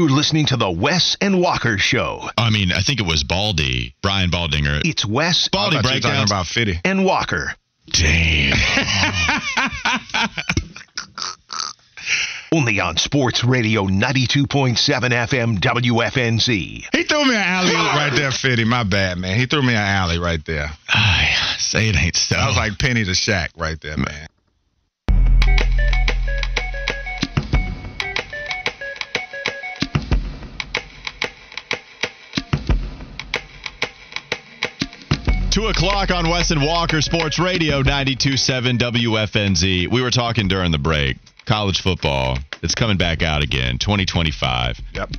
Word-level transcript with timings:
You're 0.00 0.08
listening 0.08 0.46
to 0.46 0.56
the 0.56 0.70
Wes 0.70 1.18
and 1.20 1.42
Walker 1.42 1.76
Show. 1.76 2.22
I 2.38 2.48
mean, 2.48 2.72
I 2.72 2.80
think 2.80 3.00
it 3.00 3.06
was 3.06 3.22
Baldy, 3.22 3.94
Brian 4.00 4.30
Baldinger. 4.30 4.80
It's 4.82 5.04
Wes 5.04 5.48
Baldy 5.48 5.76
I 5.76 5.82
talking 5.82 6.24
about 6.24 6.46
Fitty. 6.46 6.80
and 6.86 7.04
Walker. 7.04 7.52
Damn. 7.90 8.56
Only 12.50 12.80
on 12.80 12.96
Sports 12.96 13.44
Radio 13.44 13.84
92.7 13.84 14.46
FM 14.78 15.58
WFNZ. 15.58 16.48
He 16.48 17.02
threw 17.02 17.24
me 17.26 17.34
an 17.34 17.42
alley 17.42 17.74
right 17.74 18.12
there, 18.14 18.30
Fitty. 18.30 18.64
My 18.64 18.84
bad, 18.84 19.18
man. 19.18 19.38
He 19.38 19.44
threw 19.44 19.60
me 19.60 19.74
an 19.74 19.82
alley 19.82 20.18
right 20.18 20.42
there. 20.46 20.70
Ay, 20.88 21.30
say 21.58 21.90
it 21.90 21.96
ain't 21.98 22.16
so. 22.16 22.36
That 22.36 22.46
was 22.46 22.56
like 22.56 22.78
Penny 22.78 23.04
to 23.04 23.10
Shaq 23.10 23.48
right 23.54 23.78
there, 23.82 23.98
man. 23.98 24.28
Two 35.60 35.66
o'clock 35.66 36.10
on 36.10 36.26
Wes 36.30 36.50
and 36.52 36.62
Walker 36.62 37.02
Sports 37.02 37.38
Radio 37.38 37.82
92.7 37.82 38.78
WFNZ. 38.78 39.92
We 39.92 40.00
were 40.00 40.10
talking 40.10 40.48
during 40.48 40.72
the 40.72 40.78
break. 40.78 41.18
College 41.44 41.82
football. 41.82 42.38
It's 42.62 42.74
coming 42.74 42.96
back 42.96 43.22
out 43.22 43.42
again, 43.42 43.76
2025. 43.76 44.80
Yep. 44.94 45.10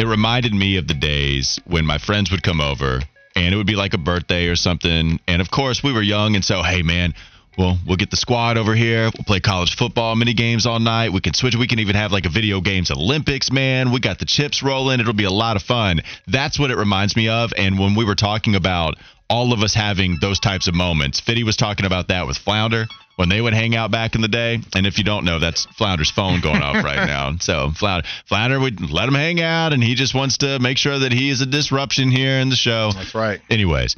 It 0.00 0.06
reminded 0.08 0.52
me 0.52 0.78
of 0.78 0.88
the 0.88 0.94
days 0.94 1.60
when 1.64 1.86
my 1.86 1.98
friends 1.98 2.32
would 2.32 2.42
come 2.42 2.60
over 2.60 3.02
and 3.36 3.54
it 3.54 3.56
would 3.56 3.68
be 3.68 3.76
like 3.76 3.94
a 3.94 3.98
birthday 3.98 4.48
or 4.48 4.56
something. 4.56 5.20
And 5.28 5.40
of 5.40 5.48
course, 5.48 5.80
we 5.80 5.92
were 5.92 6.02
young. 6.02 6.34
And 6.34 6.44
so, 6.44 6.64
hey, 6.64 6.82
man, 6.82 7.14
well, 7.56 7.78
we'll 7.86 7.98
get 7.98 8.10
the 8.10 8.16
squad 8.16 8.58
over 8.58 8.74
here. 8.74 9.10
We'll 9.16 9.24
play 9.28 9.38
college 9.38 9.76
football 9.76 10.16
mini 10.16 10.34
games 10.34 10.66
all 10.66 10.80
night. 10.80 11.12
We 11.12 11.20
can 11.20 11.34
switch. 11.34 11.54
We 11.54 11.68
can 11.68 11.78
even 11.78 11.94
have 11.94 12.10
like 12.10 12.26
a 12.26 12.30
video 12.30 12.60
games 12.60 12.90
Olympics, 12.90 13.52
man. 13.52 13.92
We 13.92 14.00
got 14.00 14.18
the 14.18 14.24
chips 14.24 14.60
rolling. 14.60 14.98
It'll 14.98 15.12
be 15.12 15.22
a 15.22 15.30
lot 15.30 15.54
of 15.54 15.62
fun. 15.62 16.00
That's 16.26 16.58
what 16.58 16.72
it 16.72 16.76
reminds 16.76 17.14
me 17.14 17.28
of. 17.28 17.52
And 17.56 17.78
when 17.78 17.94
we 17.94 18.04
were 18.04 18.16
talking 18.16 18.56
about 18.56 18.96
all 19.30 19.52
of 19.52 19.62
us 19.62 19.72
having 19.72 20.18
those 20.20 20.40
types 20.40 20.66
of 20.66 20.74
moments, 20.74 21.20
Fitty 21.20 21.44
was 21.44 21.56
talking 21.56 21.86
about 21.86 22.08
that 22.08 22.26
with 22.26 22.36
Flounder 22.36 22.86
when 23.14 23.28
they 23.28 23.40
would 23.40 23.54
hang 23.54 23.76
out 23.76 23.90
back 23.90 24.14
in 24.14 24.22
the 24.22 24.28
day. 24.28 24.58
And 24.74 24.86
if 24.86 24.98
you 24.98 25.04
don't 25.04 25.24
know, 25.24 25.38
that's 25.38 25.66
Flounder's 25.66 26.10
phone 26.10 26.40
going 26.40 26.62
off 26.62 26.84
right 26.84 27.06
now. 27.06 27.30
So 27.40 27.70
Flounder, 27.70 28.06
Flounder 28.26 28.58
would 28.58 28.90
let 28.90 29.08
him 29.08 29.14
hang 29.14 29.40
out, 29.40 29.72
and 29.72 29.82
he 29.82 29.94
just 29.94 30.14
wants 30.14 30.38
to 30.38 30.58
make 30.58 30.78
sure 30.78 30.98
that 30.98 31.12
he 31.12 31.30
is 31.30 31.40
a 31.40 31.46
disruption 31.46 32.10
here 32.10 32.38
in 32.40 32.50
the 32.50 32.56
show. 32.56 32.90
That's 32.92 33.14
right. 33.14 33.40
Anyways, 33.48 33.96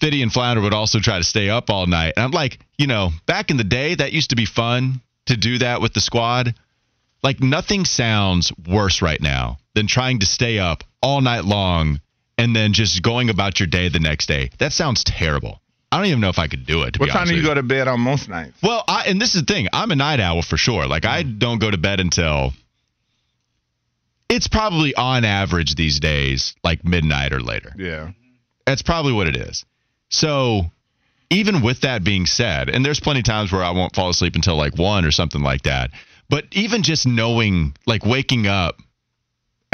Fitty 0.00 0.22
and 0.22 0.32
Flounder 0.32 0.62
would 0.62 0.72
also 0.72 1.00
try 1.00 1.18
to 1.18 1.24
stay 1.24 1.50
up 1.50 1.68
all 1.68 1.86
night. 1.86 2.14
And 2.16 2.24
I'm 2.24 2.30
like, 2.30 2.58
you 2.78 2.86
know, 2.86 3.10
back 3.26 3.50
in 3.50 3.56
the 3.56 3.64
day, 3.64 3.94
that 3.94 4.12
used 4.12 4.30
to 4.30 4.36
be 4.36 4.46
fun 4.46 5.00
to 5.26 5.36
do 5.36 5.58
that 5.58 5.80
with 5.80 5.94
the 5.94 6.00
squad. 6.00 6.54
Like, 7.22 7.40
nothing 7.40 7.84
sounds 7.84 8.52
worse 8.68 9.02
right 9.02 9.20
now 9.20 9.58
than 9.74 9.86
trying 9.86 10.20
to 10.20 10.26
stay 10.26 10.58
up 10.58 10.84
all 11.02 11.20
night 11.20 11.44
long 11.44 12.00
and 12.38 12.54
then 12.54 12.72
just 12.72 13.02
going 13.02 13.30
about 13.30 13.60
your 13.60 13.66
day 13.66 13.88
the 13.88 14.00
next 14.00 14.26
day. 14.26 14.50
That 14.58 14.72
sounds 14.72 15.04
terrible. 15.04 15.60
I 15.92 15.98
don't 15.98 16.06
even 16.06 16.20
know 16.20 16.28
if 16.28 16.40
I 16.40 16.48
could 16.48 16.66
do 16.66 16.82
it. 16.82 16.94
To 16.94 17.00
What 17.00 17.10
time 17.10 17.28
do 17.28 17.36
you 17.36 17.42
go 17.42 17.54
to 17.54 17.62
bed 17.62 17.86
on 17.86 18.00
most 18.00 18.28
nights? 18.28 18.56
well, 18.62 18.82
I 18.88 19.04
and 19.06 19.20
this 19.20 19.34
is 19.34 19.42
the 19.44 19.52
thing. 19.52 19.68
I'm 19.72 19.92
a 19.92 19.96
night 19.96 20.18
owl 20.18 20.42
for 20.42 20.56
sure. 20.56 20.86
Like 20.86 21.04
I 21.04 21.22
mm. 21.22 21.38
don't 21.38 21.60
go 21.60 21.70
to 21.70 21.78
bed 21.78 22.00
until 22.00 22.52
it's 24.28 24.48
probably 24.48 24.94
on 24.94 25.24
average 25.24 25.76
these 25.76 26.00
days 26.00 26.54
like 26.64 26.84
midnight 26.84 27.32
or 27.32 27.40
later. 27.40 27.72
Yeah. 27.76 28.10
That's 28.66 28.82
probably 28.82 29.12
what 29.12 29.28
it 29.28 29.36
is. 29.36 29.64
So, 30.08 30.62
even 31.30 31.62
with 31.62 31.82
that 31.82 32.02
being 32.02 32.26
said, 32.26 32.68
and 32.68 32.84
there's 32.84 33.00
plenty 33.00 33.20
of 33.20 33.26
times 33.26 33.52
where 33.52 33.62
I 33.62 33.70
won't 33.70 33.94
fall 33.94 34.10
asleep 34.10 34.34
until 34.34 34.56
like 34.56 34.76
1 34.76 35.04
or 35.04 35.10
something 35.10 35.42
like 35.42 35.62
that. 35.62 35.90
But 36.28 36.46
even 36.52 36.82
just 36.82 37.06
knowing 37.06 37.76
like 37.86 38.04
waking 38.04 38.46
up 38.46 38.78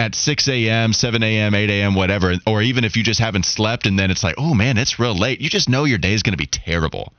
at 0.01 0.15
6 0.15 0.49
a.m., 0.49 0.95
7 0.95 1.23
a.m., 1.23 1.55
8 1.55 1.69
a.m., 1.69 1.95
whatever, 1.95 2.33
or 2.47 2.63
even 2.63 2.85
if 2.85 2.97
you 2.97 3.03
just 3.03 3.21
haven't 3.21 3.45
slept 3.45 3.87
and 3.87 3.99
then 3.99 4.11
it's 4.11 4.25
like, 4.25 4.37
oh 4.39 4.55
man, 4.55 4.79
it's 4.79 4.99
real 4.99 5.15
late, 5.15 5.43
you 5.43 5.51
just 5.51 5.69
know 5.69 5.85
your 5.85 5.99
day 5.99 6.15
is 6.15 6.23
going 6.23 6.33
to 6.33 6.39
be 6.39 6.47
terrible. 6.47 7.13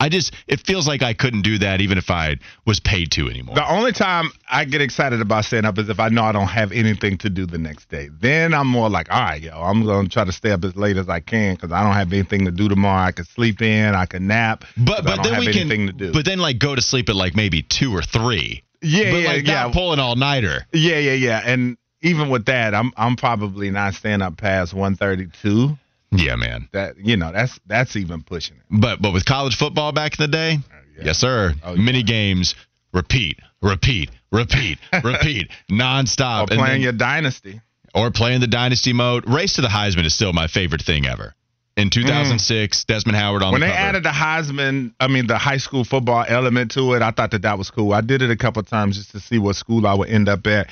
I 0.00 0.08
just, 0.08 0.34
it 0.48 0.60
feels 0.66 0.88
like 0.88 1.02
I 1.02 1.12
couldn't 1.12 1.42
do 1.42 1.58
that 1.58 1.80
even 1.82 1.98
if 1.98 2.10
I 2.10 2.38
was 2.66 2.80
paid 2.80 3.12
to 3.12 3.28
anymore. 3.28 3.54
The 3.54 3.70
only 3.70 3.92
time 3.92 4.32
I 4.50 4.64
get 4.64 4.80
excited 4.80 5.20
about 5.20 5.44
staying 5.44 5.66
up 5.66 5.78
is 5.78 5.90
if 5.90 6.00
I 6.00 6.08
know 6.08 6.24
I 6.24 6.32
don't 6.32 6.48
have 6.48 6.72
anything 6.72 7.18
to 7.18 7.30
do 7.30 7.46
the 7.46 7.58
next 7.58 7.88
day. 7.88 8.08
Then 8.20 8.54
I'm 8.54 8.66
more 8.66 8.88
like, 8.88 9.12
all 9.12 9.20
right, 9.20 9.40
yo, 9.40 9.52
I'm 9.52 9.84
going 9.84 10.06
to 10.06 10.12
try 10.12 10.24
to 10.24 10.32
stay 10.32 10.50
up 10.50 10.64
as 10.64 10.74
late 10.74 10.96
as 10.96 11.08
I 11.08 11.20
can 11.20 11.54
because 11.54 11.70
I 11.70 11.84
don't 11.84 11.92
have 11.92 12.12
anything 12.12 12.46
to 12.46 12.50
do 12.50 12.68
tomorrow. 12.68 13.02
I 13.02 13.12
can 13.12 13.26
sleep 13.26 13.60
in, 13.62 13.94
I 13.94 14.06
can 14.06 14.26
nap. 14.26 14.64
But 14.76 15.04
but 15.04 15.22
then 15.22 15.38
we 15.38 15.52
can. 15.52 15.68
to 15.68 15.92
do. 15.92 16.12
But 16.12 16.24
then 16.24 16.38
like 16.38 16.58
go 16.58 16.74
to 16.74 16.82
sleep 16.82 17.08
at 17.08 17.14
like 17.14 17.36
maybe 17.36 17.62
two 17.62 17.94
or 17.94 18.02
three. 18.02 18.64
yeah, 18.80 19.10
but 19.12 19.18
yeah, 19.18 19.28
like 19.28 19.46
yeah. 19.46 19.62
not 19.62 19.72
pulling 19.72 20.00
all 20.00 20.16
nighter. 20.16 20.66
Yeah, 20.72 20.98
yeah, 20.98 21.12
yeah. 21.12 21.42
And 21.44 21.76
even 22.02 22.28
with 22.30 22.44
that, 22.46 22.74
I'm 22.74 22.92
I'm 22.96 23.16
probably 23.16 23.70
not 23.70 23.94
staying 23.94 24.22
up 24.22 24.36
past 24.36 24.74
132. 24.74 25.76
Yeah, 26.14 26.36
man. 26.36 26.68
That 26.72 26.96
you 26.98 27.16
know, 27.16 27.32
that's 27.32 27.58
that's 27.66 27.96
even 27.96 28.22
pushing 28.22 28.56
it. 28.56 28.62
But 28.70 29.00
but 29.00 29.12
with 29.12 29.24
college 29.24 29.56
football 29.56 29.92
back 29.92 30.18
in 30.18 30.22
the 30.22 30.28
day, 30.28 30.58
yeah. 30.98 31.04
yes 31.06 31.18
sir. 31.18 31.54
Oh, 31.64 31.74
yeah. 31.74 31.80
Mini 31.82 32.02
games, 32.02 32.54
repeat, 32.92 33.38
repeat, 33.62 34.10
repeat, 34.30 34.78
repeat, 35.04 35.50
nonstop. 35.70 36.48
Or 36.50 36.52
And 36.52 36.58
playing 36.60 36.72
then- 36.74 36.80
your 36.82 36.92
dynasty. 36.92 37.60
or 37.94 38.10
playing 38.10 38.40
the 38.40 38.46
dynasty 38.46 38.92
mode. 38.92 39.28
Race 39.28 39.54
to 39.54 39.62
the 39.62 39.68
Heisman 39.68 40.04
is 40.04 40.14
still 40.14 40.32
my 40.32 40.46
favorite 40.48 40.82
thing 40.82 41.06
ever. 41.06 41.34
In 41.78 41.88
2006, 41.88 42.84
Desmond 42.84 43.16
Howard 43.16 43.42
on 43.42 43.48
Mm. 43.48 43.52
When 43.52 43.60
the 43.62 43.66
they 43.68 43.72
cover. 43.72 43.82
added 43.88 44.02
the 44.02 44.10
Heisman, 44.10 44.92
I 45.00 45.08
mean 45.08 45.26
the 45.26 45.38
high 45.38 45.56
school 45.56 45.84
football 45.84 46.22
element 46.28 46.72
to 46.72 46.92
it, 46.92 47.00
I 47.00 47.10
thought 47.12 47.30
that 47.30 47.42
that 47.42 47.56
was 47.56 47.70
cool. 47.70 47.94
I 47.94 48.02
did 48.02 48.20
it 48.20 48.30
a 48.30 48.36
couple 48.36 48.62
times 48.64 48.98
just 48.98 49.12
to 49.12 49.20
see 49.20 49.38
what 49.38 49.56
school 49.56 49.86
I 49.86 49.94
would 49.94 50.10
end 50.10 50.28
up 50.28 50.46
at. 50.46 50.68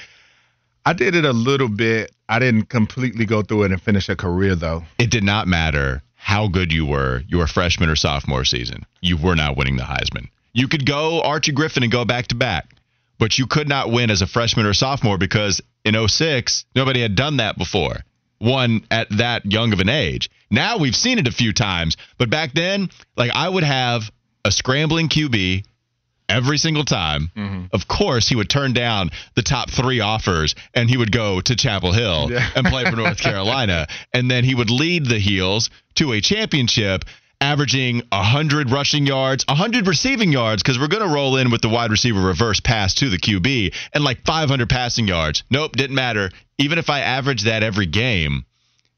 I 0.84 0.92
did 0.92 1.14
it 1.14 1.24
a 1.24 1.32
little 1.32 1.68
bit. 1.68 2.12
I 2.28 2.38
didn't 2.38 2.68
completely 2.68 3.26
go 3.26 3.42
through 3.42 3.64
it 3.64 3.72
and 3.72 3.80
finish 3.80 4.08
a 4.08 4.16
career 4.16 4.54
though. 4.54 4.84
it 4.98 5.10
did 5.10 5.24
not 5.24 5.46
matter 5.46 6.02
how 6.14 6.48
good 6.48 6.72
you 6.72 6.86
were 6.86 7.22
your 7.28 7.46
freshman 7.46 7.88
or 7.88 7.96
sophomore 7.96 8.44
season. 8.44 8.84
You 9.00 9.16
were 9.16 9.34
not 9.34 9.56
winning 9.56 9.76
the 9.76 9.84
Heisman. 9.84 10.28
You 10.52 10.68
could 10.68 10.84
go 10.84 11.22
Archie 11.22 11.52
Griffin 11.52 11.82
and 11.82 11.92
go 11.92 12.04
back 12.04 12.28
to 12.28 12.34
back, 12.34 12.74
but 13.18 13.38
you 13.38 13.46
could 13.46 13.68
not 13.68 13.90
win 13.90 14.10
as 14.10 14.22
a 14.22 14.26
freshman 14.26 14.66
or 14.66 14.74
sophomore 14.74 15.18
because 15.18 15.60
in 15.84 15.96
06, 16.08 16.64
nobody 16.74 17.00
had 17.00 17.14
done 17.14 17.38
that 17.38 17.56
before. 17.56 17.96
One 18.38 18.84
at 18.90 19.08
that 19.18 19.44
young 19.50 19.72
of 19.72 19.80
an 19.80 19.88
age. 19.88 20.30
Now 20.50 20.78
we've 20.78 20.96
seen 20.96 21.18
it 21.18 21.26
a 21.28 21.32
few 21.32 21.52
times, 21.52 21.96
but 22.18 22.30
back 22.30 22.52
then, 22.52 22.90
like 23.16 23.30
I 23.34 23.48
would 23.48 23.64
have 23.64 24.10
a 24.44 24.50
scrambling 24.50 25.08
QB 25.08 25.64
every 26.30 26.56
single 26.58 26.84
time. 26.84 27.30
Mm-hmm. 27.36 27.64
Of 27.72 27.86
course, 27.88 28.28
he 28.28 28.36
would 28.36 28.48
turn 28.48 28.72
down 28.72 29.10
the 29.34 29.42
top 29.42 29.70
three 29.70 30.00
offers 30.00 30.54
and 30.74 30.88
he 30.88 30.96
would 30.96 31.12
go 31.12 31.40
to 31.40 31.56
Chapel 31.56 31.92
Hill 31.92 32.28
Yeah. 32.30 32.48
and 32.54 32.66
play 32.66 32.84
for 32.84 32.96
North 32.96 33.18
Carolina. 33.20 33.86
And 34.14 34.30
then 34.30 34.44
he 34.44 34.54
would 34.54 34.70
lead 34.70 35.06
the 35.06 35.18
Heels 35.18 35.70
to 35.96 36.12
a 36.12 36.20
championship, 36.20 37.04
averaging 37.40 38.02
100 38.12 38.70
rushing 38.70 39.06
yards, 39.06 39.44
100 39.48 39.86
receiving 39.86 40.30
yards, 40.32 40.62
because 40.62 40.78
we're 40.78 40.88
going 40.88 41.06
to 41.06 41.14
roll 41.14 41.36
in 41.36 41.50
with 41.50 41.62
the 41.62 41.68
wide 41.68 41.90
receiver 41.90 42.20
reverse 42.20 42.60
pass 42.60 42.94
to 42.94 43.08
the 43.08 43.18
QB, 43.18 43.74
and 43.94 44.04
like 44.04 44.24
500 44.24 44.68
passing 44.68 45.08
yards. 45.08 45.42
Nope, 45.50 45.72
didn't 45.72 45.96
matter. 45.96 46.30
Even 46.58 46.78
if 46.78 46.90
I 46.90 47.00
averaged 47.00 47.46
that 47.46 47.62
every 47.62 47.86
game, 47.86 48.44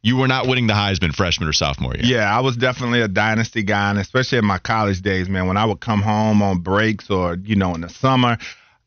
you 0.02 0.16
were 0.16 0.28
not 0.28 0.48
winning 0.48 0.66
the 0.66 0.74
Heisman 0.74 1.14
freshman 1.14 1.48
or 1.48 1.52
sophomore 1.52 1.94
year. 1.94 2.04
Yeah, 2.04 2.36
I 2.36 2.40
was 2.40 2.56
definitely 2.56 3.00
a 3.00 3.08
dynasty 3.08 3.62
guy, 3.62 3.90
and 3.90 3.98
especially 3.98 4.38
in 4.38 4.44
my 4.44 4.58
college 4.58 5.00
days, 5.00 5.28
man. 5.28 5.46
When 5.46 5.56
I 5.56 5.64
would 5.64 5.80
come 5.80 6.02
home 6.02 6.42
on 6.42 6.58
breaks 6.58 7.08
or 7.08 7.36
you 7.36 7.54
know 7.54 7.74
in 7.74 7.82
the 7.82 7.88
summer, 7.88 8.36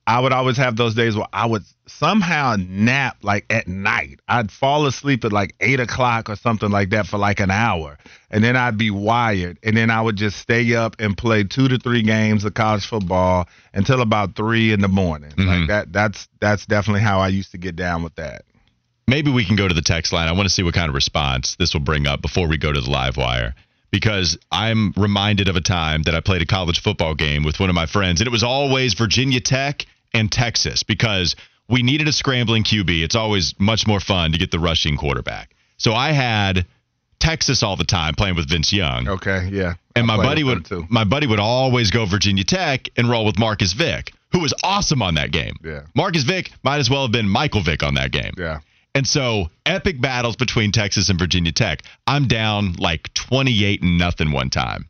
I 0.06 0.20
would 0.20 0.34
always 0.34 0.58
have 0.58 0.76
those 0.76 0.94
days 0.94 1.16
where 1.16 1.28
I 1.32 1.46
would 1.46 1.64
somehow 1.88 2.58
nap 2.60 3.18
like 3.22 3.46
at 3.50 3.68
night. 3.68 4.20
I'd 4.28 4.52
fall 4.52 4.86
asleep 4.88 5.24
at 5.24 5.32
like 5.32 5.56
eight 5.62 5.80
o'clock 5.80 6.30
or 6.30 6.36
something 6.36 6.70
like 6.70 6.90
that 6.90 7.08
for 7.08 7.18
like 7.18 7.40
an 7.40 7.50
hour, 7.50 7.98
and 8.30 8.44
then 8.44 8.58
I'd 8.58 8.78
be 8.78 8.92
wired, 8.92 9.58
and 9.64 9.78
then 9.78 9.90
I 9.90 10.02
would 10.02 10.18
just 10.18 10.38
stay 10.40 10.76
up 10.76 10.98
and 11.00 11.18
play 11.18 11.46
two 11.46 11.70
to 11.70 11.78
three 11.78 12.02
games 12.02 12.44
of 12.44 12.56
college 12.56 12.86
football 12.86 13.48
until 13.74 14.02
about 14.02 14.36
three 14.36 14.74
in 14.74 14.82
the 14.82 14.90
morning. 14.90 15.32
Mm-hmm. 15.32 15.48
Like 15.48 15.68
that. 15.70 15.94
That's 15.94 16.28
that's 16.42 16.66
definitely 16.66 17.02
how 17.02 17.20
I 17.20 17.30
used 17.30 17.52
to 17.52 17.58
get 17.58 17.78
down 17.78 18.04
with 18.04 18.16
that. 18.16 18.44
Maybe 19.08 19.32
we 19.32 19.46
can 19.46 19.56
go 19.56 19.68
to 19.68 19.74
the 19.74 19.82
text 19.82 20.14
line. 20.14 20.28
I 20.28 20.34
want 20.34 20.48
to 20.48 20.54
see 20.54 20.64
what 20.64 20.74
kind 20.74 20.90
of 20.90 20.96
response 20.96 21.56
this 21.58 21.74
will 21.74 21.82
bring 21.82 22.08
up 22.08 22.22
before 22.22 22.48
we 22.48 22.58
go 22.58 22.72
to 22.72 22.82
the 22.82 22.90
live 22.90 23.18
wire. 23.18 23.56
Because 23.92 24.38
I'm 24.52 24.94
reminded 24.98 25.48
of 25.48 25.56
a 25.56 25.62
time 25.62 26.04
that 26.04 26.16
I 26.16 26.20
played 26.20 26.42
a 26.42 26.46
college 26.46 26.82
football 26.82 27.16
game 27.16 27.44
with 27.44 27.60
one 27.60 27.70
of 27.70 27.76
my 27.76 27.86
friends, 27.86 28.20
and 28.20 28.28
it 28.28 28.32
was 28.32 28.44
always 28.44 28.94
Virginia 28.94 29.40
Tech 29.40 29.86
and 30.14 30.30
Texas 30.30 30.84
because 30.84 31.36
we 31.70 31.82
needed 31.82 32.08
a 32.08 32.12
scrambling 32.12 32.64
QB. 32.64 33.04
It's 33.04 33.16
always 33.16 33.54
much 33.58 33.88
more 33.88 34.00
fun 34.00 34.34
to 34.34 34.38
get 34.38 34.52
the 34.52 34.60
rushing 34.60 34.98
quarterback. 34.98 35.56
So 35.78 35.94
I 35.94 36.12
had 36.12 36.66
Texas 37.20 37.64
all 37.64 37.76
the 37.76 37.86
time 37.86 38.16
playing 38.16 38.36
with 38.36 38.50
Vince 38.50 38.74
Young. 38.74 39.08
Okay, 39.08 39.50
yeah. 39.52 39.76
And 39.96 40.06
my 40.06 40.18
buddy 40.18 40.44
would 40.44 40.68
my 40.90 41.06
buddy 41.06 41.28
would 41.28 41.40
always 41.40 41.90
go 41.90 42.06
Virginia 42.06 42.44
Tech 42.44 42.90
and 42.98 43.10
roll 43.10 43.26
with 43.26 43.40
Marcus 43.40 43.74
Vick, 43.74 44.12
who 44.32 44.40
was 44.40 44.54
awesome 44.64 45.02
on 45.02 45.16
that 45.16 45.32
game. 45.32 45.56
Yeah. 45.64 45.82
Marcus 45.96 46.24
Vick 46.24 46.52
might 46.64 46.80
as 46.80 46.90
well 46.90 47.04
have 47.04 47.12
been 47.12 47.30
Michael 47.30 47.62
Vick 47.62 47.82
on 47.82 47.94
that 47.96 48.12
game. 48.12 48.34
Yeah. 48.38 48.60
And 48.96 49.06
so 49.06 49.50
epic 49.66 50.00
battles 50.02 50.38
between 50.38 50.72
Texas 50.72 51.10
and 51.10 51.20
Virginia 51.20 51.52
Tech. 51.52 51.82
I'm 52.08 52.28
down 52.28 52.74
like 52.80 53.14
28 53.14 53.82
and 53.84 53.98
nothing 53.98 54.32
one 54.32 54.50
time. 54.50 54.88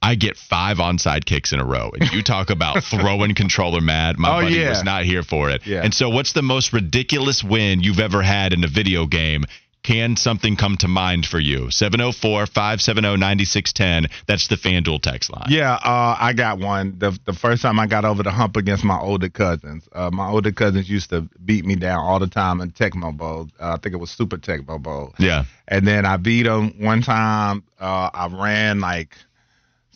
I 0.00 0.14
get 0.14 0.36
five 0.36 0.76
onside 0.76 1.24
kicks 1.24 1.52
in 1.52 1.58
a 1.58 1.64
row. 1.64 1.90
And 1.98 2.12
you 2.12 2.22
talk 2.22 2.50
about 2.50 2.84
throwing 2.90 3.34
controller 3.34 3.80
mad. 3.80 4.18
My 4.18 4.28
Oh, 4.28 4.42
buddy 4.42 4.54
yeah. 4.54 4.68
was 4.68 4.84
not 4.84 5.02
here 5.04 5.24
for 5.24 5.50
it. 5.50 5.66
Yeah. 5.66 5.80
And 5.82 5.92
so 5.92 6.08
what's 6.08 6.32
the 6.34 6.42
most 6.42 6.72
ridiculous 6.72 7.42
win 7.42 7.80
you've 7.82 7.98
ever 7.98 8.22
had 8.22 8.52
in 8.52 8.62
a 8.62 8.68
video 8.68 9.06
game? 9.06 9.44
Can 9.86 10.16
something 10.16 10.56
come 10.56 10.76
to 10.78 10.88
mind 10.88 11.26
for 11.26 11.38
you? 11.38 11.70
704 11.70 12.46
570 12.46 13.18
9610. 13.18 14.06
That's 14.26 14.48
the 14.48 14.56
FanDuel 14.56 15.00
text 15.00 15.30
line. 15.30 15.46
Yeah, 15.48 15.74
uh, 15.74 16.16
I 16.18 16.32
got 16.32 16.58
one. 16.58 16.98
The 16.98 17.16
the 17.24 17.32
first 17.32 17.62
time 17.62 17.78
I 17.78 17.86
got 17.86 18.04
over 18.04 18.24
the 18.24 18.32
hump 18.32 18.56
against 18.56 18.82
my 18.82 18.98
older 18.98 19.28
cousins. 19.28 19.88
Uh, 19.92 20.10
my 20.12 20.28
older 20.28 20.50
cousins 20.50 20.90
used 20.90 21.10
to 21.10 21.20
beat 21.44 21.64
me 21.64 21.76
down 21.76 22.00
all 22.00 22.18
the 22.18 22.26
time 22.26 22.60
in 22.60 22.72
Tecmo 22.72 23.16
Bowl. 23.16 23.48
Uh, 23.60 23.74
I 23.74 23.76
think 23.76 23.94
it 23.94 23.98
was 23.98 24.10
Super 24.10 24.38
Tecmo 24.38 24.82
Bowl. 24.82 25.14
Yeah. 25.20 25.44
And 25.68 25.86
then 25.86 26.04
I 26.04 26.16
beat 26.16 26.46
them 26.46 26.74
one 26.80 27.02
time. 27.02 27.62
Uh, 27.78 28.10
I 28.12 28.26
ran 28.26 28.80
like 28.80 29.16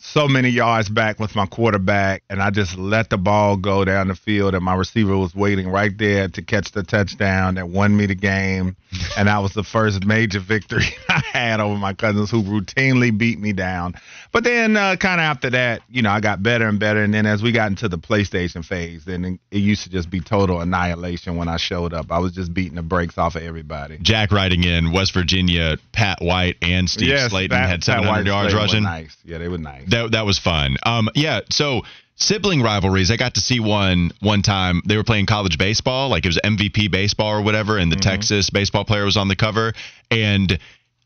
so 0.01 0.27
many 0.27 0.49
yards 0.49 0.89
back 0.89 1.19
with 1.19 1.35
my 1.35 1.45
quarterback, 1.45 2.23
and 2.29 2.41
I 2.41 2.49
just 2.49 2.77
let 2.77 3.09
the 3.09 3.17
ball 3.17 3.55
go 3.55 3.85
down 3.85 4.07
the 4.07 4.15
field, 4.15 4.55
and 4.55 4.63
my 4.63 4.73
receiver 4.73 5.15
was 5.15 5.35
waiting 5.35 5.67
right 5.69 5.95
there 5.95 6.27
to 6.27 6.41
catch 6.41 6.71
the 6.71 6.83
touchdown 6.83 7.55
that 7.55 7.69
won 7.69 7.95
me 7.95 8.07
the 8.07 8.15
game. 8.15 8.75
And 9.17 9.27
that 9.27 9.39
was 9.39 9.53
the 9.53 9.63
first 9.63 10.05
major 10.05 10.39
victory 10.39 10.85
I 11.09 11.21
had 11.31 11.59
over 11.59 11.77
my 11.77 11.93
cousins 11.93 12.29
who 12.29 12.43
routinely 12.43 13.17
beat 13.17 13.39
me 13.39 13.53
down. 13.53 13.95
But 14.31 14.43
then, 14.43 14.75
uh, 14.75 14.95
kind 14.97 15.19
of 15.19 15.25
after 15.25 15.49
that, 15.51 15.81
you 15.89 16.01
know, 16.01 16.09
I 16.09 16.19
got 16.21 16.41
better 16.43 16.67
and 16.67 16.79
better. 16.79 17.03
And 17.03 17.13
then 17.13 17.25
as 17.25 17.41
we 17.41 17.51
got 17.51 17.67
into 17.67 17.87
the 17.89 17.97
PlayStation 17.97 18.65
phase, 18.65 19.05
then 19.05 19.39
it, 19.49 19.57
used 19.57 19.83
to 19.83 19.89
just 19.89 20.09
be 20.09 20.19
total 20.19 20.59
annihilation 20.59 21.37
when 21.37 21.47
I 21.47 21.57
showed 21.57 21.93
up. 21.93 22.11
I 22.11 22.19
was 22.19 22.33
just 22.33 22.53
beating 22.53 22.75
the 22.75 22.81
brakes 22.81 23.17
off 23.17 23.35
of 23.35 23.43
everybody. 23.43 23.97
Jack 24.01 24.31
writing 24.31 24.63
in 24.63 24.91
West 24.91 25.13
Virginia, 25.13 25.77
Pat 25.93 26.21
White 26.21 26.57
and 26.61 26.89
Steve 26.89 27.09
Yes, 27.09 27.31
Slaton 27.31 27.49
that- 27.49 27.69
had 27.69 27.81
that 27.81 27.85
700 27.85 28.17
White 28.17 28.25
yards 28.25 28.53
rushing. 28.53 28.83
Nice. 28.83 29.15
Yeah, 29.23 29.37
they 29.37 29.47
were 29.47 29.57
nice. 29.57 29.87
That 29.91 30.11
that 30.11 30.25
was 30.25 30.39
fun. 30.39 30.77
Um, 30.83 31.09
yeah. 31.15 31.41
So 31.49 31.83
sibling 32.15 32.61
rivalries. 32.61 33.11
I 33.11 33.17
got 33.17 33.35
to 33.35 33.41
see 33.41 33.59
one 33.59 34.11
one 34.19 34.41
time. 34.41 34.81
They 34.85 34.97
were 34.97 35.03
playing 35.03 35.25
college 35.25 35.57
baseball, 35.57 36.09
like 36.09 36.25
it 36.25 36.29
was 36.29 36.39
MVP 36.43 36.91
baseball 36.91 37.39
or 37.39 37.41
whatever, 37.41 37.77
and 37.77 37.91
the 37.91 37.95
Texas 38.01 38.49
baseball 38.49 38.85
player 38.85 39.05
was 39.05 39.17
on 39.17 39.27
the 39.27 39.35
cover. 39.35 39.73
And 40.09 40.57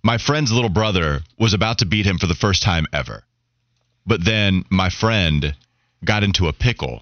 my 0.04 0.18
friend's 0.18 0.52
little 0.52 0.70
brother 0.70 1.22
was 1.40 1.54
about 1.54 1.80
to 1.80 1.86
beat 1.86 2.06
him 2.06 2.18
for 2.18 2.28
the 2.28 2.36
first 2.36 2.64
time 2.64 2.86
ever, 2.94 3.24
but 4.06 4.24
then 4.24 4.66
my 4.70 4.90
friend 4.90 5.56
got 6.04 6.24
into 6.24 6.48
a 6.48 6.54
pickle 6.54 7.02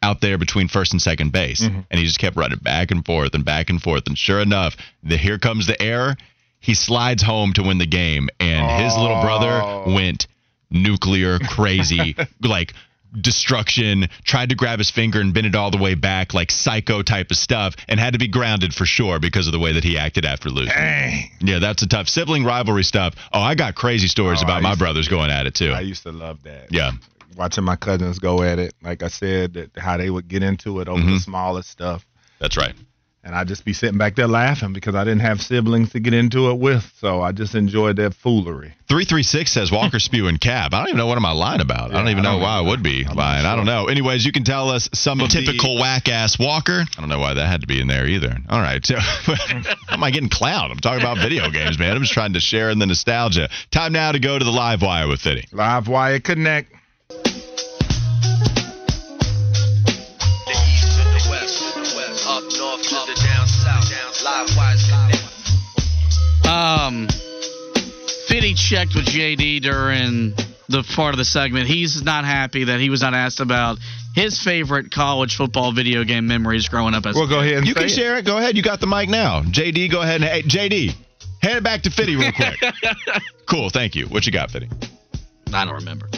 out 0.00 0.20
there 0.20 0.38
between 0.38 0.68
first 0.68 0.92
and 0.92 1.02
second 1.02 1.32
base, 1.32 1.60
and 1.90 1.98
he 1.98 2.04
just 2.04 2.20
kept 2.20 2.36
running 2.36 2.60
back 2.60 2.92
and 2.92 3.04
forth 3.04 3.34
and 3.34 3.44
back 3.44 3.68
and 3.70 3.82
forth. 3.82 4.06
And 4.06 4.16
sure 4.16 4.40
enough, 4.40 4.76
the 5.02 5.16
here 5.16 5.38
comes 5.38 5.66
the 5.66 5.80
error. 5.82 6.16
He 6.60 6.74
slides 6.74 7.22
home 7.22 7.52
to 7.54 7.62
win 7.64 7.78
the 7.78 7.86
game, 7.86 8.28
and 8.38 8.82
his 8.84 8.96
little 8.96 9.20
brother 9.20 9.92
went 9.92 10.28
nuclear 10.70 11.38
crazy, 11.38 12.16
like 12.42 12.74
destruction. 13.22 14.08
Tried 14.24 14.50
to 14.50 14.54
grab 14.54 14.78
his 14.78 14.90
finger 14.90 15.20
and 15.20 15.32
bend 15.34 15.46
it 15.46 15.54
all 15.54 15.70
the 15.70 15.78
way 15.78 15.94
back, 15.94 16.34
like 16.34 16.50
psycho 16.50 17.02
type 17.02 17.30
of 17.30 17.36
stuff, 17.36 17.74
and 17.88 17.98
had 17.98 18.12
to 18.12 18.18
be 18.18 18.28
grounded 18.28 18.72
for 18.74 18.86
sure 18.86 19.18
because 19.18 19.46
of 19.46 19.52
the 19.52 19.58
way 19.58 19.72
that 19.72 19.84
he 19.84 19.98
acted 19.98 20.24
after 20.24 20.48
losing. 20.50 20.74
Dang. 20.74 21.30
Yeah, 21.40 21.58
that's 21.58 21.82
a 21.82 21.88
tough 21.88 22.08
sibling 22.08 22.44
rivalry 22.44 22.84
stuff. 22.84 23.14
Oh, 23.32 23.40
I 23.40 23.54
got 23.54 23.74
crazy 23.74 24.08
stories 24.08 24.40
Oh, 24.42 24.44
about 24.44 24.62
my 24.62 24.70
used 24.70 24.78
to- 24.78 24.84
brothers 24.84 25.08
going 25.08 25.30
at 25.30 25.46
it 25.46 25.54
too. 25.54 25.72
I 25.72 25.80
used 25.80 26.02
to 26.04 26.12
love 26.12 26.42
that. 26.44 26.68
Yeah. 26.70 26.92
Watching 27.36 27.64
my 27.64 27.76
cousins 27.76 28.18
go 28.18 28.42
at 28.42 28.58
it, 28.58 28.74
like 28.82 29.02
I 29.02 29.08
said, 29.08 29.54
that 29.54 29.70
how 29.76 29.96
they 29.96 30.10
would 30.10 30.26
get 30.28 30.42
into 30.42 30.80
it 30.80 30.88
over 30.88 31.00
Mm-hmm. 31.00 31.14
the 31.14 31.20
smallest 31.20 31.70
stuff. 31.70 32.04
That's 32.40 32.56
right. 32.56 32.74
And 33.28 33.36
I'd 33.36 33.46
just 33.46 33.62
be 33.62 33.74
sitting 33.74 33.98
back 33.98 34.16
there 34.16 34.26
laughing 34.26 34.72
because 34.72 34.94
I 34.94 35.04
didn't 35.04 35.20
have 35.20 35.42
siblings 35.42 35.92
to 35.92 36.00
get 36.00 36.14
into 36.14 36.48
it 36.50 36.58
with. 36.58 36.90
So 36.98 37.20
I 37.20 37.32
just 37.32 37.54
enjoyed 37.54 37.96
that 37.96 38.14
foolery. 38.14 38.72
336 38.88 39.52
says 39.52 39.70
Walker 39.70 39.98
spewing 39.98 40.38
Cab. 40.38 40.72
I 40.72 40.78
don't 40.78 40.88
even 40.88 40.96
know 40.96 41.08
what 41.08 41.18
am 41.18 41.26
I 41.26 41.32
lying 41.32 41.60
about. 41.60 41.90
I 41.90 41.98
don't 41.98 42.08
even 42.08 42.24
I 42.24 42.30
know 42.30 42.36
don't 42.36 42.40
why 42.40 42.56
I 42.56 42.60
would 42.62 42.82
be 42.82 43.02
I'm 43.02 43.08
not 43.08 43.16
lying. 43.16 43.44
I 43.44 43.54
don't 43.54 43.66
know. 43.66 43.88
Anyways, 43.88 44.24
you 44.24 44.32
can 44.32 44.44
tell 44.44 44.70
us 44.70 44.88
some 44.94 45.20
of 45.20 45.28
typical 45.28 45.78
whack 45.78 46.08
ass 46.08 46.38
Walker. 46.38 46.86
I 46.96 47.00
don't 47.00 47.10
know 47.10 47.18
why 47.18 47.34
that 47.34 47.46
had 47.46 47.60
to 47.60 47.66
be 47.66 47.82
in 47.82 47.86
there 47.86 48.06
either. 48.06 48.34
All 48.48 48.62
right. 48.62 48.82
So, 48.86 48.94
how 48.98 49.74
am 49.90 50.02
I 50.02 50.10
getting 50.10 50.30
clowned? 50.30 50.70
I'm 50.70 50.78
talking 50.78 51.02
about 51.02 51.18
video 51.18 51.50
games, 51.50 51.78
man. 51.78 51.96
I'm 51.96 52.00
just 52.00 52.14
trying 52.14 52.32
to 52.32 52.40
share 52.40 52.70
in 52.70 52.78
the 52.78 52.86
nostalgia. 52.86 53.50
Time 53.70 53.92
now 53.92 54.10
to 54.10 54.20
go 54.20 54.38
to 54.38 54.44
the 54.44 54.50
live 54.50 54.80
wire 54.80 55.06
with 55.06 55.20
Fitty. 55.20 55.44
Live 55.52 55.86
Wire 55.86 56.18
Connect. 56.18 56.72
Um, 66.88 67.06
Fitty 68.28 68.54
checked 68.54 68.94
with 68.94 69.04
JD 69.06 69.60
during 69.62 70.34
the 70.68 70.82
part 70.94 71.12
of 71.14 71.18
the 71.18 71.24
segment. 71.24 71.66
He's 71.66 72.02
not 72.02 72.24
happy 72.24 72.64
that 72.64 72.80
he 72.80 72.88
was 72.90 73.02
not 73.02 73.12
asked 73.14 73.40
about 73.40 73.78
his 74.14 74.42
favorite 74.42 74.90
college 74.90 75.36
football 75.36 75.72
video 75.72 76.04
game 76.04 76.26
memories 76.26 76.68
growing 76.68 76.94
up 76.94 77.04
as 77.06 77.14
We'll 77.14 77.28
go 77.28 77.40
ahead 77.40 77.58
and 77.58 77.66
You 77.66 77.74
say 77.74 77.80
can 77.80 77.88
it. 77.88 77.92
share 77.92 78.18
it. 78.18 78.24
Go 78.24 78.38
ahead. 78.38 78.56
You 78.56 78.62
got 78.62 78.80
the 78.80 78.86
mic 78.86 79.08
now. 79.08 79.42
JD, 79.42 79.90
go 79.90 80.00
ahead 80.02 80.22
and 80.22 80.24
hey, 80.24 80.42
JD, 80.42 80.94
hand 81.42 81.58
it 81.58 81.64
back 81.64 81.82
to 81.82 81.90
Fitty 81.90 82.16
real 82.16 82.32
quick. 82.32 82.58
cool. 83.46 83.68
Thank 83.70 83.94
you. 83.94 84.06
What 84.06 84.24
you 84.26 84.32
got, 84.32 84.50
Fitty? 84.50 84.68
I 85.52 85.64
don't 85.64 85.74
remember. 85.74 86.08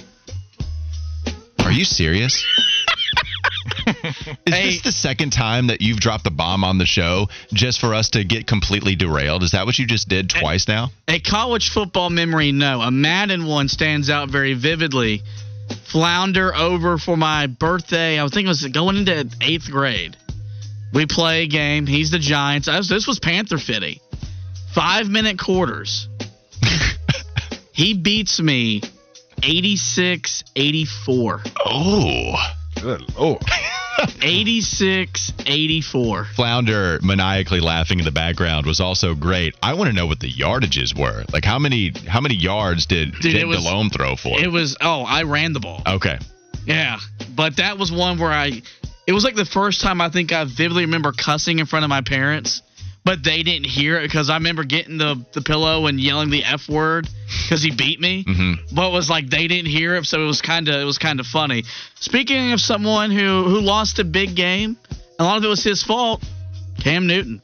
Are 1.60 1.72
you 1.72 1.84
serious? 1.84 2.44
Is 4.46 4.54
Hey. 4.54 4.70
this 4.70 4.82
the 4.82 4.92
second 4.92 5.30
time 5.30 5.68
that 5.68 5.80
you've 5.80 6.00
dropped 6.00 6.24
the 6.24 6.30
bomb 6.30 6.64
on 6.64 6.78
the 6.78 6.86
show 6.86 7.28
just 7.52 7.80
for 7.80 7.94
us 7.94 8.10
to 8.10 8.24
get 8.24 8.46
completely 8.46 8.96
derailed? 8.96 9.42
Is 9.42 9.52
that 9.52 9.66
what 9.66 9.78
you 9.78 9.86
just 9.86 10.08
did 10.08 10.30
twice 10.30 10.66
now? 10.68 10.90
A 11.08 11.20
college 11.20 11.70
football 11.70 12.10
memory, 12.10 12.52
no. 12.52 12.80
A 12.80 12.90
Madden 12.90 13.46
one 13.46 13.68
stands 13.68 14.10
out 14.10 14.30
very 14.30 14.54
vividly. 14.54 15.22
Flounder 15.92 16.54
over 16.54 16.98
for 16.98 17.16
my 17.16 17.46
birthday. 17.46 18.20
I 18.20 18.26
think 18.28 18.46
it 18.46 18.48
was 18.48 18.66
going 18.66 18.96
into 18.96 19.28
eighth 19.40 19.70
grade. 19.70 20.16
We 20.92 21.06
play 21.06 21.44
a 21.44 21.46
game. 21.46 21.86
He's 21.86 22.10
the 22.10 22.18
Giants. 22.18 22.66
I 22.68 22.78
was, 22.78 22.88
this 22.88 23.06
was 23.06 23.20
Panther 23.20 23.58
Fitty. 23.58 24.00
Five 24.74 25.06
minute 25.08 25.38
quarters. 25.38 26.08
he 27.72 27.94
beats 27.94 28.40
me 28.40 28.82
86 29.42 30.44
84. 30.56 31.42
Oh. 31.64 32.34
Good 32.80 33.14
Lord. 33.16 33.42
86 34.22 35.32
84. 35.46 36.24
Flounder 36.34 36.98
maniacally 37.02 37.60
laughing 37.60 37.98
in 37.98 38.04
the 38.04 38.10
background 38.10 38.66
was 38.66 38.80
also 38.80 39.14
great. 39.14 39.54
I 39.62 39.74
want 39.74 39.88
to 39.90 39.96
know 39.96 40.06
what 40.06 40.20
the 40.20 40.30
yardages 40.32 40.98
were. 40.98 41.24
Like 41.32 41.44
how 41.44 41.58
many 41.58 41.92
how 42.06 42.20
many 42.20 42.34
yards 42.34 42.86
did 42.86 43.12
Dude, 43.12 43.22
Jake 43.32 43.42
it 43.42 43.44
was- 43.46 43.62
Delhomme 43.62 43.90
throw 43.90 44.16
for? 44.16 44.40
It 44.40 44.50
was, 44.50 44.76
oh, 44.80 45.02
I 45.02 45.22
ran 45.24 45.52
the 45.52 45.60
ball. 45.60 45.82
okay. 45.86 46.18
Yeah, 46.66 46.98
but 47.34 47.56
that 47.56 47.78
was 47.78 47.90
one 47.90 48.18
where 48.18 48.30
I. 48.30 48.60
It 49.06 49.12
was 49.12 49.24
like 49.24 49.34
the 49.34 49.46
first 49.46 49.80
time 49.80 50.00
I 50.00 50.08
think 50.10 50.30
I 50.30 50.44
vividly 50.44 50.84
remember 50.84 51.10
cussing 51.12 51.58
in 51.58 51.66
front 51.66 51.84
of 51.84 51.88
my 51.88 52.02
parents, 52.02 52.62
but 53.04 53.24
they 53.24 53.42
didn't 53.42 53.66
hear 53.66 53.98
it 53.98 54.02
because 54.02 54.30
I 54.30 54.34
remember 54.34 54.64
getting 54.64 54.98
the 54.98 55.24
the 55.32 55.40
pillow 55.40 55.86
and 55.86 55.98
yelling 55.98 56.30
the 56.30 56.44
f 56.44 56.68
word 56.68 57.08
because 57.44 57.62
he 57.62 57.70
beat 57.70 58.00
me. 58.00 58.24
Mm-hmm. 58.24 58.74
But 58.74 58.88
it 58.88 58.92
was 58.92 59.08
like 59.08 59.30
they 59.30 59.46
didn't 59.46 59.70
hear 59.70 59.96
it, 59.96 60.04
so 60.04 60.22
it 60.22 60.26
was 60.26 60.42
kind 60.42 60.68
of 60.68 60.74
it 60.74 60.84
was 60.84 60.98
kind 60.98 61.20
of 61.20 61.26
funny. 61.26 61.64
Speaking 61.96 62.52
of 62.52 62.60
someone 62.60 63.10
who 63.10 63.44
who 63.44 63.60
lost 63.60 63.98
a 63.98 64.04
big 64.04 64.34
game, 64.34 64.76
a 65.18 65.24
lot 65.24 65.38
of 65.38 65.44
it 65.44 65.48
was 65.48 65.64
his 65.64 65.82
fault. 65.82 66.22
Cam 66.80 67.06
Newton. 67.06 67.42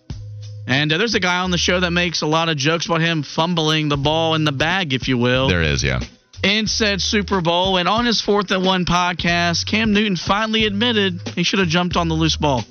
And 0.67 0.93
uh, 0.93 0.99
there's 0.99 1.15
a 1.15 1.21
guy 1.21 1.39
on 1.39 1.51
the 1.51 1.59
show 1.59 1.79
that 1.79 1.91
makes 1.93 2.23
a 2.23 2.27
lot 2.27 2.49
of 2.49 2.57
jokes 2.57 2.87
about 2.87 3.01
him 3.01 3.23
fumbling 3.23 3.89
the 3.89 3.97
ball 3.97 4.35
in 4.35 4.45
the 4.45 4.53
bag, 4.53 4.93
if 4.93 5.07
you 5.07 5.17
will 5.17 5.49
There 5.49 5.63
is, 5.63 5.85
yeah. 5.85 6.01
in 6.43 6.67
said 6.67 7.01
Super 7.01 7.41
Bowl. 7.41 7.77
And 7.77 7.89
on 7.89 8.05
his 8.05 8.21
fourth 8.21 8.51
and 8.51 8.65
one 8.65 8.85
podcast, 8.85 9.67
Cam 9.67 9.93
Newton 9.93 10.17
finally 10.17 10.67
admitted 10.67 11.21
he 11.35 11.45
should 11.45 11.61
have 11.61 11.69
jumped 11.69 11.97
on 11.97 12.09
the 12.09 12.15
loose 12.15 12.37
ball. 12.37 12.65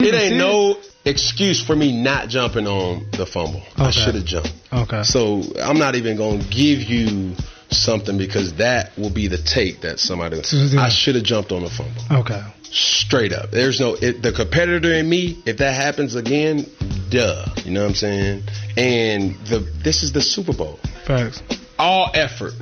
It 0.00 0.14
ain't 0.14 0.36
no 0.36 0.78
excuse 1.08 1.64
for 1.64 1.74
me 1.74 1.92
not 1.92 2.28
jumping 2.28 2.66
on 2.66 3.06
the 3.12 3.26
fumble. 3.26 3.62
I 3.76 3.90
should 3.90 4.14
have 4.14 4.24
jumped. 4.24 4.52
Okay. 4.72 5.02
So 5.02 5.42
I'm 5.60 5.78
not 5.78 5.94
even 5.94 6.16
going 6.16 6.40
to 6.40 6.48
give 6.48 6.82
you 6.82 7.34
something 7.70 8.18
because 8.18 8.54
that 8.54 8.96
will 8.96 9.12
be 9.12 9.28
the 9.28 9.38
take 9.38 9.82
that 9.82 9.98
somebody. 9.98 10.40
yeah. 10.52 10.80
I 10.80 10.88
should 10.88 11.14
have 11.16 11.24
jumped 11.24 11.52
on 11.52 11.62
the 11.62 11.70
fumble. 11.70 12.20
Okay. 12.20 12.42
Straight 12.70 13.32
up. 13.32 13.50
There's 13.50 13.80
no 13.80 13.94
it, 13.94 14.22
the 14.22 14.32
competitor 14.32 14.92
in 14.92 15.08
me. 15.08 15.42
If 15.46 15.58
that 15.58 15.74
happens 15.74 16.14
again, 16.14 16.66
duh. 17.08 17.46
You 17.64 17.72
know 17.72 17.82
what 17.82 17.90
I'm 17.90 17.94
saying? 17.94 18.42
And 18.76 19.36
the 19.46 19.60
this 19.82 20.02
is 20.02 20.12
the 20.12 20.20
Super 20.20 20.52
Bowl. 20.52 20.78
Facts. 21.06 21.42
All 21.78 22.10
effort 22.12 22.52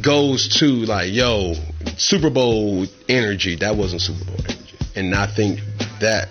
goes 0.00 0.60
to 0.60 0.66
like 0.66 1.12
yo 1.12 1.54
Super 1.96 2.30
Bowl 2.30 2.86
energy. 3.08 3.56
That 3.56 3.76
wasn't 3.76 4.02
Super 4.02 4.24
Bowl 4.24 4.36
energy. 4.44 4.76
And 4.94 5.14
I 5.14 5.26
think 5.26 5.60
that 6.00 6.28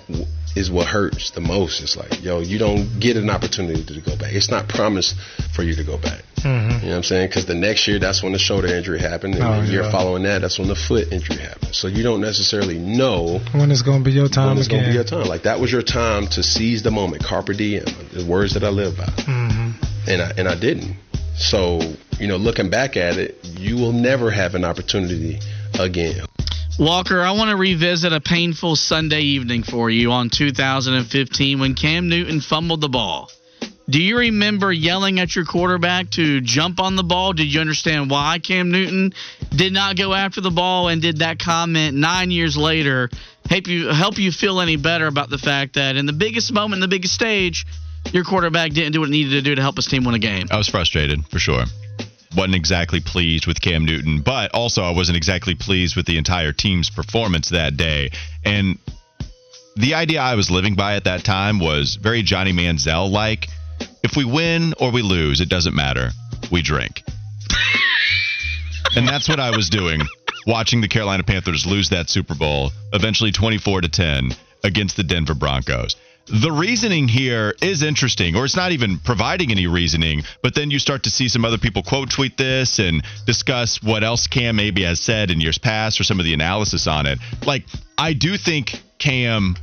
is 0.55 0.69
what 0.71 0.87
hurts 0.87 1.31
the 1.31 1.41
most. 1.41 1.81
It's 1.81 1.95
like, 1.95 2.23
yo, 2.23 2.39
you 2.39 2.57
don't 2.57 2.99
get 2.99 3.17
an 3.17 3.29
opportunity 3.29 3.83
to 3.83 4.01
go 4.01 4.17
back. 4.17 4.33
It's 4.33 4.49
not 4.49 4.67
promised 4.67 5.15
for 5.55 5.63
you 5.63 5.75
to 5.75 5.83
go 5.83 5.97
back. 5.97 6.23
You 6.43 6.49
know 6.49 6.67
what 6.69 6.93
I'm 6.95 7.03
saying? 7.03 7.27
Because 7.27 7.45
the 7.45 7.53
next 7.53 7.85
year, 7.87 7.99
that's 7.99 8.23
when 8.23 8.31
the 8.31 8.39
shoulder 8.39 8.67
injury 8.67 8.99
happened, 8.99 9.35
and 9.35 9.43
Oh, 9.43 9.61
the 9.61 9.67
year 9.71 9.83
yeah. 9.83 9.91
following 9.91 10.23
that, 10.23 10.39
that's 10.39 10.57
when 10.57 10.69
the 10.69 10.75
foot 10.75 11.11
injury 11.11 11.35
happened. 11.37 11.75
So 11.75 11.87
you 11.89 12.01
don't 12.01 12.21
necessarily 12.21 12.77
know 12.79 13.41
When 13.51 13.69
it's 13.71 13.81
gonna 13.81 14.03
be 14.03 14.11
your 14.11 14.29
time 14.29 14.49
when 14.49 14.57
it's 14.57 14.69
going 14.69 14.83
to 14.83 14.89
be 14.89 14.95
your 14.95 15.03
time. 15.03 15.27
Like 15.27 15.43
that 15.43 15.59
was 15.59 15.69
your 15.71 15.81
time 15.81 16.27
to 16.27 16.41
seize 16.43 16.81
the 16.81 16.91
moment. 16.91 17.23
Carpe 17.25 17.47
diem, 17.57 17.83
the 18.13 18.25
words 18.25 18.53
that 18.53 18.63
I 18.63 18.69
live 18.69 18.95
by, 18.97 19.11
hmm 19.23 19.71
and 20.07 20.21
I 20.21 20.31
and 20.37 20.47
I 20.47 20.55
didn't. 20.57 20.95
So 21.35 21.81
you 22.19 22.27
know, 22.27 22.37
looking 22.37 22.69
back 22.69 22.95
at 22.95 23.17
it, 23.17 23.37
you 23.43 23.75
will 23.75 23.91
never 23.93 24.31
have 24.31 24.55
an 24.55 24.63
opportunity 24.63 25.39
again. 25.77 26.25
Walker, 26.79 27.21
I 27.21 27.31
want 27.31 27.49
to 27.49 27.57
revisit 27.57 28.13
a 28.13 28.21
painful 28.21 28.77
Sunday 28.77 29.19
evening 29.19 29.63
for 29.63 29.89
you 29.89 30.13
on 30.13 30.29
2015 30.29 31.59
when 31.59 31.75
Cam 31.75 32.07
Newton 32.07 32.39
fumbled 32.39 32.79
the 32.79 32.87
ball. 32.87 33.29
Do 33.89 34.01
you 34.01 34.17
remember 34.17 34.71
yelling 34.71 35.19
at 35.19 35.35
your 35.35 35.43
quarterback 35.43 36.09
to 36.11 36.39
jump 36.39 36.79
on 36.79 36.95
the 36.95 37.03
ball? 37.03 37.33
Did 37.33 37.53
you 37.53 37.59
understand 37.59 38.09
why 38.09 38.39
Cam 38.39 38.71
Newton 38.71 39.11
did 39.53 39.73
not 39.73 39.97
go 39.97 40.13
after 40.13 40.39
the 40.39 40.51
ball? 40.51 40.87
And 40.87 41.01
did 41.01 41.17
that 41.17 41.37
comment 41.37 41.97
nine 41.97 42.31
years 42.31 42.55
later 42.55 43.09
help 43.49 43.67
you 43.67 43.89
help 43.89 44.17
you 44.17 44.31
feel 44.31 44.61
any 44.61 44.77
better 44.77 45.07
about 45.07 45.29
the 45.29 45.37
fact 45.37 45.73
that 45.73 45.97
in 45.97 46.05
the 46.05 46.13
biggest 46.13 46.53
moment, 46.53 46.75
in 46.75 46.81
the 46.81 46.95
biggest 46.95 47.13
stage, 47.13 47.65
your 48.13 48.23
quarterback 48.23 48.71
didn't 48.71 48.93
do 48.93 49.01
what 49.01 49.09
it 49.09 49.11
needed 49.11 49.31
to 49.31 49.41
do 49.41 49.53
to 49.53 49.61
help 49.61 49.75
his 49.75 49.87
team 49.87 50.05
win 50.05 50.15
a 50.15 50.19
game? 50.19 50.47
I 50.49 50.57
was 50.57 50.69
frustrated 50.69 51.25
for 51.25 51.39
sure. 51.39 51.65
Wasn't 52.35 52.55
exactly 52.55 52.99
pleased 52.99 53.47
with 53.47 53.59
Cam 53.59 53.85
Newton, 53.85 54.21
but 54.21 54.51
also 54.53 54.83
I 54.83 54.91
wasn't 54.91 55.17
exactly 55.17 55.55
pleased 55.55 55.95
with 55.95 56.05
the 56.05 56.17
entire 56.17 56.53
team's 56.53 56.89
performance 56.89 57.49
that 57.49 57.75
day. 57.75 58.11
And 58.45 58.77
the 59.75 59.95
idea 59.95 60.21
I 60.21 60.35
was 60.35 60.51
living 60.51 60.75
by 60.75 60.95
at 60.95 61.05
that 61.05 61.23
time 61.23 61.59
was 61.59 61.95
very 61.95 62.21
Johnny 62.21 62.53
Manziel 62.53 63.09
like. 63.09 63.47
If 64.03 64.15
we 64.15 64.25
win 64.25 64.73
or 64.79 64.91
we 64.91 65.01
lose, 65.01 65.41
it 65.41 65.49
doesn't 65.49 65.75
matter. 65.75 66.11
We 66.51 66.61
drink. 66.61 67.01
and 68.95 69.07
that's 69.07 69.27
what 69.27 69.39
I 69.39 69.55
was 69.55 69.69
doing, 69.69 70.01
watching 70.45 70.81
the 70.81 70.87
Carolina 70.87 71.23
Panthers 71.23 71.65
lose 71.65 71.89
that 71.89 72.09
Super 72.09 72.35
Bowl, 72.35 72.71
eventually 72.93 73.31
24 73.31 73.81
to 73.81 73.89
10 73.89 74.31
against 74.63 74.97
the 74.97 75.03
Denver 75.03 75.33
Broncos. 75.33 75.95
The 76.31 76.51
reasoning 76.51 77.07
here 77.07 77.55
is 77.59 77.81
interesting, 77.81 78.35
or 78.35 78.45
it's 78.45 78.55
not 78.55 78.71
even 78.71 78.99
providing 78.99 79.49
any 79.49 79.65
reasoning, 79.65 80.21
but 80.43 80.53
then 80.53 80.69
you 80.69 80.77
start 80.77 81.03
to 81.03 81.09
see 81.09 81.27
some 81.27 81.43
other 81.43 81.57
people 81.57 81.81
quote 81.81 82.11
tweet 82.11 82.37
this 82.37 82.77
and 82.77 83.03
discuss 83.25 83.81
what 83.81 84.03
else 84.03 84.27
Cam 84.27 84.55
maybe 84.55 84.83
has 84.83 84.99
said 84.99 85.31
in 85.31 85.41
years 85.41 85.57
past 85.57 85.99
or 85.99 86.03
some 86.03 86.19
of 86.19 86.25
the 86.25 86.35
analysis 86.35 86.85
on 86.85 87.07
it. 87.07 87.17
Like, 87.47 87.63
I 87.97 88.13
do 88.13 88.37
think 88.37 88.79
Cam 88.99 89.55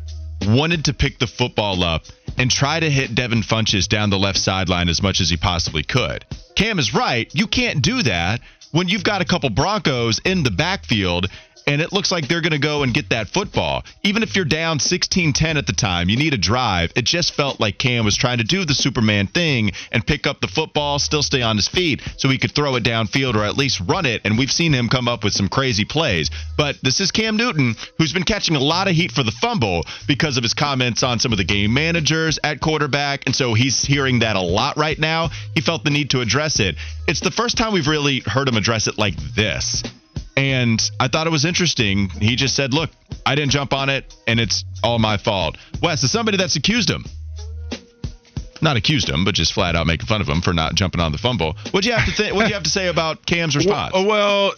wanted 0.43 0.87
to 0.87 0.93
pick 0.93 1.21
the 1.21 1.29
football 1.29 1.85
up 1.85 2.05
and 2.37 2.51
try 2.51 2.81
to 2.81 2.91
hit 2.91 3.15
Devin 3.15 3.43
Funchess 3.43 3.89
down 3.89 4.11
the 4.11 4.19
left 4.19 4.39
sideline 4.39 4.89
as 4.89 5.01
much 5.01 5.21
as 5.21 5.31
he 5.31 5.37
possibly 5.37 5.85
could. 5.85 6.25
Cam 6.57 6.81
is 6.81 6.93
right. 6.93 7.33
You 7.33 7.47
can't 7.47 7.81
do 7.81 8.03
that 8.03 8.41
when 8.73 8.89
you've 8.89 9.05
got 9.05 9.23
a 9.23 9.25
couple 9.25 9.51
Broncos 9.51 10.21
in 10.25 10.43
the 10.43 10.51
backfield 10.51 11.29
and 11.67 11.83
it 11.83 11.93
looks 11.93 12.13
like 12.13 12.29
they're 12.29 12.41
going 12.41 12.53
to 12.53 12.59
go 12.59 12.83
and 12.83 12.95
get 12.95 13.11
that 13.11 13.29
football. 13.29 13.85
Even 14.05 14.23
if 14.23 14.37
you're 14.37 14.45
down 14.45 14.79
16-10 14.79 15.57
at 15.57 15.67
the 15.67 15.73
time, 15.73 16.09
you 16.09 16.17
need 16.17 16.33
a 16.33 16.39
drive. 16.39 16.93
It 16.95 17.05
just 17.05 17.35
felt 17.35 17.59
like 17.59 17.79
Cam 17.79 18.05
was 18.05 18.17
trying 18.17 18.39
to 18.39 18.45
do 18.45 18.65
the 18.65 18.75
Superman 18.75 19.27
thing 19.27 19.73
and 19.91 20.07
pick 20.07 20.27
up 20.27 20.41
the 20.41 20.47
football, 20.47 20.99
still 20.99 21.23
stay 21.23 21.43
on 21.43 21.57
his 21.57 21.67
feet 21.67 22.03
so 22.19 22.29
he 22.29 22.39
could 22.39 22.55
throw 22.55 22.77
it 22.77 22.85
downfield 22.85 23.35
or 23.35 23.45
at 23.45 23.57
least 23.57 23.81
run 23.81 24.07
it. 24.07 24.23
And 24.25 24.39
we've 24.39 24.51
seen 24.51 24.73
him 24.73 24.89
come 24.89 25.09
up 25.09 25.25
with 25.25 25.33
some 25.33 25.49
crazy 25.49 25.85
plays. 25.85 26.31
But 26.57 26.77
this 26.83 27.01
is 27.01 27.11
Cam 27.11 27.37
Newton, 27.37 27.75
who's 27.99 28.13
been 28.13 28.23
catching 28.23 28.55
a 28.55 28.61
lot 28.61 28.89
of 28.89 28.95
heat 28.95 29.11
for 29.11 29.25
the 29.25 29.33
fumble 29.33 29.85
because 30.07 30.37
of 30.37 30.45
his 30.45 30.55
comments 30.55 31.03
on 31.03 31.19
some 31.19 31.33
of 31.33 31.39
the 31.39 31.45
game 31.45 31.75
managers 31.75 32.39
at 32.45 32.61
quarterback. 32.61 33.25
And 33.27 33.35
so 33.35 33.55
he's 33.55 33.85
hearing 33.85 34.21
that 34.21 34.37
a 34.37 34.41
lot 34.41 34.77
right 34.77 34.99
now. 34.99 35.31
He 35.55 35.61
felt 35.61 35.83
the 35.83 35.91
need 35.91 36.11
to 36.11 36.21
address 36.21 36.61
it. 36.61 36.77
It's 37.09 37.21
the 37.21 37.31
first 37.33 37.57
time 37.57 37.73
we've 37.73 37.89
really 37.89 38.21
heard 38.21 38.49
him 38.49 38.57
address 38.57 38.87
it 38.87 38.99
like 38.99 39.17
this. 39.35 39.83
And 40.37 40.83
I 41.01 41.09
thought 41.09 41.27
it 41.27 41.31
was 41.31 41.45
interesting. 41.45 42.11
He 42.11 42.37
just 42.37 42.55
said, 42.55 42.75
Look, 42.75 42.91
I 43.25 43.35
didn't 43.35 43.53
jump 43.53 43.73
on 43.73 43.89
it, 43.89 44.15
and 44.27 44.39
it's 44.39 44.65
all 44.83 44.99
my 44.99 45.17
fault. 45.17 45.57
Wes, 45.83 46.05
as 46.05 46.13
somebody 46.13 46.37
that's 46.37 46.57
accused 46.57 46.91
him, 46.91 47.05
not 48.63 48.77
accused 48.77 49.09
him, 49.09 49.25
but 49.25 49.35
just 49.35 49.53
flat 49.53 49.77
out 49.77 49.87
making 49.87 50.07
fun 50.07 50.21
of 50.21 50.29
him 50.29 50.41
for 50.41 50.53
not 50.53 50.75
jumping 50.75 51.01
on 51.01 51.13
the 51.13 51.19
fumble. 51.19 51.57
What 51.71 51.83
do 51.83 51.89
you 51.89 51.95
have 51.95 52.07
to 52.07 52.13
think? 52.13 52.35
What 52.35 52.43
do 52.43 52.49
you 52.49 52.55
have 52.55 52.65
to 52.65 52.71
say 52.71 52.89
about 52.89 53.25
Cam's 53.25 53.57
response? 53.57 53.93
Well, 53.95 54.07
well, 54.07 54.53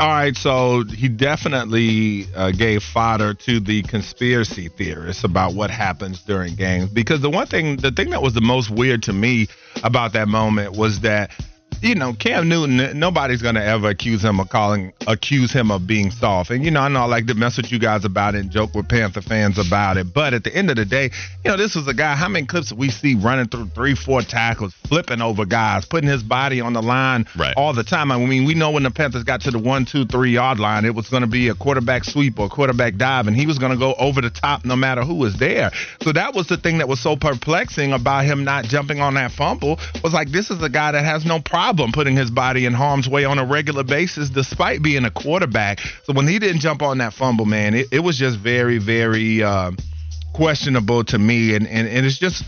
all 0.00 0.08
right. 0.08 0.36
So 0.36 0.84
he 0.84 1.08
definitely 1.08 2.26
uh, 2.34 2.50
gave 2.50 2.82
fodder 2.82 3.34
to 3.34 3.60
the 3.60 3.82
conspiracy 3.82 4.68
theorists 4.68 5.24
about 5.24 5.54
what 5.54 5.70
happens 5.70 6.22
during 6.22 6.54
games. 6.54 6.90
Because 6.90 7.20
the 7.20 7.30
one 7.30 7.46
thing, 7.46 7.76
the 7.76 7.92
thing 7.92 8.10
that 8.10 8.22
was 8.22 8.34
the 8.34 8.40
most 8.40 8.70
weird 8.70 9.04
to 9.04 9.12
me 9.12 9.48
about 9.82 10.12
that 10.14 10.28
moment 10.28 10.76
was 10.76 11.00
that. 11.00 11.30
You 11.82 11.94
know, 11.94 12.14
Cam 12.14 12.48
Newton, 12.48 12.98
nobody's 12.98 13.42
going 13.42 13.56
to 13.56 13.64
ever 13.64 13.90
accuse 13.90 14.22
him 14.24 14.40
of 14.40 14.48
calling, 14.48 14.92
accuse 15.06 15.52
him 15.52 15.70
of 15.70 15.86
being 15.86 16.10
soft. 16.10 16.50
And, 16.50 16.64
you 16.64 16.70
know, 16.70 16.80
I 16.80 16.88
know 16.88 17.00
I 17.00 17.04
like 17.04 17.26
to 17.26 17.34
mess 17.34 17.56
with 17.58 17.70
you 17.70 17.78
guys 17.78 18.04
about 18.04 18.34
it 18.34 18.38
and 18.40 18.50
joke 18.50 18.74
with 18.74 18.88
Panther 18.88 19.20
fans 19.20 19.58
about 19.58 19.96
it. 19.98 20.14
But 20.14 20.32
at 20.32 20.44
the 20.44 20.54
end 20.54 20.70
of 20.70 20.76
the 20.76 20.84
day, 20.86 21.10
you 21.44 21.50
know, 21.50 21.56
this 21.56 21.74
was 21.74 21.86
a 21.86 21.92
guy, 21.92 22.14
how 22.16 22.28
many 22.28 22.46
clips 22.46 22.72
we 22.72 22.88
see 22.90 23.14
running 23.16 23.48
through 23.48 23.66
three, 23.74 23.94
four 23.94 24.22
tackles, 24.22 24.72
flipping 24.88 25.20
over 25.20 25.44
guys, 25.44 25.84
putting 25.84 26.08
his 26.08 26.22
body 26.22 26.60
on 26.60 26.72
the 26.72 26.82
line 26.82 27.26
Right. 27.36 27.54
all 27.56 27.74
the 27.74 27.84
time. 27.84 28.10
I 28.10 28.18
mean, 28.18 28.44
we 28.46 28.54
know 28.54 28.70
when 28.70 28.82
the 28.84 28.90
Panthers 28.90 29.24
got 29.24 29.42
to 29.42 29.50
the 29.50 29.58
one, 29.58 29.84
two, 29.84 30.06
three 30.06 30.32
yard 30.32 30.58
line, 30.58 30.84
it 30.84 30.94
was 30.94 31.08
going 31.08 31.22
to 31.22 31.26
be 31.28 31.48
a 31.48 31.54
quarterback 31.54 32.04
sweep 32.04 32.38
or 32.38 32.46
a 32.46 32.48
quarterback 32.48 32.96
dive, 32.96 33.26
and 33.26 33.36
he 33.36 33.46
was 33.46 33.58
going 33.58 33.72
to 33.72 33.78
go 33.78 33.94
over 33.94 34.20
the 34.20 34.30
top 34.30 34.64
no 34.64 34.76
matter 34.76 35.02
who 35.02 35.14
was 35.14 35.36
there. 35.38 35.70
So 36.02 36.12
that 36.12 36.34
was 36.34 36.46
the 36.46 36.56
thing 36.56 36.78
that 36.78 36.88
was 36.88 37.00
so 37.00 37.16
perplexing 37.16 37.92
about 37.92 38.24
him 38.24 38.44
not 38.44 38.64
jumping 38.64 39.00
on 39.00 39.14
that 39.14 39.32
fumble 39.32 39.78
was 40.02 40.12
like, 40.14 40.30
this 40.30 40.50
is 40.50 40.62
a 40.62 40.68
guy 40.68 40.92
that 40.92 41.04
has 41.04 41.26
no 41.26 41.40
problem 41.40 41.63
putting 41.92 42.16
his 42.16 42.30
body 42.30 42.66
in 42.66 42.72
harm's 42.72 43.08
way 43.08 43.24
on 43.24 43.38
a 43.38 43.44
regular 43.44 43.84
basis, 43.84 44.30
despite 44.30 44.82
being 44.82 45.04
a 45.04 45.10
quarterback. 45.10 45.80
So 46.04 46.12
when 46.12 46.28
he 46.28 46.38
didn't 46.38 46.60
jump 46.60 46.82
on 46.82 46.98
that 46.98 47.12
fumble, 47.14 47.46
man, 47.46 47.74
it, 47.74 47.86
it 47.92 48.00
was 48.00 48.18
just 48.18 48.38
very, 48.38 48.78
very 48.78 49.42
uh, 49.42 49.72
questionable 50.32 51.04
to 51.04 51.18
me, 51.18 51.54
and, 51.54 51.66
and, 51.66 51.88
and 51.88 52.06
it's 52.06 52.18
just. 52.18 52.44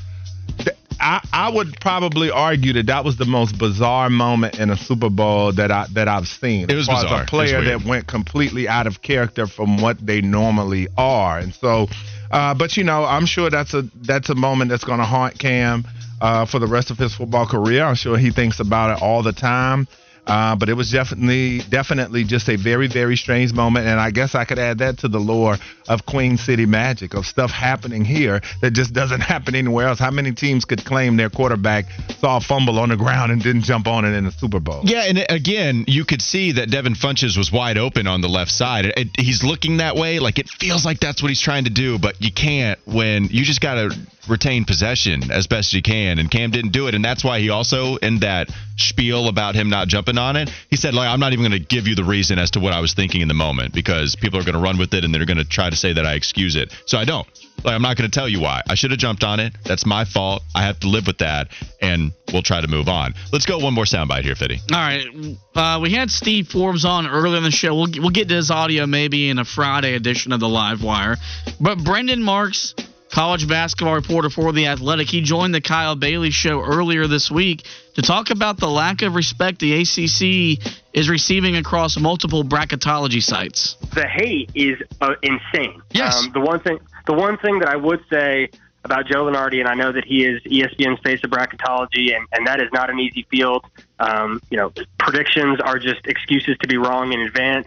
I, 0.98 1.20
I 1.30 1.50
would 1.50 1.78
probably 1.78 2.30
argue 2.30 2.72
that 2.72 2.86
that 2.86 3.04
was 3.04 3.18
the 3.18 3.26
most 3.26 3.58
bizarre 3.58 4.08
moment 4.08 4.58
in 4.58 4.70
a 4.70 4.76
Super 4.78 5.10
Bowl 5.10 5.52
that 5.52 5.70
I 5.70 5.86
that 5.92 6.08
I've 6.08 6.26
seen. 6.26 6.70
It 6.70 6.74
was 6.74 6.88
as 6.88 7.02
bizarre. 7.02 7.20
As 7.20 7.26
a 7.26 7.26
player 7.26 7.62
that 7.64 7.84
went 7.84 8.06
completely 8.06 8.66
out 8.66 8.86
of 8.86 9.02
character 9.02 9.46
from 9.46 9.76
what 9.76 10.04
they 10.04 10.22
normally 10.22 10.88
are, 10.96 11.38
and 11.38 11.54
so. 11.54 11.88
Uh, 12.30 12.54
but 12.54 12.76
you 12.78 12.82
know, 12.82 13.04
I'm 13.04 13.26
sure 13.26 13.50
that's 13.50 13.74
a 13.74 13.82
that's 13.82 14.30
a 14.30 14.34
moment 14.34 14.70
that's 14.70 14.84
going 14.84 14.98
to 14.98 15.04
haunt 15.04 15.38
Cam 15.38 15.84
uh, 16.20 16.44
for 16.44 16.58
the 16.58 16.66
rest 16.66 16.90
of 16.90 16.98
his 16.98 17.14
football 17.14 17.46
career. 17.46 17.84
I'm 17.84 17.94
sure 17.94 18.16
he 18.16 18.30
thinks 18.30 18.60
about 18.60 18.96
it 18.96 19.02
all 19.02 19.22
the 19.22 19.32
time. 19.32 19.88
Uh, 20.26 20.56
but 20.56 20.68
it 20.68 20.74
was 20.74 20.90
definitely 20.90 21.60
definitely 21.70 22.24
just 22.24 22.48
a 22.48 22.56
very 22.56 22.88
very 22.88 23.16
strange 23.16 23.52
moment, 23.52 23.86
and 23.86 24.00
I 24.00 24.10
guess 24.10 24.34
I 24.34 24.44
could 24.44 24.58
add 24.58 24.78
that 24.78 24.98
to 24.98 25.08
the 25.08 25.20
lore 25.20 25.56
of 25.88 26.04
Queen 26.04 26.36
City 26.36 26.66
Magic 26.66 27.14
of 27.14 27.26
stuff 27.26 27.50
happening 27.52 28.04
here 28.04 28.40
that 28.60 28.72
just 28.72 28.92
doesn't 28.92 29.20
happen 29.32 29.54
anywhere 29.54 29.86
else. 29.88 29.98
How 30.00 30.10
many 30.10 30.32
teams 30.32 30.64
could 30.64 30.84
claim 30.84 31.16
their 31.16 31.30
quarterback 31.30 31.84
saw 32.18 32.38
a 32.38 32.40
fumble 32.40 32.78
on 32.80 32.88
the 32.88 32.96
ground 32.96 33.30
and 33.30 33.40
didn't 33.42 33.62
jump 33.62 33.86
on 33.86 34.04
it 34.04 34.14
in 34.16 34.24
the 34.24 34.32
Super 34.32 34.58
Bowl? 34.58 34.80
Yeah, 34.84 35.04
and 35.04 35.24
again, 35.28 35.84
you 35.86 36.04
could 36.04 36.22
see 36.22 36.52
that 36.52 36.70
Devin 36.70 36.94
Funchess 36.94 37.36
was 37.36 37.52
wide 37.52 37.78
open 37.78 38.06
on 38.08 38.20
the 38.20 38.28
left 38.28 38.50
side. 38.50 38.86
It, 38.86 38.98
it- 38.98 39.08
he's 39.16 39.44
looking 39.44 39.76
that 39.78 39.94
way, 39.96 40.18
like 40.18 40.38
it 40.38 40.48
feels 40.48 40.84
like 40.84 40.98
that's 41.00 41.22
what 41.22 41.28
he's 41.28 41.40
trying 41.40 41.64
to 41.64 41.70
do, 41.70 41.98
but 41.98 42.20
you 42.20 42.32
can't 42.32 42.78
when 42.84 43.24
you 43.26 43.44
just 43.44 43.60
got 43.60 43.74
to 43.74 43.96
retain 44.28 44.64
possession 44.64 45.30
as 45.30 45.46
best 45.46 45.72
you 45.72 45.82
can. 45.82 46.18
And 46.18 46.28
Cam 46.30 46.50
didn't 46.50 46.72
do 46.72 46.88
it, 46.88 46.94
and 46.96 47.04
that's 47.04 47.22
why 47.22 47.38
he 47.38 47.50
also 47.50 47.94
in 47.96 48.18
that 48.20 48.50
spiel 48.76 49.28
about 49.28 49.54
him 49.54 49.70
not 49.70 49.86
jumping 49.88 50.15
on 50.18 50.36
it, 50.36 50.50
he 50.70 50.76
said, 50.76 50.94
"Like 50.94 51.08
I'm 51.08 51.20
not 51.20 51.32
even 51.32 51.48
going 51.48 51.60
to 51.60 51.66
give 51.66 51.86
you 51.86 51.94
the 51.94 52.04
reason 52.04 52.38
as 52.38 52.50
to 52.52 52.60
what 52.60 52.72
I 52.72 52.80
was 52.80 52.94
thinking 52.94 53.20
in 53.20 53.28
the 53.28 53.34
moment 53.34 53.74
because 53.74 54.16
people 54.16 54.38
are 54.38 54.44
going 54.44 54.54
to 54.54 54.60
run 54.60 54.78
with 54.78 54.94
it 54.94 55.04
and 55.04 55.14
they're 55.14 55.24
going 55.26 55.38
to 55.38 55.44
try 55.44 55.70
to 55.70 55.76
say 55.76 55.92
that 55.92 56.06
I 56.06 56.14
excuse 56.14 56.56
it. 56.56 56.72
So 56.86 56.98
I 56.98 57.04
don't. 57.04 57.26
Like 57.64 57.74
I'm 57.74 57.82
not 57.82 57.96
going 57.96 58.08
to 58.10 58.14
tell 58.14 58.28
you 58.28 58.40
why. 58.40 58.62
I 58.68 58.74
should 58.74 58.90
have 58.90 59.00
jumped 59.00 59.24
on 59.24 59.40
it. 59.40 59.54
That's 59.64 59.86
my 59.86 60.04
fault. 60.04 60.42
I 60.54 60.62
have 60.62 60.78
to 60.80 60.88
live 60.88 61.06
with 61.06 61.18
that, 61.18 61.48
and 61.80 62.12
we'll 62.32 62.42
try 62.42 62.60
to 62.60 62.68
move 62.68 62.88
on. 62.88 63.14
Let's 63.32 63.46
go 63.46 63.58
one 63.58 63.74
more 63.74 63.84
soundbite 63.84 64.22
here, 64.22 64.34
Fitty. 64.34 64.60
All 64.72 64.78
right. 64.78 65.06
Uh, 65.54 65.80
we 65.82 65.92
had 65.92 66.10
Steve 66.10 66.48
Forbes 66.48 66.84
on 66.84 67.06
earlier 67.06 67.36
in 67.38 67.42
the 67.42 67.50
show. 67.50 67.74
We'll, 67.74 67.90
we'll 67.96 68.10
get 68.10 68.28
to 68.28 68.34
his 68.34 68.50
audio 68.50 68.86
maybe 68.86 69.30
in 69.30 69.38
a 69.38 69.44
Friday 69.44 69.94
edition 69.94 70.32
of 70.32 70.40
the 70.40 70.48
Live 70.48 70.82
Wire. 70.82 71.16
But 71.60 71.82
Brendan 71.82 72.22
Marks, 72.22 72.74
college 73.10 73.48
basketball 73.48 73.94
reporter 73.94 74.30
for 74.30 74.52
The 74.52 74.66
Athletic, 74.66 75.08
he 75.08 75.22
joined 75.22 75.54
the 75.54 75.60
Kyle 75.60 75.96
Bailey 75.96 76.30
show 76.30 76.62
earlier 76.62 77.06
this 77.06 77.30
week 77.30 77.64
to 77.94 78.02
talk 78.02 78.30
about 78.30 78.58
the 78.58 78.68
lack 78.68 79.02
of 79.02 79.14
respect 79.14 79.60
the 79.60 79.80
ACC 79.80 80.74
is 80.92 81.08
receiving 81.08 81.56
across 81.56 81.98
multiple 81.98 82.44
bracketology 82.44 83.22
sites. 83.22 83.76
the 83.94 84.06
hate 84.06 84.50
is 84.54 84.78
uh, 85.00 85.14
insane. 85.22 85.80
Yes. 85.92 86.16
Um, 86.16 86.32
the 86.32 86.40
one 86.40 86.60
thing, 86.60 86.78
the 87.06 87.14
one 87.14 87.38
thing 87.38 87.60
that 87.60 87.68
I 87.68 87.76
would 87.76 88.00
say 88.10 88.50
about 88.84 89.06
Joe 89.06 89.24
Lunardi, 89.24 89.58
and 89.58 89.68
I 89.68 89.74
know 89.74 89.92
that 89.92 90.04
he 90.04 90.24
is 90.24 90.40
ESPN's 90.42 91.00
face 91.00 91.22
of 91.24 91.30
bracketology, 91.30 92.14
and, 92.14 92.26
and 92.32 92.46
that 92.46 92.60
is 92.60 92.68
not 92.72 92.88
an 92.88 93.00
easy 93.00 93.26
field. 93.30 93.64
Um, 93.98 94.40
you 94.48 94.56
know, 94.56 94.72
predictions 94.98 95.60
are 95.60 95.78
just 95.78 96.06
excuses 96.06 96.56
to 96.60 96.68
be 96.68 96.76
wrong 96.76 97.12
in 97.12 97.20
advance. 97.20 97.66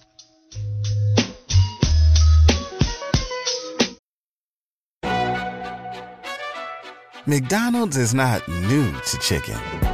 McDonald's 7.26 7.98
is 7.98 8.14
not 8.14 8.48
new 8.48 8.90
to 8.92 9.18
chicken. 9.18 9.93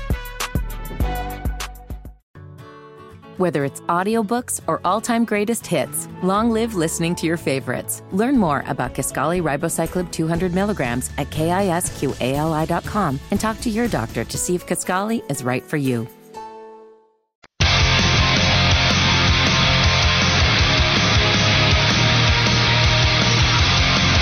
Whether 3.41 3.65
it's 3.65 3.81
audiobooks 3.89 4.61
or 4.67 4.81
all-time 4.85 5.25
greatest 5.25 5.65
hits, 5.65 6.07
long 6.21 6.51
live 6.51 6.75
listening 6.75 7.15
to 7.15 7.25
your 7.25 7.37
favorites. 7.37 8.03
Learn 8.11 8.37
more 8.37 8.63
about 8.67 8.93
Kisqali 8.93 9.41
Ribociclib 9.41 10.11
200 10.11 10.53
milligrams 10.53 11.09
at 11.17 11.31
kisqali.com 11.31 13.19
and 13.31 13.39
talk 13.39 13.59
to 13.61 13.69
your 13.71 13.87
doctor 13.87 14.23
to 14.23 14.37
see 14.37 14.53
if 14.53 14.67
Kisqali 14.67 15.23
is 15.31 15.43
right 15.43 15.63
for 15.63 15.77
you. 15.77 16.07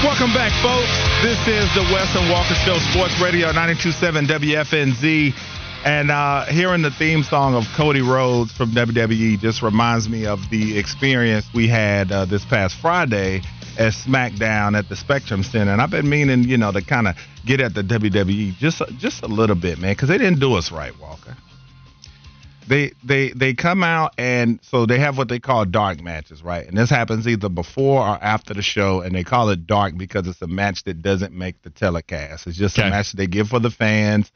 Welcome 0.02 0.32
back, 0.32 0.54
folks. 0.64 0.96
This 1.22 1.46
is 1.46 1.68
the 1.76 1.84
Wes 1.92 2.16
and 2.16 2.32
Walker 2.32 2.56
Show, 2.56 2.80
Sports 2.92 3.20
Radio 3.20 3.48
927 3.48 4.28
WFNZ. 4.28 5.59
And 5.86 6.12
uh, 6.12 6.46
hearing 6.46 6.82
the 6.82 6.92
theme 6.92 7.24
song 7.24 7.56
of 7.56 7.64
Cody 7.76 8.02
Rhodes 8.02 8.52
from 8.52 8.72
WWE 8.72 9.40
just 9.40 9.62
reminds 9.62 10.10
me 10.10 10.26
of 10.26 10.40
the 10.50 10.78
experience 10.78 11.48
we 11.54 11.68
had 11.68 12.12
uh, 12.12 12.26
this 12.26 12.44
past 12.46 12.76
Friday 12.76 13.38
at 13.78 13.94
SmackDown 13.94 14.78
at 14.78 14.90
the 14.90 14.96
Spectrum 14.98 15.42
Center. 15.42 15.72
And 15.72 15.82
I've 15.82 15.90
been 15.90 16.10
meaning, 16.10 16.44
you 16.44 16.58
know, 16.58 16.72
to 16.74 16.82
kind 16.82 17.08
of 17.08 17.16
get 17.46 17.62
at 17.62 17.74
the 17.74 17.82
WWE 17.82 18.56
just 18.58 18.82
just 18.98 19.24
a 19.24 19.28
little 19.28 19.56
bit, 19.56 19.80
man, 19.80 19.94
because 19.94 20.10
they 20.10 20.18
didn't 20.18 20.40
do 20.42 20.56
us 20.56 20.70
right, 20.72 20.98
Walker. 21.00 21.36
They 22.68 22.92
they 23.04 23.30
they 23.30 23.54
come 23.54 23.82
out 23.82 24.14
and 24.18 24.60
so 24.62 24.86
they 24.86 25.00
have 25.00 25.18
what 25.18 25.30
they 25.30 25.40
call 25.40 25.64
dark 25.66 26.02
matches, 26.04 26.44
right? 26.44 26.68
And 26.68 26.78
this 26.78 26.90
happens 26.90 27.26
either 27.28 27.50
before 27.50 28.02
or 28.02 28.22
after 28.22 28.54
the 28.54 28.62
show, 28.62 29.00
and 29.00 29.16
they 29.16 29.24
call 29.24 29.50
it 29.50 29.66
dark 29.66 29.98
because 29.98 30.28
it's 30.28 30.42
a 30.42 30.48
match 30.48 30.84
that 30.84 31.02
doesn't 31.02 31.34
make 31.34 31.62
the 31.64 31.70
telecast. 31.70 32.48
It's 32.48 32.58
just 32.58 32.78
Okay. 32.78 32.88
a 32.88 32.92
match 32.92 33.12
that 33.12 33.18
they 33.18 33.28
give 33.28 33.48
for 33.48 33.60
the 33.60 33.72
fans 33.72 34.30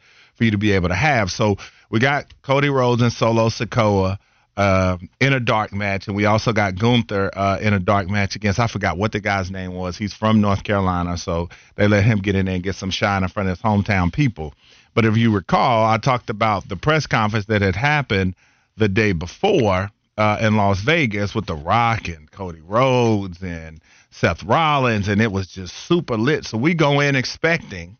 for 0.43 0.45
you 0.45 0.51
to 0.51 0.57
be 0.57 0.73
able 0.73 0.89
to 0.89 0.95
have. 0.95 1.31
So 1.31 1.55
we 1.89 1.99
got 1.99 2.25
Cody 2.41 2.69
Rhodes 2.69 3.01
and 3.01 3.13
Solo 3.13 3.47
Sikoa 3.47 4.17
uh, 4.57 4.97
in 5.21 5.31
a 5.31 5.39
dark 5.39 5.71
match, 5.73 6.07
and 6.07 6.15
we 6.17 6.25
also 6.25 6.51
got 6.51 6.77
Gunther 6.77 7.31
uh, 7.33 7.59
in 7.61 7.73
a 7.73 7.79
dark 7.79 8.09
match 8.09 8.35
against 8.35 8.59
I 8.59 8.67
forgot 8.67 8.97
what 8.97 9.13
the 9.13 9.21
guy's 9.21 9.49
name 9.49 9.73
was. 9.73 9.97
He's 9.97 10.13
from 10.13 10.41
North 10.41 10.63
Carolina, 10.63 11.17
so 11.17 11.49
they 11.75 11.87
let 11.87 12.03
him 12.03 12.19
get 12.19 12.35
in 12.35 12.45
there 12.45 12.55
and 12.55 12.63
get 12.63 12.75
some 12.75 12.91
shine 12.91 13.23
in 13.23 13.29
front 13.29 13.49
of 13.49 13.57
his 13.57 13.63
hometown 13.63 14.11
people. 14.11 14.53
But 14.93 15.05
if 15.05 15.15
you 15.15 15.33
recall, 15.33 15.85
I 15.85 15.97
talked 15.97 16.29
about 16.29 16.67
the 16.67 16.75
press 16.75 17.07
conference 17.07 17.45
that 17.45 17.61
had 17.61 17.75
happened 17.75 18.35
the 18.75 18.89
day 18.89 19.13
before 19.13 19.89
uh, 20.17 20.37
in 20.41 20.57
Las 20.57 20.81
Vegas 20.81 21.33
with 21.33 21.45
The 21.45 21.55
Rock 21.55 22.09
and 22.09 22.29
Cody 22.29 22.61
Rhodes 22.61 23.41
and 23.41 23.81
Seth 24.11 24.43
Rollins, 24.43 25.07
and 25.07 25.21
it 25.21 25.31
was 25.31 25.47
just 25.47 25.73
super 25.73 26.17
lit. 26.17 26.45
So 26.45 26.57
we 26.57 26.73
go 26.73 26.99
in 26.99 27.15
expecting 27.15 27.97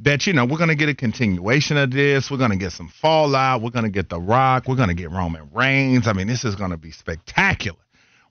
that 0.00 0.26
you 0.26 0.32
know 0.32 0.44
we're 0.44 0.58
going 0.58 0.68
to 0.68 0.76
get 0.76 0.88
a 0.88 0.94
continuation 0.94 1.76
of 1.76 1.90
this. 1.90 2.30
We're 2.30 2.38
going 2.38 2.50
to 2.50 2.56
get 2.56 2.72
some 2.72 2.88
fallout. 2.88 3.62
We're 3.62 3.70
going 3.70 3.84
to 3.84 3.90
get 3.90 4.08
The 4.08 4.20
Rock. 4.20 4.68
We're 4.68 4.76
going 4.76 4.88
to 4.88 4.94
get 4.94 5.10
Roman 5.10 5.50
Reigns. 5.52 6.06
I 6.06 6.12
mean, 6.12 6.26
this 6.26 6.44
is 6.44 6.54
going 6.54 6.70
to 6.70 6.76
be 6.76 6.92
spectacular. 6.92 7.78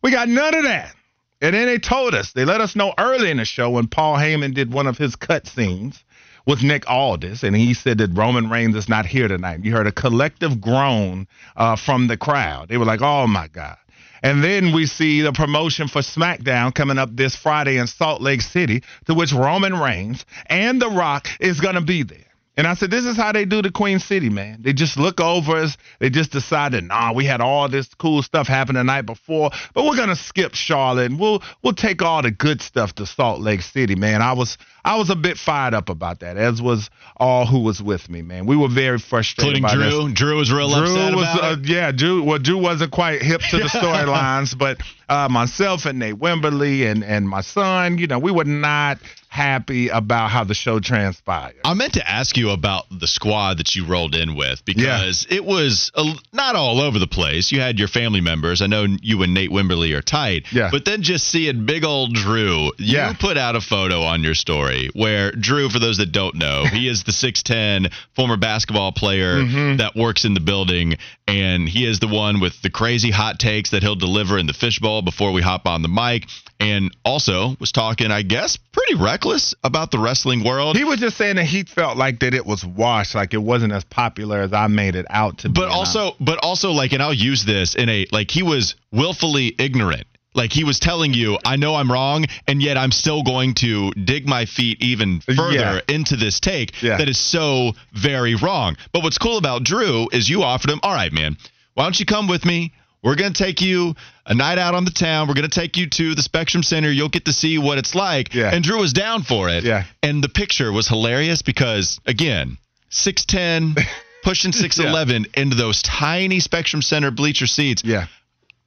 We 0.01 0.11
got 0.11 0.29
none 0.29 0.55
of 0.55 0.63
that. 0.63 0.95
And 1.41 1.53
then 1.53 1.67
they 1.67 1.77
told 1.77 2.15
us, 2.15 2.31
they 2.33 2.45
let 2.45 2.61
us 2.61 2.75
know 2.75 2.93
early 2.97 3.29
in 3.29 3.37
the 3.37 3.45
show 3.45 3.69
when 3.69 3.87
Paul 3.87 4.15
Heyman 4.15 4.55
did 4.55 4.73
one 4.73 4.87
of 4.87 4.97
his 4.97 5.15
cut 5.15 5.45
scenes 5.45 6.03
with 6.47 6.63
Nick 6.63 6.89
Aldis, 6.89 7.43
and 7.43 7.55
he 7.55 7.73
said 7.73 7.97
that 7.97 8.11
Roman 8.13 8.49
Reigns 8.49 8.75
is 8.75 8.87
not 8.87 9.05
here 9.05 9.27
tonight. 9.27 9.63
You 9.63 9.73
heard 9.73 9.85
a 9.85 9.91
collective 9.91 10.61
groan 10.61 11.27
uh, 11.57 11.75
from 11.75 12.07
the 12.07 12.17
crowd. 12.17 12.69
They 12.69 12.77
were 12.77 12.85
like, 12.85 13.01
oh 13.01 13.27
my 13.27 13.49
God. 13.49 13.77
And 14.21 14.43
then 14.43 14.73
we 14.73 14.85
see 14.85 15.21
the 15.21 15.31
promotion 15.31 15.87
for 15.87 16.01
SmackDown 16.01 16.73
coming 16.73 16.97
up 16.97 17.09
this 17.15 17.35
Friday 17.35 17.77
in 17.77 17.87
Salt 17.87 18.21
Lake 18.21 18.41
City, 18.41 18.83
to 19.05 19.13
which 19.13 19.33
Roman 19.33 19.79
Reigns 19.79 20.25
and 20.47 20.81
The 20.81 20.89
Rock 20.89 21.27
is 21.39 21.59
going 21.59 21.75
to 21.75 21.81
be 21.81 22.03
there. 22.03 22.26
And 22.57 22.65
I 22.65 22.73
said, 22.73 22.89
this 22.89 23.05
is 23.05 23.15
how 23.15 23.31
they 23.31 23.45
do 23.45 23.61
the 23.61 23.69
Queen 23.69 23.99
City, 23.99 24.29
man. 24.29 24.63
They 24.63 24.73
just 24.73 24.97
look 24.97 25.21
over 25.21 25.57
us. 25.57 25.77
They 25.99 26.09
just 26.09 26.31
decided, 26.31 26.85
nah, 26.85 27.13
we 27.13 27.23
had 27.23 27.39
all 27.39 27.69
this 27.69 27.87
cool 27.93 28.23
stuff 28.23 28.47
happen 28.47 28.73
the 28.73 28.83
night 28.83 29.05
before, 29.05 29.51
but 29.75 29.85
we're 29.85 29.95
gonna 29.95 30.15
skip 30.15 30.55
Charlotte 30.55 31.11
and 31.11 31.19
we'll 31.19 31.43
we'll 31.61 31.73
take 31.73 32.01
all 32.01 32.23
the 32.23 32.31
good 32.31 32.61
stuff 32.61 32.95
to 32.95 33.05
Salt 33.05 33.41
Lake 33.41 33.61
City, 33.61 33.95
man. 33.95 34.23
I 34.23 34.33
was 34.33 34.57
I 34.83 34.97
was 34.97 35.11
a 35.11 35.15
bit 35.15 35.37
fired 35.37 35.75
up 35.75 35.89
about 35.89 36.21
that, 36.21 36.37
as 36.37 36.61
was 36.61 36.89
all 37.17 37.45
who 37.45 37.59
was 37.59 37.79
with 37.81 38.09
me, 38.09 38.23
man. 38.23 38.47
We 38.47 38.55
were 38.55 38.69
very 38.69 38.97
frustrated. 38.97 39.57
Including 39.57 39.89
Drew. 39.89 40.03
This. 40.05 40.13
Drew 40.17 40.37
was 40.37 40.51
real 40.51 40.69
Drew 40.69 40.83
upset 40.83 41.15
was, 41.15 41.23
about 41.23 41.43
uh, 41.43 41.59
it. 41.59 41.67
yeah, 41.67 41.91
Drew. 41.91 42.23
Well, 42.23 42.39
Drew 42.39 42.57
wasn't 42.57 42.91
quite 42.91 43.21
hip 43.21 43.41
to 43.51 43.57
the 43.57 43.63
storylines, 43.65 44.57
but 44.57 44.77
uh, 45.09 45.27
myself 45.29 45.85
and 45.85 45.99
Nate 45.99 46.15
Wimberly 46.15 46.89
and 46.89 47.03
and 47.03 47.29
my 47.29 47.41
son, 47.41 47.99
you 47.99 48.07
know, 48.07 48.17
we 48.17 48.31
were 48.31 48.45
not 48.45 48.97
happy 49.29 49.89
about 49.89 50.29
how 50.31 50.43
the 50.43 50.53
show 50.53 50.79
transpired. 50.79 51.55
I 51.65 51.73
meant 51.73 51.93
to 51.93 52.09
ask 52.09 52.37
you 52.37 52.49
about 52.51 52.85
the 52.89 53.07
squad 53.07 53.57
that 53.59 53.75
you 53.75 53.85
rolled 53.85 54.15
in 54.15 54.35
with 54.35 54.63
because 54.65 55.27
it 55.29 55.43
was 55.43 55.91
a, 55.95 56.13
not 56.33 56.55
all 56.55 56.79
over 56.81 56.97
the 56.97 57.07
place. 57.07 57.51
You 57.51 57.59
had 57.59 57.77
your 57.77 57.87
family 57.87 58.21
members. 58.21 58.61
I 58.61 58.67
know 58.67 58.85
you 59.01 59.21
and 59.23 59.33
Nate 59.33 59.51
Wimberly 59.51 59.95
are 59.95 60.01
tight. 60.01 60.45
Yeah. 60.51 60.69
But 60.71 60.85
then 60.85 61.01
just 61.01 61.27
seeing 61.27 61.65
big 61.65 61.83
old 61.83 62.13
Drew, 62.13 62.71
you 62.77 62.97
Yeah. 62.97 63.13
put 63.13 63.37
out 63.37 63.55
a 63.55 63.61
photo 63.61 64.01
on 64.03 64.23
your 64.23 64.33
story 64.35 64.89
where 64.93 65.31
Drew, 65.31 65.69
for 65.69 65.79
those 65.79 65.97
that 65.97 66.11
don't 66.11 66.35
know, 66.35 66.65
he 66.65 66.87
is 66.87 67.03
the 67.03 67.11
6'10 67.11 67.91
former 68.15 68.37
basketball 68.37 68.91
player 68.91 69.37
Mm-hmm. 69.47 69.77
that 69.77 69.95
works 69.95 70.25
in 70.25 70.33
the 70.33 70.39
building. 70.39 70.95
And 71.27 71.67
he 71.67 71.85
is 71.85 71.99
the 71.99 72.07
one 72.07 72.39
with 72.39 72.61
the 72.61 72.69
crazy 72.69 73.11
hot 73.11 73.37
takes 73.39 73.71
that 73.71 73.83
he'll 73.83 73.95
deliver 73.95 74.37
in 74.37 74.47
the 74.47 74.53
fishbowl 74.53 75.01
before 75.01 75.31
we 75.33 75.41
hop 75.41 75.67
on 75.67 75.81
the 75.81 75.89
mic. 75.89 76.25
And 76.59 76.95
also 77.05 77.55
was 77.59 77.71
talking, 77.71 78.09
I 78.11 78.21
guess, 78.23 78.57
pretty 78.57 78.95
reckless 79.17 79.55
about 79.63 79.89
the 79.91 79.97
wrestling 79.97 80.43
world. 80.43 80.77
He 80.77 80.83
was 80.83 80.99
just 80.99 81.17
saying 81.17 81.37
that 81.37 81.45
he 81.45 81.63
felt 81.63 81.97
like 81.97 82.19
that 82.19 82.33
it 82.35 82.45
was 82.45 82.63
washed, 82.63 83.15
like 83.15 83.33
it 83.33 83.41
wasn't 83.41 83.73
as 83.73 83.83
popular 83.83 84.41
as 84.41 84.53
I 84.53 84.67
made 84.67 84.95
it 84.95 85.07
out 85.09 85.39
to 85.39 85.49
be. 85.49 85.53
but 85.59 85.69
also 85.69 86.15
but 86.19 86.37
also 86.43 86.71
like 86.71 86.93
and 86.93 87.01
i'll 87.01 87.13
use 87.13 87.43
this 87.43 87.73
in 87.75 87.89
a 87.89 88.05
like 88.11 88.29
he 88.29 88.43
was 88.43 88.75
willfully 88.91 89.55
ignorant 89.59 90.05
like 90.35 90.51
he 90.51 90.63
was 90.63 90.79
telling 90.79 91.13
you 91.13 91.37
i 91.45 91.55
know 91.55 91.75
i'm 91.75 91.91
wrong 91.91 92.25
and 92.47 92.61
yet 92.61 92.77
i'm 92.77 92.91
still 92.91 93.23
going 93.23 93.53
to 93.55 93.91
dig 93.91 94.27
my 94.27 94.45
feet 94.45 94.81
even 94.81 95.19
further 95.21 95.51
Yeah. 95.53 95.79
into 95.87 96.15
this 96.15 96.39
take 96.39 96.81
Yeah. 96.81 96.97
that 96.97 97.09
is 97.09 97.17
so 97.17 97.71
very 97.93 98.35
wrong 98.35 98.77
but 98.93 99.03
what's 99.03 99.17
cool 99.17 99.37
about 99.37 99.63
drew 99.63 100.07
is 100.11 100.29
you 100.29 100.43
offered 100.43 100.69
him 100.69 100.79
all 100.83 100.93
right 100.93 101.11
man 101.11 101.37
why 101.73 101.83
don't 101.83 101.99
you 101.99 102.05
come 102.05 102.27
with 102.27 102.45
me 102.45 102.73
we're 103.03 103.15
going 103.15 103.31
to 103.33 103.43
take 103.43 103.61
you 103.61 103.95
a 104.25 104.33
night 104.33 104.57
out 104.57 104.73
on 104.75 104.85
the 104.85 104.91
town. 104.91 105.27
We're 105.27 105.35
going 105.35 105.49
to 105.49 105.59
take 105.59 105.77
you 105.77 105.87
to 105.89 106.15
the 106.15 106.21
Spectrum 106.21 106.63
Center. 106.63 106.91
You'll 106.91 107.09
get 107.09 107.25
to 107.25 107.33
see 107.33 107.57
what 107.57 107.77
it's 107.77 107.95
like. 107.95 108.33
Yeah. 108.33 108.51
And 108.53 108.63
Drew 108.63 108.79
was 108.79 108.93
down 108.93 109.23
for 109.23 109.49
it. 109.49 109.63
Yeah. 109.63 109.83
And 110.03 110.23
the 110.23 110.29
picture 110.29 110.71
was 110.71 110.87
hilarious 110.87 111.41
because, 111.41 111.99
again, 112.05 112.57
6'10, 112.91 113.77
pushing 114.23 114.51
6'11 114.51 115.37
into 115.37 115.55
those 115.55 115.81
tiny 115.81 116.39
Spectrum 116.39 116.81
Center 116.81 117.11
bleacher 117.11 117.47
seats. 117.47 117.83
yeah, 117.85 118.07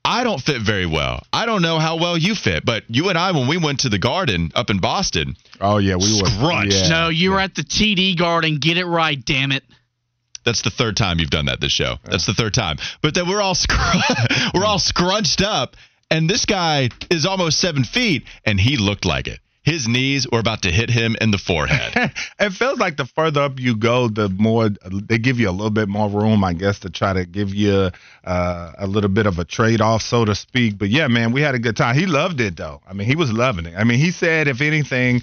I 0.05 0.25
don't 0.25 0.41
fit 0.41 0.63
very 0.63 0.87
well. 0.87 1.23
I 1.33 1.45
don't 1.45 1.61
know 1.61 1.79
how 1.79 1.97
well 1.99 2.17
you 2.17 2.35
fit, 2.35 2.65
but 2.65 2.85
you 2.89 3.11
and 3.11 3.19
I, 3.19 3.33
when 3.33 3.49
we 3.49 3.59
went 3.59 3.81
to 3.81 3.91
the 3.91 3.99
garden 3.99 4.51
up 4.55 4.71
in 4.71 4.79
Boston, 4.81 5.37
oh 5.61 5.77
yeah, 5.77 5.97
we 5.97 6.21
were 6.23 6.29
Scrunched. 6.29 6.73
Yeah. 6.75 6.89
No, 6.89 7.09
you 7.11 7.33
were 7.33 7.41
at 7.41 7.55
the 7.55 7.63
TD 7.63 8.17
Garden. 8.17 8.59
Get 8.59 8.79
it 8.79 8.87
right, 8.87 9.23
damn 9.23 9.53
it. 9.53 9.63
That's 10.51 10.63
the 10.63 10.71
third 10.71 10.97
time 10.97 11.21
you've 11.21 11.31
done 11.31 11.47
that 11.47 11.61
this 11.61 11.71
show. 11.71 11.95
That's 12.03 12.27
the 12.27 12.35
third 12.35 12.55
time. 12.55 12.79
But 13.03 13.15
then 13.15 13.29
we're 13.29 13.41
all 13.41 13.55
scr- 13.55 13.77
we're 14.55 14.65
all 14.65 14.81
scrunched 14.81 15.43
up, 15.43 15.77
and 16.11 16.29
this 16.29 16.45
guy 16.45 16.89
is 17.09 17.25
almost 17.25 17.61
seven 17.61 17.85
feet, 17.85 18.25
and 18.45 18.59
he 18.59 18.77
looked 18.77 19.05
like 19.05 19.29
it. 19.29 19.39
His 19.63 19.87
knees 19.87 20.27
were 20.29 20.41
about 20.41 20.63
to 20.63 20.73
hit 20.73 20.91
him 20.91 21.15
in 21.21 21.31
the 21.31 21.39
forehead. 21.39 22.13
it 22.41 22.51
feels 22.51 22.81
like 22.81 22.97
the 22.97 23.05
further 23.05 23.43
up 23.43 23.61
you 23.61 23.77
go, 23.77 24.09
the 24.09 24.29
more 24.29 24.71
they 24.71 25.19
give 25.19 25.39
you 25.39 25.49
a 25.49 25.53
little 25.53 25.71
bit 25.71 25.89
more 25.89 26.09
room, 26.09 26.43
I 26.43 26.55
guess, 26.55 26.81
to 26.81 26.91
try 26.91 27.13
to 27.13 27.25
give 27.25 27.55
you 27.55 27.91
uh, 28.25 28.73
a 28.77 28.89
little 28.89 29.11
bit 29.11 29.27
of 29.27 29.39
a 29.39 29.45
trade 29.45 29.81
off, 29.81 30.03
so 30.03 30.25
to 30.25 30.35
speak. 30.35 30.79
But 30.79 30.89
yeah, 30.89 31.07
man, 31.07 31.31
we 31.31 31.43
had 31.43 31.55
a 31.55 31.61
good 31.61 31.77
time. 31.77 31.95
He 31.95 32.07
loved 32.07 32.41
it, 32.41 32.57
though. 32.57 32.81
I 32.89 32.93
mean, 32.93 33.07
he 33.07 33.15
was 33.15 33.31
loving 33.31 33.67
it. 33.67 33.75
I 33.77 33.85
mean, 33.85 34.01
he 34.01 34.11
said, 34.11 34.49
if 34.49 34.61
anything, 34.61 35.21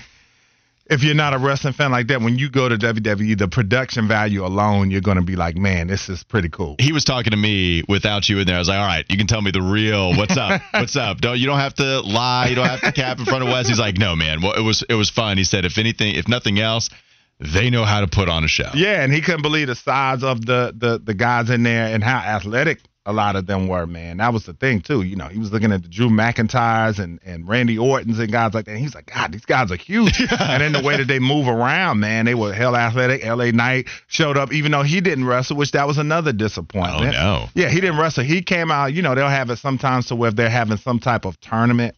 if 0.90 1.04
you're 1.04 1.16
not 1.16 1.34
a 1.34 1.38
wrestling 1.38 1.74
fan 1.74 1.92
like 1.92 2.08
that, 2.08 2.22
when 2.22 2.38
you 2.38 2.50
go 2.50 2.70
to 2.70 2.78
WWE, 2.78 3.38
the 3.38 3.48
production 3.48 4.08
value 4.08 4.46
alone, 4.46 4.92
you're 4.92 5.02
going 5.02 5.18
to 5.18 5.24
be 5.24 5.36
like, 5.36 5.56
man, 5.56 5.88
this 5.88 6.10
is 6.10 6.24
pretty 6.24 6.50
cool. 6.50 6.76
he 6.80 6.92
was 6.92 7.04
talking 7.04 7.32
to 7.32 7.38
me 7.38 7.84
without 7.88 8.28
you 8.30 8.40
in 8.40 8.48
there. 8.48 8.56
I 8.56 8.60
was 8.60 8.68
like, 8.68 8.80
all 8.80 8.86
right, 8.86 9.06
you 9.10 9.18
can 9.18 9.28
tell 9.28 9.42
me 9.42 9.52
the 9.52 9.62
real. 9.62 10.16
What's 10.16 10.38
up? 10.38 10.62
What's 10.72 10.96
up? 10.96 11.20
Don't 11.20 11.38
you 11.38 11.46
don't 11.48 11.60
have 11.60 11.76
to 11.76 12.02
lie. 12.02 12.48
You 12.48 12.56
don't 12.56 12.68
have 12.68 12.82
to 12.82 12.92
cap 12.92 13.20
in 13.20 13.26
front 13.26 13.44
of 13.44 13.50
Wes. 13.50 13.68
He's 13.68 13.80
like, 13.80 13.98
no, 13.98 14.16
man. 14.16 14.42
Well, 14.42 14.54
it 14.54 14.62
was 14.62 14.84
it 14.88 14.96
was 14.96 15.10
fun. 15.10 15.38
He 15.38 15.44
said, 15.44 15.66
if 15.66 15.78
anything, 15.78 16.16
if 16.16 16.28
nothing 16.28 16.60
else, 16.60 16.90
they 17.40 17.70
know 17.70 17.86
how 17.86 18.02
to 18.02 18.08
put 18.08 18.30
on 18.30 18.44
a 18.44 18.48
show. 18.48 18.72
Yeah, 18.74 19.04
and 19.04 19.14
he 19.14 19.22
couldn't 19.22 19.44
believe 19.44 19.68
the 19.68 19.76
size 19.76 20.24
of 20.24 20.46
the 20.46 20.74
the 20.76 21.00
the 21.04 21.14
guys 21.14 21.50
in 21.50 21.64
there 21.64 21.94
and 21.94 22.04
how 22.04 22.18
athletic 22.18 22.80
a 23.08 23.14
lot 23.14 23.38
of 23.38 23.48
them 23.48 23.70
were, 23.70 23.88
man. 23.88 24.18
That 24.18 24.34
was 24.34 24.46
the 24.46 24.54
thing 24.54 24.82
too. 24.82 25.02
You 25.02 25.16
know, 25.16 25.30
he 25.30 25.40
was 25.40 25.50
looking 25.54 25.72
at 25.72 25.82
the 25.82 25.88
Drew 25.88 26.10
McIntyres 26.10 27.00
and, 27.00 27.22
and 27.26 27.48
Randy 27.48 27.78
Ortons 27.78 28.20
and 28.20 28.30
guys 28.30 28.54
like 28.54 28.66
that. 28.66 28.72
And 28.72 28.82
he's 28.82 28.94
like, 28.94 29.06
God, 29.06 29.32
these 29.32 29.46
guys 29.46 29.72
are 29.72 29.78
huge. 29.78 30.20
and 30.40 30.62
then 30.62 30.74
the 30.74 30.82
way 30.82 30.98
that 30.98 31.08
they 31.08 31.20
move 31.20 31.48
around, 31.48 32.02
man, 32.02 32.26
they 32.26 32.36
were 32.36 32.54
hell 32.54 32.76
athletic. 32.76 33.26
LA 33.26 33.52
Knight 33.52 33.88
showed 34.08 34.36
up, 34.36 34.52
even 34.52 34.74
though 34.74 34.84
he 34.84 35.00
didn't 35.00 35.24
wrestle, 35.24 35.56
which 35.56 35.72
that 35.72 35.88
was 35.88 35.98
another 35.98 36.34
disappointment. 36.34 37.16
Oh, 37.16 37.46
no. 37.46 37.50
Yeah, 37.56 37.70
he 37.70 37.80
didn't 37.80 37.98
wrestle. 37.98 38.26
He 38.26 38.42
came 38.42 38.72
out, 38.72 38.88
you 38.88 39.02
know, 39.02 39.16
they'll 39.16 39.30
have 39.30 39.50
it 39.52 39.58
sometimes 39.58 40.08
to 40.08 40.16
where 40.18 40.28
if 40.28 40.36
they're 40.36 40.50
having 40.50 40.76
some 40.76 41.00
type 41.00 41.24
of 41.24 41.40
tournament 41.40 41.96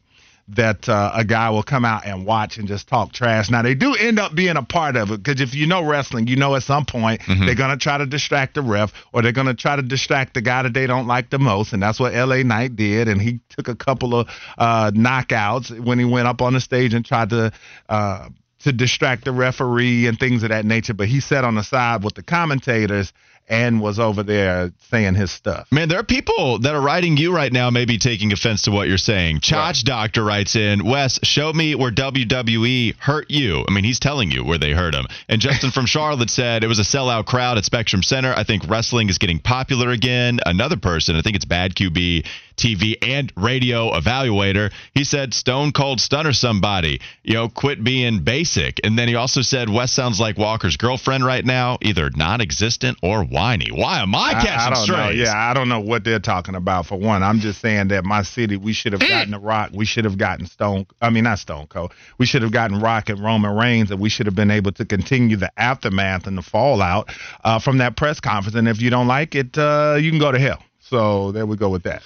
that 0.56 0.90
uh, 0.90 1.12
a 1.14 1.24
guy 1.24 1.50
will 1.50 1.64
come 1.64 1.86
out 1.86 2.06
and 2.06 2.26
watch 2.26 2.58
and 2.58 2.68
just 2.68 2.88
talk 2.88 3.12
trash. 3.14 3.50
Now 3.50 3.62
they 3.62 3.76
do 3.76 3.94
end 3.96 4.20
up 4.20 4.34
being 4.34 4.58
a 4.58 4.64
part 4.64 4.96
of 4.96 5.12
it 5.12 5.24
because 5.24 5.42
if 5.42 5.54
you 5.54 5.68
know 5.68 5.84
wrestling, 5.84 6.28
you 6.28 6.36
know 6.36 6.56
at 6.56 6.64
some 6.64 6.86
point 6.86 7.22
they're 7.46 7.56
gonna 7.56 7.78
try 7.78 7.98
to 7.98 8.06
distract 8.06 8.56
the 8.56 8.62
ref 8.62 8.92
or 9.14 9.22
they're 9.22 9.32
gonna 9.32 9.54
try 9.54 9.76
to 9.76 9.82
distract 9.82 10.34
the 10.34 10.42
guy 10.42 10.64
that 10.64 10.74
they 10.74 10.88
don't 10.88 11.08
like 11.08 11.30
the 11.30 11.40
most, 11.40 11.74
and 11.74 11.82
that's 11.82 12.00
what 12.00 12.14
L.A. 12.14 12.44
Knight 12.44 12.76
did. 12.76 13.08
And 13.08 13.22
he 13.22 13.40
took 13.50 13.68
a 13.68 13.76
couple 13.76 14.16
of 14.16 14.28
uh, 14.58 14.92
knockouts 14.92 15.78
when 15.80 16.00
he 16.00 16.06
went 16.06 16.28
up 16.28 16.42
on 16.42 16.54
the 16.54 16.62
stage 16.62 16.94
and 16.94 17.06
tried 17.06 17.30
to. 17.30 17.52
Uh, 17.88 18.30
to 18.64 18.74
distract 18.74 19.24
the 19.24 19.32
referee 19.32 20.06
and 20.06 20.20
things 20.20 20.44
of 20.44 20.50
that 20.50 20.66
nature, 20.66 20.94
but 20.94 21.08
he 21.08 21.22
sat 21.22 21.46
on 21.46 21.56
the 21.56 21.64
side 21.64 22.04
with 22.04 22.16
the 22.16 22.22
commentators 22.22 23.14
and 23.50 23.82
was 23.82 24.00
over 24.00 24.24
there 24.24 24.72
saying 24.92 25.16
his 25.16 25.32
stuff. 25.32 25.68
Man, 25.72 25.90
there 25.90 26.00
are 26.00 26.04
people 26.04 26.60
that 26.60 26.76
are 26.76 26.82
writing 26.82 27.18
you 27.18 27.34
right 27.36 27.52
now, 27.52 27.70
maybe 27.70 27.98
taking 27.98 28.32
offense 28.32 28.64
to 28.64 28.72
what 28.72 28.88
you're 28.88 28.98
saying. 28.98 29.40
Chach 29.40 29.84
Doctor 29.84 30.24
writes 30.24 30.56
in, 30.56 30.86
Wes, 30.86 31.20
show 31.24 31.52
me 31.52 31.76
where 31.76 31.92
WWE 31.92 32.96
hurt 32.98 33.30
you. 33.30 33.66
I 33.68 33.74
mean, 33.74 33.84
he's 33.84 34.00
telling 34.00 34.32
you 34.32 34.44
where 34.44 34.60
they 34.60 34.72
hurt 34.72 34.94
him. 34.94 35.08
And 35.28 35.42
Justin 35.42 35.72
from 35.72 35.86
Charlotte 35.88 36.30
said 36.30 36.64
it 36.64 36.68
was 36.68 36.80
a 36.80 36.84
sellout 36.84 37.26
crowd 37.26 37.58
at 37.58 37.66
Spectrum 37.66 38.04
Center. 38.04 38.34
I 38.36 38.44
think 38.44 38.70
wrestling 38.70 39.10
is 39.10 39.18
getting 39.18 39.40
popular 39.40 39.90
again. 39.90 40.40
Another 40.46 40.78
person, 40.78 41.16
I 41.16 41.22
think 41.22 41.36
it's 41.36 41.46
Bad 41.46 41.76
QB 41.76 42.26
TV 42.60 42.96
and 43.02 43.32
radio 43.38 43.92
evaluator, 43.92 44.72
he 44.94 45.04
said 45.04 45.34
Stone 45.34 45.72
Cold 45.72 46.02
Stunner 46.02 46.34
somebody. 46.34 47.00
You 47.24 47.34
know, 47.34 47.50
quit 47.50 47.84
being 47.84 48.20
basic. 48.24 48.82
And 48.84 49.00
then 49.00 49.08
he 49.08 49.16
also 49.16 49.42
said 49.42 49.70
Wes 49.70 49.92
sounds 49.92 50.20
like 50.20 50.38
Walker's 50.38 50.78
girlfriend 50.78 51.26
right 51.26 51.46
now, 51.46 51.78
either 51.82 52.10
non-existent 52.16 52.98
or 53.02 53.24
whiny. 53.40 53.72
Why 53.72 54.02
am 54.02 54.14
I 54.14 54.34
catching 54.34 54.50
I, 54.50 54.68
I 54.68 54.70
don't 54.70 54.88
know. 54.88 55.10
Yeah, 55.10 55.34
I 55.36 55.54
don't 55.54 55.70
know 55.70 55.80
what 55.80 56.04
they're 56.04 56.20
talking 56.20 56.56
about. 56.56 56.86
For 56.86 56.98
one, 56.98 57.24
I'm 57.24 57.40
just 57.40 57.62
saying 57.62 57.88
that 57.88 58.04
my 58.04 58.24
city, 58.24 58.58
we 58.58 58.74
should 58.74 58.92
have 58.92 59.02
gotten 59.02 59.32
the 59.32 59.40
Rock. 59.40 59.72
We 59.74 59.86
should 59.86 60.04
have 60.04 60.18
gotten 60.18 60.46
Stone. 60.46 60.88
I 61.02 61.10
mean, 61.10 61.24
not 61.24 61.40
Stone 61.40 61.68
Cold. 61.68 61.94
We 62.18 62.26
should 62.26 62.42
have 62.42 62.52
gotten 62.52 62.82
Rock 62.82 63.10
and 63.10 63.24
Roman 63.24 63.56
Reigns, 63.56 63.92
and 63.92 64.00
we 64.00 64.10
should 64.10 64.26
have 64.26 64.36
been 64.36 64.52
able 64.52 64.72
to 64.74 64.86
continue 64.86 65.38
the 65.38 65.52
aftermath 65.58 66.28
and 66.28 66.38
the 66.38 66.42
fallout 66.42 67.10
uh, 67.44 67.60
from 67.60 67.78
that 67.78 67.96
press 67.96 68.20
conference. 68.20 68.56
And 68.56 68.68
if 68.68 68.82
you 68.82 68.90
don't 68.90 69.08
like 69.08 69.36
it, 69.36 69.58
uh, 69.58 69.98
you 70.00 70.12
can 70.12 70.20
go 70.20 70.32
to 70.32 70.40
hell. 70.40 70.62
So 70.82 71.32
there 71.32 71.46
we 71.46 71.56
go 71.56 71.70
with 71.70 71.84
that. 71.84 72.02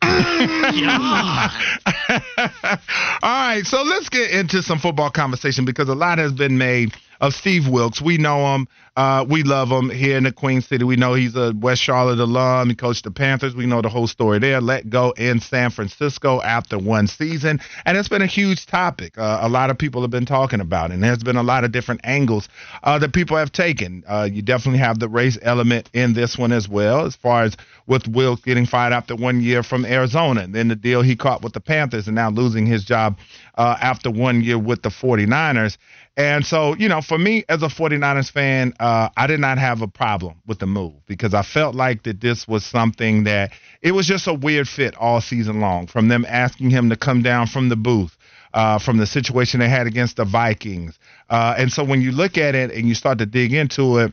All 3.22 3.22
right, 3.22 3.66
so 3.66 3.82
let's 3.82 4.08
get 4.08 4.30
into 4.30 4.62
some 4.62 4.78
football 4.78 5.10
conversation 5.10 5.64
because 5.64 5.88
a 5.88 5.94
lot 5.94 6.18
has 6.18 6.32
been 6.32 6.56
made 6.56 6.94
of 7.20 7.34
Steve 7.34 7.68
Wilks. 7.68 8.00
We 8.00 8.18
know 8.18 8.54
him. 8.54 8.68
Uh, 8.96 9.24
we 9.28 9.44
love 9.44 9.68
him 9.68 9.90
here 9.90 10.16
in 10.16 10.24
the 10.24 10.32
Queen 10.32 10.60
City. 10.60 10.82
We 10.82 10.96
know 10.96 11.14
he's 11.14 11.36
a 11.36 11.52
West 11.56 11.80
Charlotte 11.82 12.18
alum. 12.18 12.68
He 12.68 12.74
coached 12.74 13.04
the 13.04 13.12
Panthers. 13.12 13.54
We 13.54 13.64
know 13.64 13.80
the 13.80 13.88
whole 13.88 14.08
story 14.08 14.40
there. 14.40 14.60
Let 14.60 14.90
go 14.90 15.12
in 15.12 15.38
San 15.38 15.70
Francisco 15.70 16.42
after 16.42 16.76
one 16.78 17.06
season. 17.06 17.60
And 17.84 17.96
it's 17.96 18.08
been 18.08 18.22
a 18.22 18.26
huge 18.26 18.66
topic. 18.66 19.16
Uh, 19.16 19.38
a 19.40 19.48
lot 19.48 19.70
of 19.70 19.78
people 19.78 20.00
have 20.02 20.10
been 20.10 20.26
talking 20.26 20.60
about 20.60 20.90
it. 20.90 20.94
And 20.94 21.04
there's 21.04 21.22
been 21.22 21.36
a 21.36 21.44
lot 21.44 21.62
of 21.62 21.70
different 21.70 22.00
angles 22.02 22.48
uh, 22.82 22.98
that 22.98 23.12
people 23.12 23.36
have 23.36 23.52
taken. 23.52 24.02
Uh, 24.08 24.28
you 24.30 24.42
definitely 24.42 24.80
have 24.80 24.98
the 24.98 25.08
race 25.08 25.38
element 25.42 25.88
in 25.92 26.14
this 26.14 26.36
one 26.36 26.50
as 26.50 26.68
well, 26.68 27.06
as 27.06 27.14
far 27.14 27.44
as 27.44 27.56
with 27.86 28.08
Wilks 28.08 28.42
getting 28.42 28.66
fired 28.66 28.92
after 28.92 29.14
one 29.14 29.40
year 29.40 29.62
from 29.62 29.84
Arizona. 29.84 30.40
And 30.40 30.54
then 30.54 30.66
the 30.66 30.76
deal 30.76 31.02
he 31.02 31.14
caught 31.14 31.42
with 31.42 31.52
the 31.52 31.60
Panthers 31.60 32.08
and 32.08 32.16
now 32.16 32.30
losing 32.30 32.66
his 32.66 32.84
job 32.84 33.16
uh, 33.56 33.76
after 33.80 34.10
one 34.10 34.42
year 34.42 34.58
with 34.58 34.82
the 34.82 34.88
49ers. 34.88 35.78
And 36.18 36.44
so, 36.44 36.74
you 36.76 36.88
know, 36.88 37.00
for 37.00 37.18
me 37.18 37.44
as 37.48 37.62
a 37.62 37.68
49ers 37.68 38.30
fan, 38.30 38.74
uh, 38.80 39.08
I 39.16 39.28
did 39.28 39.40
not 39.40 39.58
have 39.58 39.82
a 39.82 39.88
problem 39.88 40.42
with 40.48 40.58
the 40.58 40.66
move 40.66 40.94
because 41.06 41.34
I 41.34 41.42
felt 41.42 41.76
like 41.76 42.02
that 42.04 42.20
this 42.20 42.48
was 42.48 42.66
something 42.66 43.24
that 43.24 43.52
it 43.82 43.92
was 43.92 44.06
just 44.08 44.26
a 44.26 44.34
weird 44.34 44.68
fit 44.68 44.96
all 44.96 45.20
season 45.22 45.60
long 45.60 45.86
from 45.86 46.08
them 46.08 46.26
asking 46.28 46.70
him 46.70 46.90
to 46.90 46.96
come 46.96 47.22
down 47.22 47.46
from 47.46 47.70
the 47.70 47.76
booth. 47.76 48.16
uh, 48.54 48.78
from 48.78 48.96
the 48.98 49.06
situation 49.06 49.60
they 49.60 49.68
had 49.68 49.86
against 49.86 50.16
the 50.16 50.24
Vikings. 50.24 50.98
Uh, 51.30 51.54
and 51.58 51.72
so 51.72 51.84
when 51.84 52.02
you 52.02 52.12
look 52.12 52.38
at 52.38 52.54
it 52.54 52.72
and 52.72 52.88
you 52.88 52.94
start 52.94 53.18
to 53.18 53.26
dig 53.26 53.52
into 53.52 53.98
it, 53.98 54.12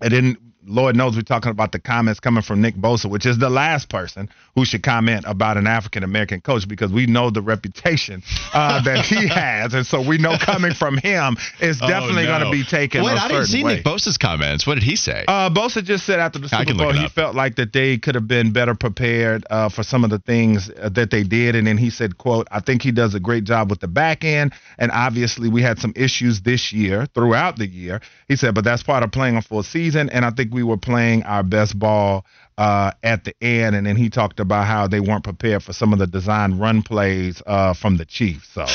and 0.00 0.12
then 0.12 0.49
Lord 0.66 0.94
knows 0.96 1.16
we're 1.16 1.22
talking 1.22 1.50
about 1.50 1.72
the 1.72 1.78
comments 1.78 2.20
coming 2.20 2.42
from 2.42 2.60
Nick 2.60 2.74
Bosa, 2.76 3.08
which 3.08 3.24
is 3.26 3.38
the 3.38 3.48
last 3.50 3.88
person 3.88 4.28
who 4.54 4.64
should 4.64 4.82
comment 4.82 5.24
about 5.26 5.56
an 5.56 5.66
African 5.66 6.02
American 6.04 6.40
coach 6.40 6.68
because 6.68 6.92
we 6.92 7.06
know 7.06 7.30
the 7.30 7.40
reputation 7.42 8.22
uh, 8.52 8.82
that 8.84 9.04
he 9.06 9.26
has, 9.28 9.72
and 9.74 9.86
so 9.86 10.06
we 10.06 10.18
know 10.18 10.36
coming 10.38 10.74
from 10.74 10.96
him 10.98 11.36
it's 11.60 11.80
Oh, 11.82 11.88
definitely 11.88 12.24
no. 12.24 12.38
going 12.38 12.44
to 12.44 12.50
be 12.50 12.64
taken. 12.64 13.02
Wait, 13.02 13.16
I 13.16 13.28
didn't 13.28 13.46
see 13.46 13.64
way. 13.64 13.76
Nick 13.76 13.84
Bosa's 13.84 14.18
comments. 14.18 14.66
What 14.66 14.74
did 14.74 14.82
he 14.82 14.96
say? 14.96 15.24
Uh, 15.26 15.48
Bosa 15.50 15.82
just 15.82 16.04
said 16.04 16.20
after 16.20 16.38
the 16.38 16.48
Super 16.48 16.74
Bowl 16.74 16.92
he 16.92 17.08
felt 17.08 17.34
like 17.34 17.56
that 17.56 17.72
they 17.72 17.96
could 17.96 18.14
have 18.14 18.28
been 18.28 18.52
better 18.52 18.74
prepared 18.74 19.44
uh, 19.50 19.68
for 19.70 19.82
some 19.82 20.04
of 20.04 20.10
the 20.10 20.18
things 20.18 20.70
uh, 20.80 20.88
that 20.90 21.10
they 21.10 21.22
did, 21.22 21.54
and 21.56 21.66
then 21.66 21.78
he 21.78 21.88
said, 21.90 22.18
"quote 22.18 22.46
I 22.50 22.60
think 22.60 22.82
he 22.82 22.90
does 22.92 23.14
a 23.14 23.20
great 23.20 23.44
job 23.44 23.70
with 23.70 23.80
the 23.80 23.88
back 23.88 24.24
end, 24.24 24.52
and 24.78 24.90
obviously 24.92 25.48
we 25.48 25.62
had 25.62 25.78
some 25.78 25.92
issues 25.96 26.42
this 26.42 26.72
year 26.72 27.06
throughout 27.14 27.56
the 27.56 27.66
year." 27.66 28.00
He 28.28 28.36
said, 28.36 28.54
"But 28.54 28.64
that's 28.64 28.82
part 28.82 29.02
of 29.02 29.10
playing 29.10 29.36
a 29.36 29.42
full 29.42 29.62
season, 29.62 30.10
and 30.10 30.24
I 30.24 30.30
think 30.30 30.49
we 30.50 30.62
were 30.62 30.78
playing 30.78 31.22
our 31.24 31.42
best 31.42 31.78
ball." 31.78 32.24
Uh, 32.58 32.92
at 33.02 33.24
the 33.24 33.34
end, 33.40 33.74
and 33.74 33.86
then 33.86 33.96
he 33.96 34.10
talked 34.10 34.38
about 34.38 34.66
how 34.66 34.86
they 34.86 35.00
weren't 35.00 35.24
prepared 35.24 35.62
for 35.62 35.72
some 35.72 35.94
of 35.94 35.98
the 35.98 36.06
design 36.06 36.58
run 36.58 36.82
plays 36.82 37.42
uh, 37.46 37.72
from 37.72 37.96
the 37.96 38.04
Chiefs. 38.04 38.48
So 38.52 38.66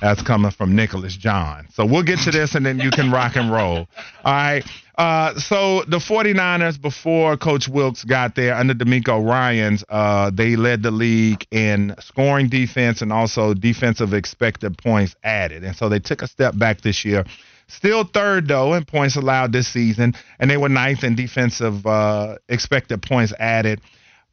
that's 0.00 0.22
coming 0.22 0.50
from 0.50 0.76
Nicholas 0.76 1.16
John. 1.16 1.66
So 1.72 1.86
we'll 1.86 2.02
get 2.02 2.18
to 2.20 2.30
this 2.30 2.54
and 2.54 2.64
then 2.64 2.78
you 2.78 2.90
can 2.90 3.10
rock 3.10 3.36
and 3.36 3.50
roll. 3.50 3.88
All 4.24 4.32
right. 4.32 4.64
Uh, 4.98 5.38
so 5.38 5.84
the 5.84 5.98
49ers, 5.98 6.80
before 6.80 7.36
Coach 7.36 7.68
Wilks 7.68 8.04
got 8.04 8.34
there 8.34 8.54
under 8.54 8.74
DeMeco 8.74 9.26
Ryans, 9.26 9.84
uh, 9.88 10.30
they 10.32 10.56
led 10.56 10.82
the 10.82 10.90
league 10.90 11.46
in 11.50 11.94
scoring 12.00 12.48
defense 12.48 13.02
and 13.02 13.12
also 13.12 13.54
defensive 13.54 14.14
expected 14.14 14.78
points 14.78 15.14
added. 15.22 15.64
And 15.64 15.76
so 15.76 15.88
they 15.88 15.98
took 15.98 16.22
a 16.22 16.28
step 16.28 16.56
back 16.58 16.80
this 16.80 17.04
year. 17.04 17.24
Still 17.68 18.04
third, 18.04 18.46
though, 18.48 18.74
in 18.74 18.84
points 18.84 19.16
allowed 19.16 19.52
this 19.52 19.68
season. 19.68 20.14
And 20.38 20.50
they 20.50 20.56
were 20.56 20.68
ninth 20.68 21.04
in 21.04 21.16
defensive 21.16 21.86
uh, 21.86 22.36
expected 22.48 23.02
points 23.02 23.32
added. 23.38 23.80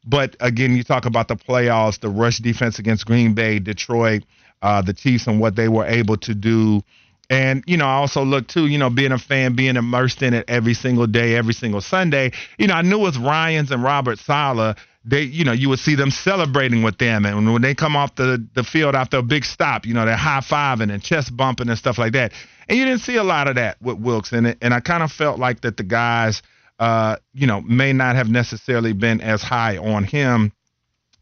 But 0.06 0.36
again, 0.40 0.76
you 0.76 0.84
talk 0.84 1.06
about 1.06 1.28
the 1.28 1.36
playoffs, 1.36 1.98
the 2.00 2.10
rush 2.10 2.38
defense 2.38 2.78
against 2.78 3.06
Green 3.06 3.34
Bay, 3.34 3.58
Detroit, 3.58 4.24
uh, 4.62 4.82
the 4.82 4.92
Chiefs, 4.92 5.26
and 5.26 5.40
what 5.40 5.56
they 5.56 5.68
were 5.68 5.86
able 5.86 6.16
to 6.18 6.34
do. 6.34 6.82
And, 7.30 7.64
you 7.66 7.78
know, 7.78 7.86
I 7.86 7.94
also 7.94 8.22
look 8.22 8.48
too, 8.48 8.66
you 8.66 8.76
know, 8.76 8.90
being 8.90 9.12
a 9.12 9.18
fan, 9.18 9.56
being 9.56 9.76
immersed 9.76 10.22
in 10.22 10.34
it 10.34 10.44
every 10.46 10.74
single 10.74 11.06
day, 11.06 11.36
every 11.36 11.54
single 11.54 11.80
Sunday. 11.80 12.32
You 12.58 12.66
know, 12.66 12.74
I 12.74 12.82
knew 12.82 12.98
with 12.98 13.16
Ryans 13.16 13.70
and 13.70 13.82
Robert 13.82 14.18
Saleh, 14.18 14.76
they, 15.04 15.22
you 15.22 15.44
know, 15.44 15.52
you 15.52 15.68
would 15.68 15.78
see 15.78 15.94
them 15.94 16.10
celebrating 16.10 16.82
with 16.82 16.98
them. 16.98 17.26
And 17.26 17.52
when 17.52 17.62
they 17.62 17.74
come 17.74 17.94
off 17.94 18.14
the, 18.14 18.44
the 18.54 18.64
field 18.64 18.94
after 18.94 19.18
a 19.18 19.22
big 19.22 19.44
stop, 19.44 19.84
you 19.84 19.92
know, 19.92 20.06
they're 20.06 20.16
high 20.16 20.40
fiving 20.40 20.92
and 20.92 21.02
chest 21.02 21.36
bumping 21.36 21.68
and 21.68 21.78
stuff 21.78 21.98
like 21.98 22.14
that. 22.14 22.32
And 22.68 22.78
you 22.78 22.84
didn't 22.86 23.02
see 23.02 23.16
a 23.16 23.24
lot 23.24 23.46
of 23.46 23.56
that 23.56 23.80
with 23.82 23.98
Wilks 23.98 24.32
it. 24.32 24.58
And 24.62 24.72
I 24.72 24.80
kind 24.80 25.02
of 25.02 25.12
felt 25.12 25.38
like 25.38 25.60
that 25.60 25.76
the 25.76 25.82
guys, 25.82 26.42
uh, 26.78 27.16
you 27.34 27.46
know, 27.46 27.60
may 27.60 27.92
not 27.92 28.16
have 28.16 28.28
necessarily 28.28 28.94
been 28.94 29.20
as 29.20 29.42
high 29.42 29.76
on 29.76 30.04
him 30.04 30.52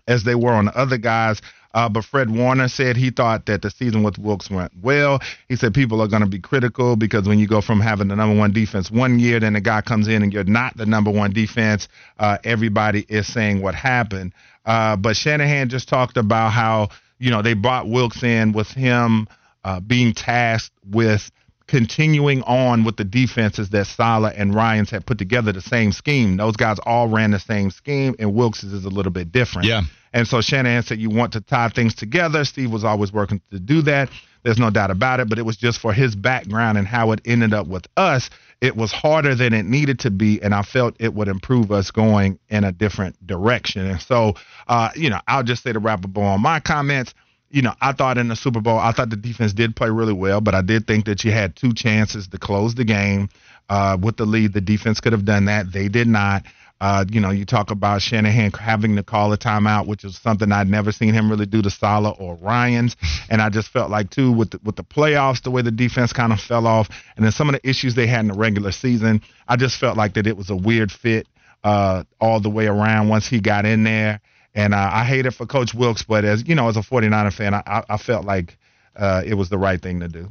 as 0.06 0.22
they 0.22 0.34
were 0.34 0.52
on 0.52 0.66
the 0.66 0.76
other 0.78 0.98
guys. 0.98 1.40
Uh, 1.74 1.88
but 1.88 2.04
Fred 2.04 2.30
Warner 2.30 2.68
said 2.68 2.96
he 2.96 3.10
thought 3.10 3.46
that 3.46 3.62
the 3.62 3.70
season 3.70 4.02
with 4.02 4.18
Wilks 4.18 4.50
went 4.50 4.72
well. 4.82 5.20
He 5.48 5.56
said 5.56 5.74
people 5.74 6.00
are 6.02 6.08
going 6.08 6.22
to 6.22 6.28
be 6.28 6.38
critical 6.38 6.96
because 6.96 7.26
when 7.26 7.38
you 7.38 7.46
go 7.46 7.60
from 7.60 7.80
having 7.80 8.08
the 8.08 8.16
number 8.16 8.36
one 8.36 8.52
defense 8.52 8.90
one 8.90 9.18
year, 9.18 9.40
then 9.40 9.54
the 9.54 9.60
guy 9.60 9.80
comes 9.80 10.08
in 10.08 10.22
and 10.22 10.32
you're 10.32 10.44
not 10.44 10.76
the 10.76 10.86
number 10.86 11.10
one 11.10 11.32
defense, 11.32 11.88
uh, 12.18 12.38
everybody 12.44 13.06
is 13.08 13.26
saying 13.26 13.62
what 13.62 13.74
happened. 13.74 14.32
Uh, 14.64 14.96
but 14.96 15.16
Shanahan 15.16 15.68
just 15.68 15.88
talked 15.88 16.16
about 16.16 16.50
how, 16.50 16.90
you 17.18 17.30
know, 17.30 17.42
they 17.42 17.54
brought 17.54 17.88
Wilks 17.88 18.22
in 18.22 18.52
with 18.52 18.68
him 18.68 19.28
uh, 19.64 19.80
being 19.80 20.12
tasked 20.12 20.72
with 20.90 21.30
continuing 21.72 22.42
on 22.42 22.84
with 22.84 22.98
the 22.98 23.04
defenses 23.04 23.70
that 23.70 23.86
Saleh 23.86 24.34
and 24.36 24.54
Ryans 24.54 24.90
had 24.90 25.06
put 25.06 25.16
together, 25.16 25.52
the 25.52 25.62
same 25.62 25.90
scheme. 25.90 26.36
Those 26.36 26.54
guys 26.54 26.76
all 26.84 27.08
ran 27.08 27.30
the 27.30 27.38
same 27.38 27.70
scheme, 27.70 28.14
and 28.18 28.34
Wilks's 28.34 28.74
is 28.74 28.84
a 28.84 28.90
little 28.90 29.10
bit 29.10 29.32
different. 29.32 29.68
Yeah. 29.68 29.80
And 30.12 30.28
so 30.28 30.42
Shanahan 30.42 30.82
said, 30.82 30.98
You 30.98 31.08
want 31.08 31.32
to 31.32 31.40
tie 31.40 31.70
things 31.70 31.94
together. 31.94 32.44
Steve 32.44 32.70
was 32.70 32.84
always 32.84 33.10
working 33.10 33.40
to 33.52 33.58
do 33.58 33.80
that. 33.82 34.10
There's 34.42 34.58
no 34.58 34.68
doubt 34.68 34.90
about 34.90 35.20
it, 35.20 35.30
but 35.30 35.38
it 35.38 35.46
was 35.46 35.56
just 35.56 35.78
for 35.80 35.94
his 35.94 36.14
background 36.14 36.76
and 36.76 36.86
how 36.86 37.12
it 37.12 37.22
ended 37.24 37.54
up 37.54 37.66
with 37.66 37.86
us. 37.96 38.28
It 38.60 38.76
was 38.76 38.92
harder 38.92 39.34
than 39.34 39.54
it 39.54 39.64
needed 39.64 39.98
to 40.00 40.10
be, 40.10 40.42
and 40.42 40.54
I 40.54 40.60
felt 40.60 40.94
it 41.00 41.14
would 41.14 41.28
improve 41.28 41.72
us 41.72 41.90
going 41.90 42.38
in 42.50 42.64
a 42.64 42.72
different 42.72 43.26
direction. 43.26 43.86
And 43.86 43.98
so, 43.98 44.34
uh, 44.68 44.90
you 44.94 45.08
know, 45.08 45.20
I'll 45.26 45.42
just 45.42 45.62
say 45.62 45.72
to 45.72 45.78
wrap 45.78 46.04
up 46.04 46.18
on 46.18 46.42
my 46.42 46.60
comments 46.60 47.14
you 47.52 47.60
know, 47.60 47.74
I 47.80 47.92
thought 47.92 48.16
in 48.16 48.28
the 48.28 48.36
Super 48.36 48.60
Bowl, 48.60 48.78
I 48.78 48.92
thought 48.92 49.10
the 49.10 49.16
defense 49.16 49.52
did 49.52 49.76
play 49.76 49.90
really 49.90 50.14
well, 50.14 50.40
but 50.40 50.54
I 50.54 50.62
did 50.62 50.86
think 50.86 51.04
that 51.04 51.22
you 51.22 51.32
had 51.32 51.54
two 51.54 51.74
chances 51.74 52.26
to 52.28 52.38
close 52.38 52.74
the 52.74 52.84
game 52.84 53.28
uh, 53.68 53.98
with 54.00 54.16
the 54.16 54.24
lead. 54.24 54.54
The 54.54 54.62
defense 54.62 55.00
could 55.00 55.12
have 55.12 55.26
done 55.26 55.44
that. 55.44 55.70
They 55.70 55.88
did 55.88 56.08
not. 56.08 56.44
Uh, 56.80 57.04
you 57.08 57.20
know, 57.20 57.30
you 57.30 57.44
talk 57.44 57.70
about 57.70 58.02
Shanahan 58.02 58.50
having 58.52 58.96
to 58.96 59.04
call 59.04 59.32
a 59.32 59.38
timeout, 59.38 59.86
which 59.86 60.02
is 60.02 60.18
something 60.18 60.50
I'd 60.50 60.66
never 60.66 60.90
seen 60.90 61.14
him 61.14 61.30
really 61.30 61.46
do 61.46 61.62
to 61.62 61.70
Saleh 61.70 62.18
or 62.18 62.36
Ryan's. 62.36 62.96
And 63.28 63.40
I 63.40 63.50
just 63.50 63.68
felt 63.68 63.90
like 63.90 64.10
too 64.10 64.32
with 64.32 64.50
the, 64.50 64.60
with 64.64 64.74
the 64.74 64.82
playoffs, 64.82 65.42
the 65.42 65.50
way 65.50 65.62
the 65.62 65.70
defense 65.70 66.12
kind 66.12 66.32
of 66.32 66.40
fell 66.40 66.66
off, 66.66 66.88
and 67.16 67.24
then 67.24 67.30
some 67.30 67.48
of 67.48 67.52
the 67.52 67.68
issues 67.68 67.94
they 67.94 68.08
had 68.08 68.20
in 68.20 68.28
the 68.28 68.34
regular 68.34 68.72
season, 68.72 69.20
I 69.46 69.56
just 69.56 69.78
felt 69.78 69.96
like 69.96 70.14
that 70.14 70.26
it 70.26 70.36
was 70.36 70.50
a 70.50 70.56
weird 70.56 70.90
fit 70.90 71.28
uh, 71.62 72.02
all 72.20 72.40
the 72.40 72.50
way 72.50 72.66
around 72.66 73.08
once 73.08 73.28
he 73.28 73.40
got 73.40 73.64
in 73.64 73.84
there. 73.84 74.20
And 74.54 74.74
uh, 74.74 74.90
I 74.92 75.04
hate 75.04 75.26
it 75.26 75.32
for 75.32 75.46
Coach 75.46 75.72
Wilks, 75.72 76.02
but 76.02 76.24
as 76.24 76.46
you 76.46 76.54
know, 76.54 76.68
as 76.68 76.76
a 76.76 76.80
49er 76.80 77.32
fan, 77.32 77.54
I, 77.54 77.84
I, 77.88 77.96
felt 77.96 78.26
like 78.26 78.58
uh, 78.94 79.22
it 79.24 79.34
was 79.34 79.48
the 79.48 79.56
right 79.56 79.80
thing 79.80 80.00
to 80.00 80.08
do. 80.08 80.28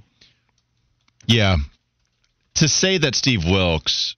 Yeah. 1.26 1.58
To 2.56 2.68
say 2.68 3.00
that 3.00 3.16
Steve 3.16 3.44
Wilks 3.46 4.16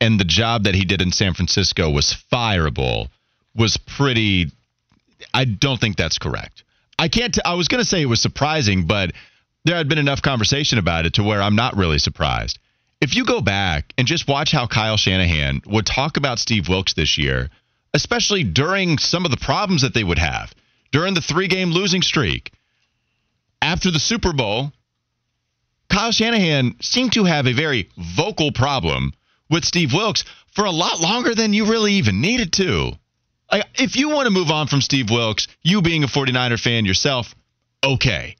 and 0.00 0.20
the 0.20 0.24
job 0.24 0.64
that 0.64 0.74
he 0.74 0.84
did 0.84 1.00
in 1.00 1.12
San 1.12 1.32
Francisco 1.32 1.90
was 1.90 2.14
fireable 2.32 3.08
was 3.54 3.76
pretty. 3.76 4.50
I 5.32 5.44
don't 5.44 5.80
think 5.80 5.96
that's 5.96 6.18
correct. 6.18 6.64
I 6.98 7.08
can't. 7.08 7.34
T- 7.34 7.42
I 7.44 7.54
was 7.54 7.68
going 7.68 7.82
to 7.82 7.88
say 7.88 8.02
it 8.02 8.06
was 8.06 8.20
surprising, 8.20 8.86
but 8.86 9.12
there 9.64 9.76
had 9.76 9.88
been 9.88 9.98
enough 9.98 10.22
conversation 10.22 10.78
about 10.78 11.06
it 11.06 11.14
to 11.14 11.22
where 11.22 11.40
I'm 11.40 11.56
not 11.56 11.76
really 11.76 11.98
surprised. 11.98 12.58
If 13.00 13.14
you 13.14 13.24
go 13.24 13.40
back 13.40 13.94
and 13.96 14.06
just 14.06 14.28
watch 14.28 14.52
how 14.52 14.66
Kyle 14.66 14.98
Shanahan 14.98 15.62
would 15.66 15.86
talk 15.86 16.18
about 16.18 16.38
Steve 16.38 16.68
Wilks 16.68 16.92
this 16.92 17.16
year, 17.16 17.48
especially 17.94 18.44
during 18.44 18.98
some 18.98 19.24
of 19.24 19.30
the 19.30 19.36
problems 19.36 19.82
that 19.82 19.94
they 19.94 20.04
would 20.04 20.18
have 20.18 20.52
during 20.92 21.14
the 21.14 21.20
three 21.20 21.48
game 21.48 21.70
losing 21.70 22.02
streak, 22.02 22.52
after 23.62 23.90
the 23.90 24.00
Super 24.00 24.32
Bowl, 24.32 24.72
Kyle 25.88 26.12
Shanahan 26.12 26.76
seemed 26.80 27.12
to 27.12 27.24
have 27.24 27.46
a 27.46 27.52
very 27.52 27.90
vocal 27.96 28.52
problem 28.52 29.12
with 29.48 29.64
Steve 29.64 29.92
Wilks 29.92 30.24
for 30.52 30.64
a 30.64 30.70
lot 30.70 31.00
longer 31.00 31.34
than 31.34 31.52
you 31.52 31.66
really 31.66 31.94
even 31.94 32.20
needed 32.20 32.52
to. 32.54 32.92
Like, 33.50 33.64
if 33.74 33.96
you 33.96 34.08
want 34.08 34.26
to 34.26 34.30
move 34.30 34.50
on 34.50 34.68
from 34.68 34.80
Steve 34.80 35.10
Wilks, 35.10 35.48
you 35.62 35.82
being 35.82 36.04
a 36.04 36.08
49er 36.08 36.60
fan 36.60 36.84
yourself, 36.84 37.34
okay. 37.82 38.36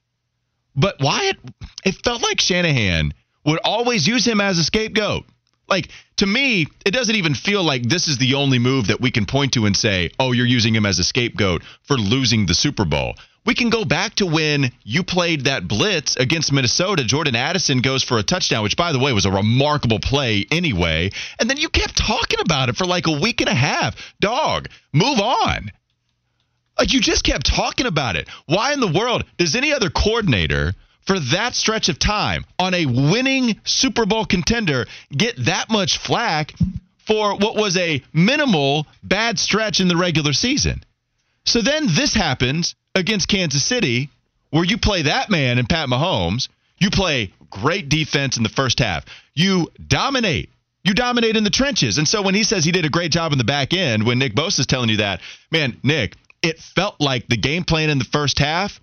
But 0.77 1.01
Wyatt, 1.01 1.39
it 1.85 1.97
felt 2.05 2.23
like 2.23 2.41
Shanahan 2.41 3.13
would 3.45 3.59
always 3.65 4.07
use 4.07 4.25
him 4.25 4.41
as 4.41 4.59
a 4.59 4.65
scapegoat. 4.65 5.25
Like, 5.69 5.89
to 6.21 6.27
me, 6.27 6.67
it 6.85 6.91
doesn't 6.91 7.17
even 7.17 7.35
feel 7.35 7.65
like 7.65 7.83
this 7.83 8.07
is 8.07 8.19
the 8.19 8.35
only 8.35 8.59
move 8.59 8.89
that 8.89 9.01
we 9.01 9.11
can 9.11 9.25
point 9.25 9.55
to 9.55 9.65
and 9.65 9.75
say, 9.75 10.11
oh, 10.19 10.33
you're 10.33 10.45
using 10.45 10.75
him 10.75 10.85
as 10.85 10.99
a 10.99 11.05
scapegoat 11.05 11.63
for 11.83 11.97
losing 11.97 12.45
the 12.45 12.53
Super 12.53 12.85
Bowl. 12.85 13.15
We 13.47 13.55
can 13.55 13.71
go 13.71 13.87
back 13.87 14.17
to 14.17 14.27
when 14.27 14.71
you 14.85 15.03
played 15.03 15.45
that 15.45 15.67
blitz 15.67 16.17
against 16.17 16.53
Minnesota. 16.53 17.05
Jordan 17.05 17.37
Addison 17.37 17.81
goes 17.81 18.03
for 18.03 18.19
a 18.19 18.23
touchdown, 18.23 18.63
which, 18.63 18.77
by 18.77 18.93
the 18.93 18.99
way, 18.99 19.15
was 19.15 19.25
a 19.25 19.31
remarkable 19.31 19.99
play 19.99 20.45
anyway. 20.51 21.11
And 21.39 21.49
then 21.49 21.57
you 21.57 21.71
kept 21.71 21.97
talking 21.97 22.41
about 22.41 22.69
it 22.69 22.77
for 22.77 22.85
like 22.85 23.07
a 23.07 23.19
week 23.19 23.41
and 23.41 23.49
a 23.49 23.55
half. 23.55 23.97
Dog, 24.21 24.69
move 24.93 25.21
on. 25.21 25.71
Like, 26.79 26.93
you 26.93 27.01
just 27.01 27.25
kept 27.25 27.47
talking 27.47 27.87
about 27.87 28.17
it. 28.17 28.29
Why 28.45 28.75
in 28.75 28.81
the 28.81 28.93
world 28.93 29.25
does 29.39 29.57
any 29.57 29.73
other 29.73 29.89
coordinator 29.89 30.75
for 31.11 31.19
that 31.19 31.57
stretch 31.57 31.89
of 31.89 31.99
time 31.99 32.45
on 32.57 32.73
a 32.73 32.87
winning 32.87 33.61
Super 33.65 34.07
Bowl 34.07 34.25
contender 34.25 34.87
get 35.11 35.35
that 35.47 35.69
much 35.69 35.99
flack 35.99 36.55
for 36.99 37.37
what 37.37 37.57
was 37.57 37.77
a 37.77 38.01
minimal 38.13 38.87
bad 39.03 39.37
stretch 39.37 39.81
in 39.81 39.89
the 39.89 39.97
regular 39.97 40.33
season? 40.33 40.85
So 41.45 41.63
then 41.63 41.89
this 41.89 42.15
happens 42.15 42.77
against 42.95 43.27
Kansas 43.27 43.65
City, 43.65 44.09
where 44.51 44.63
you 44.63 44.79
play 44.79 45.03
that 45.03 45.31
man 45.31 45.59
and 45.59 45.69
Pat 45.69 45.89
Mahomes. 45.89 46.49
You 46.79 46.91
play 46.91 47.33
great 47.51 47.89
defense 47.89 48.37
in 48.37 48.45
the 48.45 48.49
first 48.49 48.79
half. 48.79 49.05
You 49.35 49.67
dominate. 49.85 50.51
You 50.85 50.95
dominate 50.95 51.37
in 51.37 51.43
the 51.43 51.51
trenches. 51.51 51.99
And 51.99 52.07
so 52.07 52.23
when 52.23 52.37
he 52.37 52.45
says 52.45 52.65
he 52.65 52.71
did 52.71 52.85
a 52.85 52.89
great 52.89 53.11
job 53.11 53.33
in 53.33 53.39
the 53.39 53.43
back 53.43 53.75
end, 53.75 54.07
when 54.07 54.21
Nick 54.21 54.37
Bosa 54.37 54.61
is 54.61 54.67
telling 54.67 54.91
you 54.91 54.99
that, 54.99 55.23
man, 55.51 55.77
Nick, 55.83 56.15
it 56.41 56.61
felt 56.61 57.01
like 57.01 57.27
the 57.27 57.37
game 57.37 57.65
plan 57.65 57.91
in 57.91 57.99
the 57.99 58.05
first 58.05 58.39
half, 58.39 58.81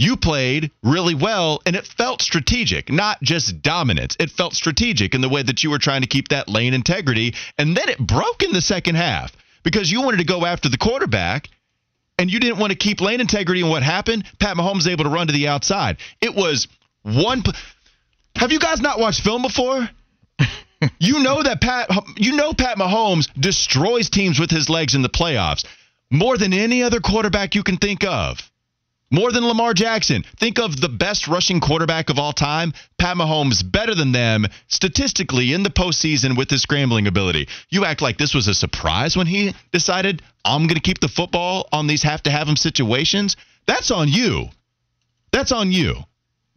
you 0.00 0.16
played 0.16 0.70
really 0.82 1.14
well 1.14 1.60
and 1.66 1.76
it 1.76 1.86
felt 1.86 2.22
strategic, 2.22 2.90
not 2.90 3.20
just 3.22 3.60
dominance. 3.60 4.16
It 4.18 4.30
felt 4.30 4.54
strategic 4.54 5.14
in 5.14 5.20
the 5.20 5.28
way 5.28 5.42
that 5.42 5.62
you 5.62 5.70
were 5.70 5.78
trying 5.78 6.00
to 6.00 6.06
keep 6.06 6.28
that 6.28 6.48
lane 6.48 6.72
integrity. 6.72 7.34
And 7.58 7.76
then 7.76 7.90
it 7.90 7.98
broke 7.98 8.42
in 8.42 8.52
the 8.52 8.62
second 8.62 8.94
half 8.94 9.36
because 9.62 9.92
you 9.92 10.00
wanted 10.00 10.16
to 10.16 10.24
go 10.24 10.46
after 10.46 10.70
the 10.70 10.78
quarterback 10.78 11.48
and 12.18 12.30
you 12.30 12.40
didn't 12.40 12.58
want 12.58 12.72
to 12.72 12.78
keep 12.78 13.02
lane 13.02 13.20
integrity. 13.20 13.60
And 13.60 13.68
what 13.68 13.82
happened? 13.82 14.24
Pat 14.38 14.56
Mahomes 14.56 14.76
was 14.76 14.88
able 14.88 15.04
to 15.04 15.10
run 15.10 15.26
to 15.26 15.34
the 15.34 15.48
outside. 15.48 15.98
It 16.22 16.34
was 16.34 16.66
one. 17.02 17.42
Have 18.36 18.52
you 18.52 18.58
guys 18.58 18.80
not 18.80 18.98
watched 18.98 19.22
film 19.22 19.42
before? 19.42 19.86
you 20.98 21.18
know 21.18 21.42
that 21.42 21.60
Pat. 21.60 21.90
You 22.16 22.36
know 22.36 22.54
Pat 22.54 22.78
Mahomes 22.78 23.28
destroys 23.38 24.08
teams 24.08 24.40
with 24.40 24.50
his 24.50 24.70
legs 24.70 24.94
in 24.94 25.02
the 25.02 25.10
playoffs 25.10 25.66
more 26.10 26.38
than 26.38 26.54
any 26.54 26.82
other 26.82 27.00
quarterback 27.00 27.54
you 27.54 27.62
can 27.62 27.76
think 27.76 28.02
of. 28.02 28.49
More 29.12 29.32
than 29.32 29.44
Lamar 29.44 29.74
Jackson. 29.74 30.22
Think 30.36 30.60
of 30.60 30.80
the 30.80 30.88
best 30.88 31.26
rushing 31.26 31.58
quarterback 31.58 32.10
of 32.10 32.18
all 32.18 32.32
time, 32.32 32.72
Pat 32.96 33.16
Mahomes, 33.16 33.68
better 33.68 33.94
than 33.94 34.12
them 34.12 34.46
statistically 34.68 35.52
in 35.52 35.64
the 35.64 35.70
postseason 35.70 36.36
with 36.36 36.48
his 36.48 36.62
scrambling 36.62 37.08
ability. 37.08 37.48
You 37.70 37.84
act 37.84 38.02
like 38.02 38.18
this 38.18 38.34
was 38.34 38.46
a 38.46 38.54
surprise 38.54 39.16
when 39.16 39.26
he 39.26 39.52
decided, 39.72 40.22
I'm 40.44 40.68
going 40.68 40.76
to 40.76 40.80
keep 40.80 41.00
the 41.00 41.08
football 41.08 41.68
on 41.72 41.88
these 41.88 42.04
have 42.04 42.22
to 42.22 42.30
have 42.30 42.46
them 42.46 42.56
situations. 42.56 43.36
That's 43.66 43.90
on 43.90 44.06
you. 44.08 44.50
That's 45.32 45.50
on 45.50 45.72
you. 45.72 45.96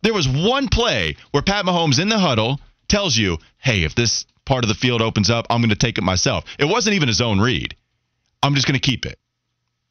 There 0.03 0.13
was 0.13 0.27
one 0.27 0.67
play 0.67 1.15
where 1.31 1.41
Pat 1.41 1.65
Mahomes 1.65 1.99
in 1.99 2.09
the 2.09 2.19
huddle 2.19 2.59
tells 2.87 3.17
you, 3.17 3.39
hey, 3.57 3.83
if 3.83 3.95
this 3.95 4.25
part 4.45 4.63
of 4.63 4.67
the 4.67 4.75
field 4.75 5.01
opens 5.01 5.31
up, 5.31 5.47
I'm 5.49 5.61
going 5.61 5.69
to 5.69 5.75
take 5.75 5.97
it 5.97 6.03
myself. 6.03 6.45
It 6.59 6.65
wasn't 6.65 6.95
even 6.95 7.07
his 7.07 7.21
own 7.21 7.39
read. 7.39 7.75
I'm 8.43 8.53
just 8.53 8.67
going 8.67 8.79
to 8.79 8.85
keep 8.85 9.05
it. 9.05 9.17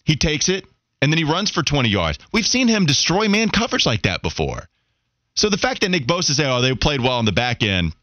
He 0.05 0.16
takes 0.16 0.48
it, 0.48 0.66
and 1.03 1.12
then 1.12 1.19
he 1.19 1.25
runs 1.25 1.51
for 1.51 1.62
20 1.62 1.91
yards. 1.91 2.19
We've 2.33 2.47
seen 2.47 2.69
him 2.69 2.87
destroy 2.87 3.29
man 3.29 3.51
coverage 3.51 3.85
like 3.85 4.03
that 4.03 4.23
before. 4.23 4.69
So 5.35 5.51
the 5.51 5.59
fact 5.59 5.81
that 5.81 5.91
Nick 5.91 6.07
Bosa 6.07 6.33
said, 6.33 6.47
oh, 6.47 6.62
they 6.62 6.75
played 6.75 7.01
well 7.01 7.19
on 7.19 7.25
the 7.25 7.33
back 7.33 7.62
end, 7.62 7.95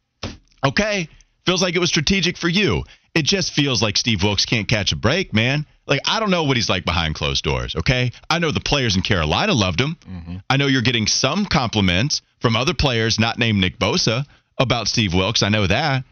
okay, 0.65 1.07
feels 1.45 1.61
like 1.61 1.75
it 1.75 1.79
was 1.79 1.89
strategic 1.89 2.37
for 2.37 2.49
you. 2.49 2.83
It 3.15 3.23
just 3.23 3.53
feels 3.53 3.81
like 3.81 3.97
Steve 3.97 4.21
Wilks 4.23 4.45
can't 4.45 4.67
catch 4.67 4.91
a 4.91 4.95
break, 4.95 5.33
man. 5.33 5.65
Like, 5.87 6.01
I 6.05 6.19
don't 6.19 6.29
know 6.29 6.43
what 6.43 6.57
he's 6.57 6.69
like 6.69 6.85
behind 6.85 7.15
closed 7.15 7.43
doors, 7.43 7.75
okay? 7.75 8.11
I 8.29 8.37
know 8.37 8.51
the 8.51 8.59
players 8.59 8.95
in 8.95 9.01
Carolina 9.01 9.53
loved 9.53 9.81
him. 9.81 9.97
Mm-hmm. 10.07 10.35
I 10.49 10.57
know 10.57 10.67
you're 10.67 10.83
getting 10.83 11.07
some 11.07 11.45
compliments 11.45 12.21
from 12.39 12.55
other 12.55 12.73
players 12.73 13.17
not 13.17 13.39
named 13.39 13.59
Nick 13.59 13.79
Bosa 13.79 14.25
about 14.59 14.87
Steve 14.87 15.13
Wilks. 15.13 15.41
I 15.41 15.49
know 15.49 15.65
that. 15.65 16.03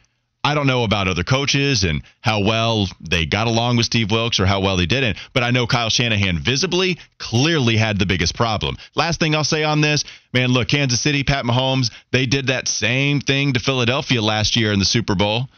I 0.47 0.53
don't 0.53 0.65
know 0.65 0.85
about 0.85 1.09
other 1.09 1.25
coaches 1.25 1.83
and 1.83 2.01
how 2.21 2.39
well 2.39 2.87
they 3.01 3.25
got 3.25 3.47
along 3.47 3.75
with 3.75 3.85
Steve 3.85 4.11
Wilks 4.11 4.39
or 4.39 4.45
how 4.45 4.61
well 4.61 4.77
they 4.77 4.85
didn't, 4.85 5.17
but 5.33 5.43
I 5.43 5.51
know 5.51 5.67
Kyle 5.67 5.89
Shanahan 5.89 6.39
visibly, 6.39 6.99
clearly 7.17 7.75
had 7.75 7.99
the 7.99 8.05
biggest 8.05 8.33
problem. 8.33 8.77
Last 8.95 9.19
thing 9.19 9.35
I'll 9.35 9.43
say 9.43 9.65
on 9.65 9.81
this, 9.81 10.05
man, 10.31 10.53
look, 10.53 10.69
Kansas 10.69 11.01
City, 11.01 11.25
Pat 11.25 11.43
Mahomes, 11.43 11.91
they 12.11 12.27
did 12.27 12.47
that 12.47 12.69
same 12.69 13.19
thing 13.19 13.51
to 13.53 13.59
Philadelphia 13.59 14.21
last 14.21 14.55
year 14.55 14.71
in 14.71 14.79
the 14.79 14.85
Super 14.85 15.15
Bowl. 15.15 15.49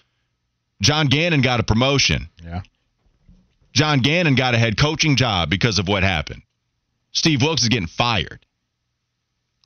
John 0.81 1.05
Gannon 1.05 1.41
got 1.41 1.59
a 1.59 1.63
promotion. 1.63 2.27
Yeah. 2.43 2.61
John 3.73 3.99
Gannon 3.99 4.33
got 4.33 4.55
a 4.55 4.57
head 4.57 4.75
coaching 4.75 5.17
job 5.17 5.51
because 5.51 5.77
of 5.77 5.87
what 5.87 6.01
happened. 6.01 6.41
Steve 7.11 7.43
Wilks 7.43 7.61
is 7.61 7.69
getting 7.69 7.85
fired. 7.85 8.43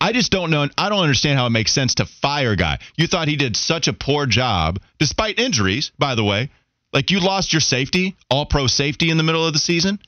I 0.03 0.11
just 0.11 0.33
don't 0.33 0.51
know. 0.51 0.67
I 0.77 0.89
don't 0.89 0.99
understand 0.99 1.39
how 1.39 1.45
it 1.45 1.51
makes 1.51 1.71
sense 1.71 1.95
to 1.95 2.05
fire 2.05 2.51
a 2.51 2.55
guy. 2.57 2.79
You 2.97 3.07
thought 3.07 3.29
he 3.29 3.37
did 3.37 3.55
such 3.55 3.87
a 3.87 3.93
poor 3.93 4.25
job, 4.25 4.81
despite 4.99 5.39
injuries, 5.39 5.93
by 5.97 6.15
the 6.15 6.25
way. 6.25 6.49
Like 6.91 7.09
you 7.09 7.21
lost 7.21 7.53
your 7.53 7.61
safety, 7.61 8.17
all 8.29 8.45
pro 8.45 8.67
safety 8.67 9.11
in 9.11 9.15
the 9.15 9.23
middle 9.23 9.47
of 9.47 9.53
the 9.53 9.59
season. 9.59 9.99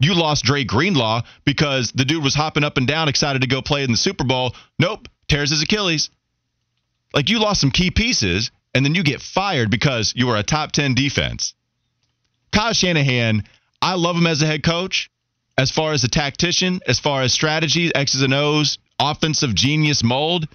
You 0.00 0.14
lost 0.14 0.46
Dre 0.46 0.64
Greenlaw 0.64 1.20
because 1.44 1.92
the 1.92 2.06
dude 2.06 2.24
was 2.24 2.34
hopping 2.34 2.64
up 2.64 2.78
and 2.78 2.86
down, 2.86 3.10
excited 3.10 3.42
to 3.42 3.46
go 3.46 3.60
play 3.60 3.84
in 3.84 3.90
the 3.90 3.98
Super 3.98 4.24
Bowl. 4.24 4.54
Nope, 4.78 5.06
tears 5.28 5.50
his 5.50 5.62
Achilles. 5.62 6.08
Like 7.12 7.28
you 7.28 7.40
lost 7.40 7.60
some 7.60 7.72
key 7.72 7.90
pieces, 7.90 8.52
and 8.74 8.86
then 8.86 8.94
you 8.94 9.02
get 9.02 9.20
fired 9.20 9.70
because 9.70 10.14
you 10.16 10.28
were 10.28 10.38
a 10.38 10.42
top 10.42 10.72
10 10.72 10.94
defense. 10.94 11.52
Kyle 12.52 12.72
Shanahan, 12.72 13.44
I 13.82 13.96
love 13.96 14.16
him 14.16 14.26
as 14.26 14.40
a 14.40 14.46
head 14.46 14.62
coach. 14.62 15.10
As 15.58 15.70
far 15.70 15.92
as 15.92 16.02
a 16.04 16.08
tactician, 16.08 16.80
as 16.86 16.98
far 16.98 17.20
as 17.20 17.34
strategy, 17.34 17.94
X's 17.94 18.22
and 18.22 18.34
O's, 18.34 18.78
offensive 18.98 19.54
genius 19.54 20.02
mold. 20.02 20.48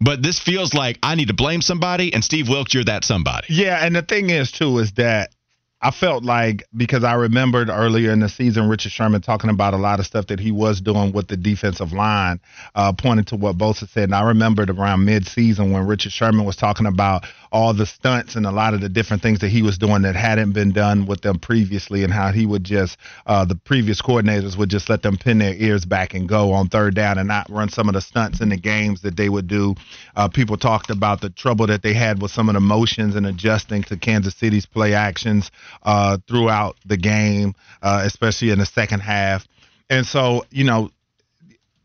But 0.00 0.22
this 0.22 0.38
feels 0.38 0.74
like 0.74 0.98
I 1.02 1.16
need 1.16 1.28
to 1.28 1.34
blame 1.34 1.60
somebody, 1.60 2.14
and 2.14 2.24
Steve 2.24 2.48
Wilks, 2.48 2.72
you're 2.72 2.84
that 2.84 3.04
somebody. 3.04 3.48
Yeah, 3.50 3.84
and 3.84 3.96
the 3.96 4.02
thing 4.02 4.30
is 4.30 4.52
too 4.52 4.78
is 4.78 4.92
that 4.92 5.34
I 5.80 5.92
felt 5.92 6.24
like 6.24 6.66
because 6.76 7.04
I 7.04 7.14
remembered 7.14 7.68
earlier 7.70 8.10
in 8.10 8.18
the 8.18 8.28
season 8.28 8.68
Richard 8.68 8.90
Sherman 8.90 9.20
talking 9.20 9.48
about 9.48 9.74
a 9.74 9.76
lot 9.76 10.00
of 10.00 10.06
stuff 10.06 10.26
that 10.26 10.40
he 10.40 10.50
was 10.50 10.80
doing 10.80 11.12
with 11.12 11.28
the 11.28 11.36
defensive 11.36 11.92
line, 11.92 12.40
uh, 12.74 12.92
pointing 12.92 13.26
to 13.26 13.36
what 13.36 13.56
Bosa 13.56 13.88
said. 13.88 14.04
And 14.04 14.14
I 14.14 14.22
remembered 14.22 14.70
around 14.70 15.04
mid-season 15.04 15.70
when 15.70 15.86
Richard 15.86 16.10
Sherman 16.10 16.44
was 16.44 16.56
talking 16.56 16.86
about 16.86 17.26
all 17.52 17.72
the 17.74 17.86
stunts 17.86 18.34
and 18.34 18.44
a 18.44 18.50
lot 18.50 18.74
of 18.74 18.80
the 18.80 18.88
different 18.88 19.22
things 19.22 19.38
that 19.38 19.50
he 19.50 19.62
was 19.62 19.78
doing 19.78 20.02
that 20.02 20.16
hadn't 20.16 20.52
been 20.52 20.72
done 20.72 21.06
with 21.06 21.20
them 21.20 21.38
previously, 21.38 22.02
and 22.02 22.12
how 22.12 22.32
he 22.32 22.44
would 22.44 22.64
just 22.64 22.98
uh, 23.26 23.44
the 23.44 23.54
previous 23.54 24.02
coordinators 24.02 24.58
would 24.58 24.70
just 24.70 24.90
let 24.90 25.02
them 25.02 25.16
pin 25.16 25.38
their 25.38 25.54
ears 25.54 25.84
back 25.84 26.12
and 26.12 26.28
go 26.28 26.52
on 26.52 26.68
third 26.68 26.96
down 26.96 27.18
and 27.18 27.28
not 27.28 27.48
run 27.48 27.68
some 27.68 27.88
of 27.88 27.94
the 27.94 28.00
stunts 28.00 28.40
in 28.40 28.48
the 28.48 28.56
games 28.56 29.02
that 29.02 29.16
they 29.16 29.28
would 29.28 29.46
do. 29.46 29.76
Uh, 30.16 30.26
people 30.26 30.56
talked 30.56 30.90
about 30.90 31.20
the 31.20 31.30
trouble 31.30 31.68
that 31.68 31.82
they 31.82 31.94
had 31.94 32.20
with 32.20 32.32
some 32.32 32.48
of 32.48 32.54
the 32.54 32.60
motions 32.60 33.14
and 33.14 33.26
adjusting 33.26 33.84
to 33.84 33.96
Kansas 33.96 34.34
City's 34.34 34.66
play 34.66 34.92
actions 34.92 35.52
uh, 35.82 36.18
throughout 36.26 36.76
the 36.86 36.96
game, 36.96 37.54
uh, 37.82 38.02
especially 38.04 38.50
in 38.50 38.58
the 38.58 38.66
second 38.66 39.00
half. 39.00 39.46
And 39.90 40.06
so, 40.06 40.44
you 40.50 40.64
know, 40.64 40.90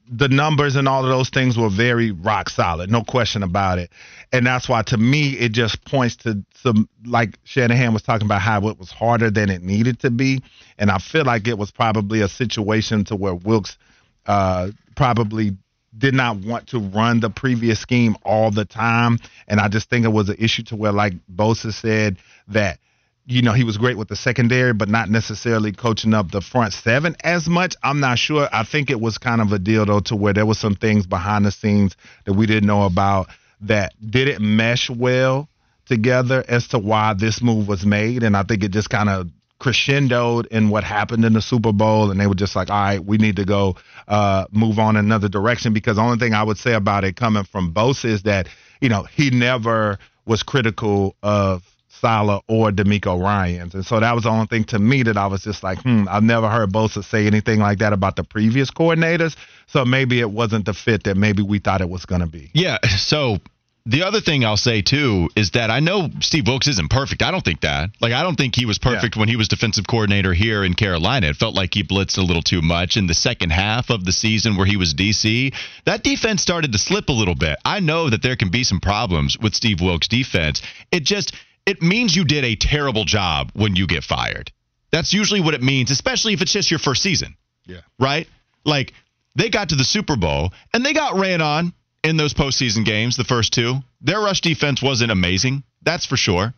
the 0.10 0.28
numbers 0.28 0.76
and 0.76 0.88
all 0.88 1.04
of 1.04 1.10
those 1.10 1.30
things 1.30 1.58
were 1.58 1.70
very 1.70 2.12
rock 2.12 2.50
solid, 2.50 2.90
no 2.90 3.04
question 3.04 3.42
about 3.42 3.80
it. 3.80 3.90
And 4.32 4.46
that's 4.46 4.68
why, 4.68 4.82
to 4.84 4.98
me, 4.98 5.32
it 5.32 5.54
just 5.54 5.84
points 5.86 6.18
to 6.18 6.44
some, 6.56 6.90
like 7.06 7.38
Shanahan 7.44 7.94
was 7.94 8.04
talking 8.04 8.26
about, 8.26 8.42
how 8.42 8.68
it 8.68 8.78
was 8.78 8.92
harder 8.92 9.32
than 9.32 9.50
it 9.50 9.64
needed 9.64 10.00
to 10.00 10.12
be. 10.12 10.42
And 10.78 10.92
I 10.92 10.98
feel 10.98 11.24
like 11.24 11.48
it 11.48 11.58
was 11.58 11.72
probably 11.72 12.22
a 12.22 12.28
situation 12.28 13.06
to 13.06 13.16
where 13.16 13.34
Wilks 13.34 13.78
uh, 14.26 14.70
probably 14.96 15.58
did 15.98 16.14
not 16.14 16.38
want 16.38 16.68
to 16.68 16.80
run 16.80 17.20
the 17.20 17.30
previous 17.30 17.80
scheme 17.80 18.18
all 18.24 18.52
the 18.52 18.66
time. 18.66 19.20
And 19.48 19.60
I 19.60 19.68
just 19.68 19.90
think 19.90 20.06
it 20.06 20.10
was 20.10 20.30
an 20.30 20.38
issue 20.40 20.64
to 20.64 20.76
where, 20.76 20.92
like 20.92 21.14
Bosa 21.34 21.72
said, 21.72 22.18
that 22.50 22.80
you 23.26 23.42
know, 23.42 23.54
he 23.54 23.64
was 23.64 23.78
great 23.78 23.98
with 23.98 24.10
the 24.10 24.16
secondary, 24.16 24.74
but 24.74 24.90
not 24.90 25.10
necessarily 25.10 25.72
coaching 25.72 26.14
up 26.14 26.32
the 26.32 26.42
front 26.42 26.74
seven 26.74 27.16
as 27.24 27.48
much. 27.48 27.76
I'm 27.82 28.00
not 28.00 28.20
sure. 28.20 28.50
I 28.52 28.64
think 28.64 28.90
it 28.90 29.00
was 29.00 29.18
kind 29.18 29.42
of 29.42 29.52
a 29.54 29.60
deal 29.60 29.86
though, 29.86 30.02
to 30.02 30.16
where 30.16 30.34
there 30.34 30.46
was 30.46 30.60
some 30.60 30.76
things 30.76 31.08
behind 31.08 31.46
the 31.46 31.52
scenes 31.52 31.96
that 32.26 32.34
we 32.34 32.46
didn't 32.46 32.68
know 32.68 32.84
about 32.84 33.28
that 33.62 33.94
didn't 34.06 34.42
mesh 34.42 34.90
well 34.90 35.48
together 35.86 36.44
as 36.48 36.68
to 36.70 36.80
why 36.80 37.14
this 37.14 37.42
move 37.42 37.68
was 37.68 37.86
made. 37.86 38.24
And 38.24 38.36
I 38.36 38.44
think 38.44 38.64
it 38.64 38.72
just 38.72 38.90
kind 38.90 39.10
of 39.10 39.30
crescendoed 39.60 40.48
in 40.48 40.70
what 40.70 40.84
happened 40.84 41.24
in 41.24 41.32
the 41.32 41.42
Super 41.42 41.72
Bowl, 41.72 42.12
and 42.12 42.20
they 42.20 42.28
were 42.28 42.36
just 42.36 42.56
like, 42.56 42.70
"All 42.70 42.82
right, 42.82 43.04
we 43.04 43.18
need 43.18 43.38
to 43.38 43.46
go 43.46 43.78
uh, 44.10 44.46
move 44.52 44.80
on 44.80 44.98
another 44.98 45.30
direction." 45.30 45.72
Because 45.72 45.96
the 45.96 46.02
only 46.02 46.18
thing 46.18 46.34
I 46.34 46.44
would 46.44 46.58
say 46.58 46.74
about 46.74 47.06
it 47.06 47.16
coming 47.16 47.46
from 47.46 47.74
Bosa 47.74 48.06
is 48.06 48.24
that 48.24 48.50
you 48.82 48.90
know 48.90 49.04
he 49.04 49.30
never 49.30 49.98
was 50.26 50.44
critical 50.44 51.16
of 51.24 51.64
Saleh 52.04 52.44
or 52.50 52.70
DeMeco 52.70 53.18
Ryans. 53.18 53.74
And 53.74 53.86
so 53.86 54.00
that 54.00 54.14
was 54.14 54.26
the 54.26 54.30
only 54.30 54.48
thing 54.48 54.66
to 54.66 54.80
me 54.80 55.04
that 55.04 55.16
I 55.16 55.28
was 55.28 55.42
just 55.42 55.64
like, 55.64 55.82
hmm, 55.82 56.04
I've 56.10 56.24
never 56.24 56.50
heard 56.50 56.72
Bosa 56.74 57.02
say 57.04 57.28
anything 57.28 57.60
like 57.60 57.80
that 57.80 57.94
about 57.94 58.18
the 58.18 58.26
previous 58.26 58.70
coordinators. 58.72 59.38
So 59.68 59.86
maybe 59.86 60.20
it 60.20 60.30
wasn't 60.30 60.66
the 60.66 60.74
fit 60.74 61.06
that 61.06 61.16
maybe 61.16 61.42
we 61.42 61.60
thought 61.60 61.80
it 61.80 61.90
was 61.90 62.06
going 62.06 62.22
to 62.22 62.28
be. 62.28 62.52
Yeah. 62.54 62.78
So 63.04 63.38
the 63.86 64.04
other 64.04 64.22
thing 64.22 64.46
I'll 64.46 64.56
say 64.56 64.82
too 64.82 65.30
is 65.36 65.52
that 65.52 65.70
I 65.70 65.80
know 65.82 66.10
Steve 66.22 66.48
Wilks 66.48 66.68
isn't 66.68 66.90
perfect. 66.90 67.22
I 67.22 67.32
don't 67.32 67.44
think 67.44 67.62
that. 67.62 67.90
Like 68.00 68.14
I 68.14 68.24
don't 68.24 68.36
think 68.36 68.56
he 68.56 68.66
was 68.66 68.80
perfect 68.80 69.16
yeah. 69.16 69.20
when 69.20 69.30
he 69.30 69.36
was 69.36 69.48
defensive 69.48 69.86
coordinator 69.88 70.34
here 70.34 70.64
in 70.64 70.74
Carolina. 70.74 71.28
It 71.28 71.36
felt 71.36 71.54
like 71.54 71.74
he 71.74 71.84
blitzed 71.84 72.18
a 72.18 72.22
little 72.22 72.42
too 72.42 72.62
much 72.62 72.98
in 72.98 73.08
the 73.08 73.14
second 73.14 73.52
half 73.52 73.90
of 73.90 74.06
the 74.06 74.14
season 74.14 74.56
where 74.56 74.66
he 74.66 74.78
was 74.78 74.94
DC. 74.94 75.54
That 75.86 76.04
defense 76.04 76.42
started 76.42 76.72
to 76.72 76.78
slip 76.78 77.10
a 77.10 77.14
little 77.14 77.36
bit. 77.36 77.58
I 77.66 77.82
know 77.82 78.10
that 78.10 78.22
there 78.22 78.38
can 78.38 78.50
be 78.50 78.64
some 78.64 78.80
problems 78.80 79.38
with 79.38 79.54
Steve 79.54 79.82
Wilks' 79.82 80.08
defense. 80.08 80.62
It 80.92 81.04
just 81.04 81.34
it 81.66 81.82
means 81.82 82.16
you 82.16 82.26
did 82.26 82.44
a 82.44 82.56
terrible 82.56 83.06
job 83.06 83.52
when 83.54 83.76
you 83.76 83.88
get 83.88 84.04
fired. 84.04 84.52
That's 84.92 85.14
usually 85.14 85.42
what 85.42 85.54
it 85.54 85.62
means, 85.62 85.92
especially 85.92 86.34
if 86.34 86.42
it's 86.42 86.54
just 86.54 86.70
your 86.70 86.80
first 86.80 87.02
season. 87.02 87.36
Yeah. 87.66 87.82
Right? 88.00 88.28
Like 88.66 88.94
they 89.36 89.50
got 89.50 89.70
to 89.70 89.76
the 89.76 89.84
Super 89.84 90.16
Bowl 90.16 90.54
and 90.74 90.86
they 90.86 90.94
got 90.94 91.20
ran 91.20 91.42
on 91.42 91.74
in 92.04 92.18
those 92.18 92.34
postseason 92.34 92.86
games, 92.86 93.16
the 93.16 93.24
first 93.24 93.54
two. 93.54 93.80
Their 94.02 94.20
rush 94.20 94.42
defense 94.42 94.82
wasn't 94.82 95.12
amazing, 95.12 95.64
that's 95.82 96.06
for 96.06 96.18
sure. 96.18 96.54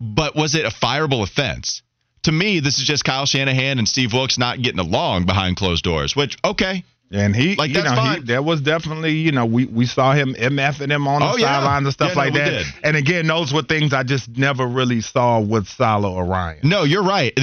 But 0.00 0.34
was 0.34 0.54
it 0.54 0.64
a 0.64 0.70
fireable 0.70 1.22
offense? 1.22 1.82
To 2.24 2.32
me, 2.32 2.60
this 2.60 2.78
is 2.78 2.84
just 2.84 3.04
Kyle 3.04 3.26
Shanahan 3.26 3.78
and 3.78 3.88
Steve 3.88 4.12
Wilks 4.14 4.38
not 4.38 4.62
getting 4.62 4.80
along 4.80 5.26
behind 5.26 5.56
closed 5.56 5.84
doors, 5.84 6.16
which, 6.16 6.38
okay, 6.42 6.84
and 7.10 7.34
he, 7.36 7.54
like, 7.54 7.70
you 7.70 7.82
know, 7.82 7.94
fine. 7.94 8.20
he, 8.20 8.26
there 8.26 8.42
was 8.42 8.60
definitely, 8.60 9.12
you 9.12 9.32
know, 9.32 9.46
we, 9.46 9.66
we 9.66 9.86
saw 9.86 10.12
him 10.12 10.34
MFing 10.34 10.90
him 10.90 11.06
on 11.06 11.20
the 11.20 11.26
oh, 11.26 11.38
sidelines 11.38 11.82
yeah. 11.82 11.86
and 11.86 11.92
stuff 11.92 12.12
yeah, 12.12 12.18
like 12.18 12.34
no, 12.34 12.40
that. 12.40 12.50
Did. 12.50 12.66
And 12.82 12.96
again, 12.96 13.26
those 13.26 13.52
were 13.52 13.62
things 13.62 13.92
I 13.92 14.02
just 14.02 14.36
never 14.36 14.66
really 14.66 15.00
saw 15.00 15.40
with 15.40 15.68
Saleh 15.68 16.12
or 16.12 16.24
Ryan. 16.24 16.60
No, 16.64 16.82
you're 16.84 17.04
right. 17.04 17.38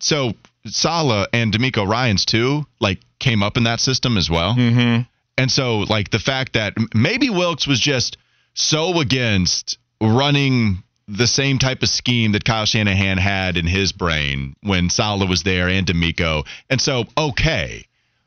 So 0.00 0.32
Saleh 0.66 1.28
and 1.32 1.52
DeMeco 1.52 1.86
Ryans 1.86 2.24
too, 2.24 2.66
like 2.80 3.00
came 3.18 3.42
up 3.42 3.56
in 3.56 3.64
that 3.64 3.80
system 3.80 4.16
as 4.16 4.30
well. 4.30 4.54
Mm-hmm. 4.54 5.02
And 5.38 5.50
so, 5.50 5.78
like 5.78 6.10
the 6.10 6.18
fact 6.18 6.54
that 6.54 6.74
maybe 6.94 7.28
Wilks 7.28 7.66
was 7.66 7.78
just 7.78 8.16
so 8.54 9.00
against 9.00 9.78
running 10.00 10.82
the 11.08 11.26
same 11.26 11.58
type 11.58 11.82
of 11.82 11.88
scheme 11.88 12.32
that 12.32 12.44
Kyle 12.44 12.66
Shanahan 12.66 13.18
had 13.18 13.56
in 13.56 13.66
his 13.66 13.92
brain 13.92 14.56
when 14.62 14.90
Saleh 14.90 15.28
was 15.28 15.42
there 15.42 15.68
and 15.68 15.86
DeMeco. 15.86 16.46
And 16.68 16.80
so, 16.80 17.04
okay. 17.16 17.86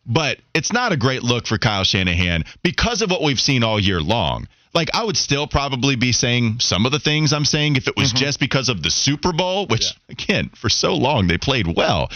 But 0.09 0.39
it's 0.55 0.73
not 0.73 0.91
a 0.91 0.97
great 0.97 1.21
look 1.21 1.45
for 1.45 1.59
Kyle 1.59 1.83
Shanahan 1.83 2.43
because 2.63 3.03
of 3.03 3.11
what 3.11 3.21
we've 3.21 3.39
seen 3.39 3.63
all 3.63 3.79
year 3.79 4.01
long. 4.01 4.47
Like, 4.73 4.89
I 4.93 5.03
would 5.03 5.17
still 5.17 5.47
probably 5.47 5.95
be 5.95 6.11
saying 6.11 6.59
some 6.59 6.85
of 6.85 6.91
the 6.91 6.99
things 6.99 7.31
I'm 7.31 7.45
saying 7.45 7.75
if 7.75 7.87
it 7.87 7.95
was 7.95 8.09
mm-hmm. 8.09 8.17
just 8.17 8.39
because 8.39 8.69
of 8.69 8.83
the 8.83 8.91
Super 8.91 9.31
Bowl, 9.31 9.67
which, 9.67 9.93
again, 10.09 10.49
for 10.55 10.69
so 10.69 10.95
long 10.95 11.27
they 11.27 11.37
played 11.37 11.67
well. 11.75 12.09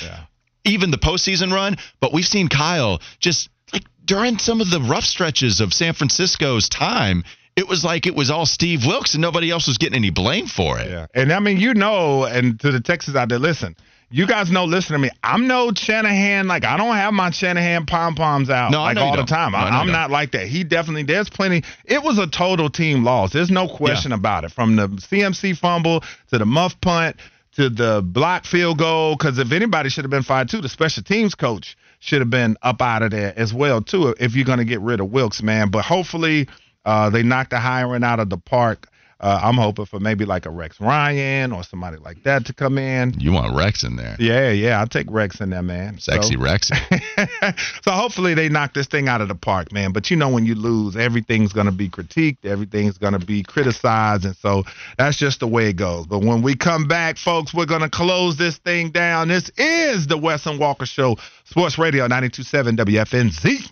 Even 0.66 0.91
the 0.91 0.98
postseason 0.98 1.54
run. 1.54 1.78
But 2.00 2.14
we've 2.14 2.26
seen 2.26 2.48
Kyle 2.48 3.00
just 3.20 3.50
like 3.72 3.84
during 4.06 4.39
some 4.39 4.60
of 4.60 4.70
the 4.70 4.80
rough 4.80 5.06
stretches 5.06 5.62
of 5.62 5.74
San 5.74 5.94
Francisco's 5.94 6.70
time, 6.70 7.24
it 7.56 7.68
was 7.68 7.84
like 7.84 8.08
it 8.08 8.16
was 8.16 8.32
all 8.32 8.46
Steve 8.46 8.86
Wilks 8.86 9.14
and 9.14 9.22
nobody 9.22 9.52
else 9.52 9.68
was 9.68 9.78
getting 9.78 9.96
any 9.96 10.10
blame 10.10 10.48
for 10.48 10.80
it. 10.80 10.89
Yeah. 10.89 11.08
And 11.14 11.32
I 11.32 11.39
mean, 11.39 11.58
you 11.58 11.74
know, 11.74 12.24
and 12.24 12.60
to 12.62 12.72
the 12.72 12.82
Texans 12.82 13.16
out 13.16 13.30
there, 13.30 13.39
listen, 13.39 13.76
you 14.14 14.28
guys 14.28 14.51
know, 14.51 14.66
listen 14.66 14.93
to 14.93 14.99
me. 14.99 15.09
I'm 15.24 15.47
no 15.47 15.72
Shanahan. 15.74 16.45
Like, 16.47 16.66
I 16.66 16.78
don't 16.78 16.95
have 16.95 17.14
my 17.16 17.32
Shanahan 17.32 17.88
pom 17.88 18.14
poms 18.14 18.47
out 18.47 18.70
No, 18.70 18.84
like 18.84 18.95
all 18.97 19.18
the 19.18 19.24
time. 19.24 19.53
No, 19.53 19.57
I 19.57 19.61
I, 19.61 19.70
know 19.72 19.78
I'm 19.78 19.88
you 19.88 19.91
not 19.91 20.11
like 20.11 20.34
that. 20.34 20.45
He 20.45 20.64
definitely, 20.64 21.01
there's 21.01 21.32
plenty. 21.32 21.64
It 21.84 22.03
was 22.03 22.20
a 22.20 22.28
total 22.28 22.70
team 22.70 23.03
loss. 23.03 23.34
There's 23.34 23.49
no 23.49 23.68
question 23.68 24.11
about 24.11 24.43
it. 24.43 24.51
From 24.51 24.76
the 24.76 24.88
CMC 24.88 25.57
fumble 25.57 26.03
to 26.30 26.38
the 26.38 26.45
muff 26.45 26.80
punt 26.80 27.16
to 27.53 27.72
the 27.72 28.03
block 28.05 28.45
field 28.45 28.78
goal. 28.78 29.16
Because 29.18 29.39
if 29.39 29.51
anybody 29.51 29.89
should 29.89 30.03
have 30.03 30.11
been 30.11 30.22
fired 30.22 30.47
too, 30.47 30.61
the 30.61 30.70
special 30.70 31.01
teams 31.01 31.34
coach 31.34 31.76
should 31.97 32.22
have 32.22 32.30
been 32.30 32.55
up 32.61 32.84
out 32.84 33.01
of 33.01 33.09
there 33.09 33.34
as 33.36 33.51
well 33.51 33.82
too. 33.82 34.14
If 34.20 34.36
you're 34.36 34.45
going 34.45 34.59
to 34.59 34.66
get 34.66 34.82
rid 34.82 34.99
of 34.99 35.09
Wilks, 35.11 35.41
man. 35.41 35.72
But 35.72 35.86
hopefully, 35.86 36.47
uh, 36.86 37.09
they 37.09 37.24
knocked 37.24 37.49
the 37.49 37.59
hiring 37.59 38.03
out 38.03 38.20
of 38.20 38.30
the 38.30 38.38
park. 38.38 38.89
Uh, 39.24 39.39
I'm 39.41 39.55
hoping 39.55 39.86
for 39.86 40.01
maybe 40.01 40.26
like 40.26 40.45
a 40.45 40.49
Rex 40.49 40.82
Ryan 40.82 41.53
or 41.53 41.63
somebody 41.63 41.95
like 41.95 42.24
that 42.24 42.45
to 42.47 42.53
come 42.53 42.78
in. 42.78 43.13
You 43.17 43.32
want 43.32 43.55
Rex 43.55 43.86
in 43.86 43.95
there. 43.95 44.17
Yeah, 44.19 44.49
yeah, 44.49 44.82
I'll 44.82 44.88
take 44.88 45.09
Rex 45.09 45.39
in 45.39 45.49
there, 45.49 45.63
man. 45.63 45.97
Sexy 45.97 46.34
so, 46.34 46.41
Rex. 46.41 46.69
so 47.84 47.91
hopefully 47.91 48.34
they 48.34 48.49
knock 48.49 48.74
this 48.74 48.88
thing 48.88 49.07
out 49.07 49.21
of 49.21 49.30
the 49.30 49.36
park, 49.36 49.71
man. 49.71 49.93
But 49.93 50.11
you 50.11 50.17
know, 50.17 50.28
when 50.28 50.45
you 50.45 50.55
lose, 50.55 50.97
everything's 50.97 51.53
going 51.53 51.67
to 51.67 51.71
be 51.71 51.88
critiqued, 51.88 52.43
everything's 52.43 52.97
going 52.97 53.13
to 53.13 53.26
be 53.26 53.43
criticized, 53.43 54.26
and 54.26 54.36
so 54.36 54.65
that's 54.97 55.15
just 55.15 55.39
the 55.39 55.47
way 55.47 55.69
it 55.69 55.78
goes. 55.78 56.05
But 56.05 56.19
when 56.19 56.41
we 56.41 56.53
come 56.53 56.86
back, 56.89 57.17
folks, 57.17 57.53
we're 57.53 57.65
going 57.65 57.80
to 57.80 57.89
close 57.89 58.36
this 58.36 58.57
thing 58.57 58.91
down. 58.91 59.30
This 59.30 59.49
is 59.57 60.05
the 60.05 60.17
Wes 60.17 60.45
and 60.47 60.59
Walker 60.59 60.86
Show, 60.86 61.15
Sports 61.45 61.78
Radio 61.78 62.09
92.7 62.09 62.76
WFNZ. 62.76 63.71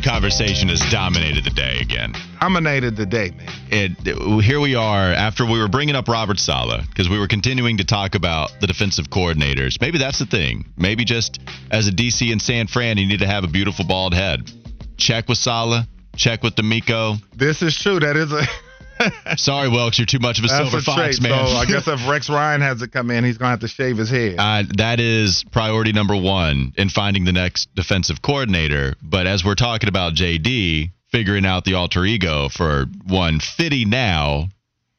Conversation 0.00 0.68
has 0.68 0.80
dominated 0.90 1.44
the 1.44 1.50
day 1.50 1.78
again. 1.80 2.12
Dominated 2.40 2.96
the 2.96 3.06
day, 3.06 3.30
man. 3.30 3.48
it, 3.70 4.42
here 4.44 4.60
we 4.60 4.74
are 4.74 5.12
after 5.12 5.44
we 5.44 5.58
were 5.58 5.68
bringing 5.68 5.94
up 5.94 6.08
Robert 6.08 6.38
Saleh 6.38 6.86
because 6.88 7.08
we 7.08 7.18
were 7.18 7.28
continuing 7.28 7.76
to 7.78 7.84
talk 7.84 8.14
about 8.14 8.50
the 8.60 8.66
defensive 8.66 9.06
coordinators. 9.06 9.80
Maybe 9.80 9.98
that's 9.98 10.18
the 10.18 10.26
thing. 10.26 10.66
Maybe 10.76 11.04
just 11.04 11.40
as 11.70 11.88
a 11.88 11.92
DC 11.92 12.32
in 12.32 12.40
San 12.40 12.66
Fran, 12.66 12.98
you 12.98 13.06
need 13.06 13.20
to 13.20 13.26
have 13.26 13.44
a 13.44 13.48
beautiful 13.48 13.84
bald 13.86 14.14
head. 14.14 14.50
Check 14.96 15.28
with 15.28 15.38
Saleh. 15.38 15.86
Check 16.16 16.42
with 16.42 16.54
DeMeco. 16.54 17.18
This 17.34 17.62
is 17.62 17.76
true. 17.76 18.00
That 18.00 18.16
is 18.16 18.32
a. 18.32 18.42
Sorry, 19.36 19.68
Wilks, 19.68 19.98
you're 19.98 20.06
too 20.06 20.18
much 20.18 20.38
of 20.38 20.44
a 20.44 20.48
That's 20.48 20.70
silver 20.70 20.78
a 20.78 20.82
fox, 20.82 21.18
trait. 21.18 21.22
man. 21.30 21.46
So 21.46 21.56
I 21.56 21.66
guess 21.66 21.86
if 21.88 22.08
Rex 22.08 22.28
Ryan 22.28 22.60
has 22.60 22.80
to 22.80 22.88
come 22.88 23.10
in, 23.10 23.24
he's 23.24 23.38
gonna 23.38 23.50
have 23.50 23.60
to 23.60 23.68
shave 23.68 23.96
his 23.96 24.10
head. 24.10 24.36
Uh, 24.38 24.62
that 24.76 25.00
is 25.00 25.44
priority 25.52 25.92
number 25.92 26.16
one 26.16 26.72
in 26.76 26.88
finding 26.88 27.24
the 27.24 27.32
next 27.32 27.74
defensive 27.74 28.22
coordinator. 28.22 28.94
But 29.02 29.26
as 29.26 29.44
we're 29.44 29.54
talking 29.54 29.88
about 29.88 30.14
JD, 30.14 30.90
figuring 31.10 31.46
out 31.46 31.64
the 31.64 31.74
alter 31.74 32.04
ego 32.04 32.48
for 32.48 32.86
one, 33.06 33.40
Fitty 33.40 33.84
now, 33.84 34.48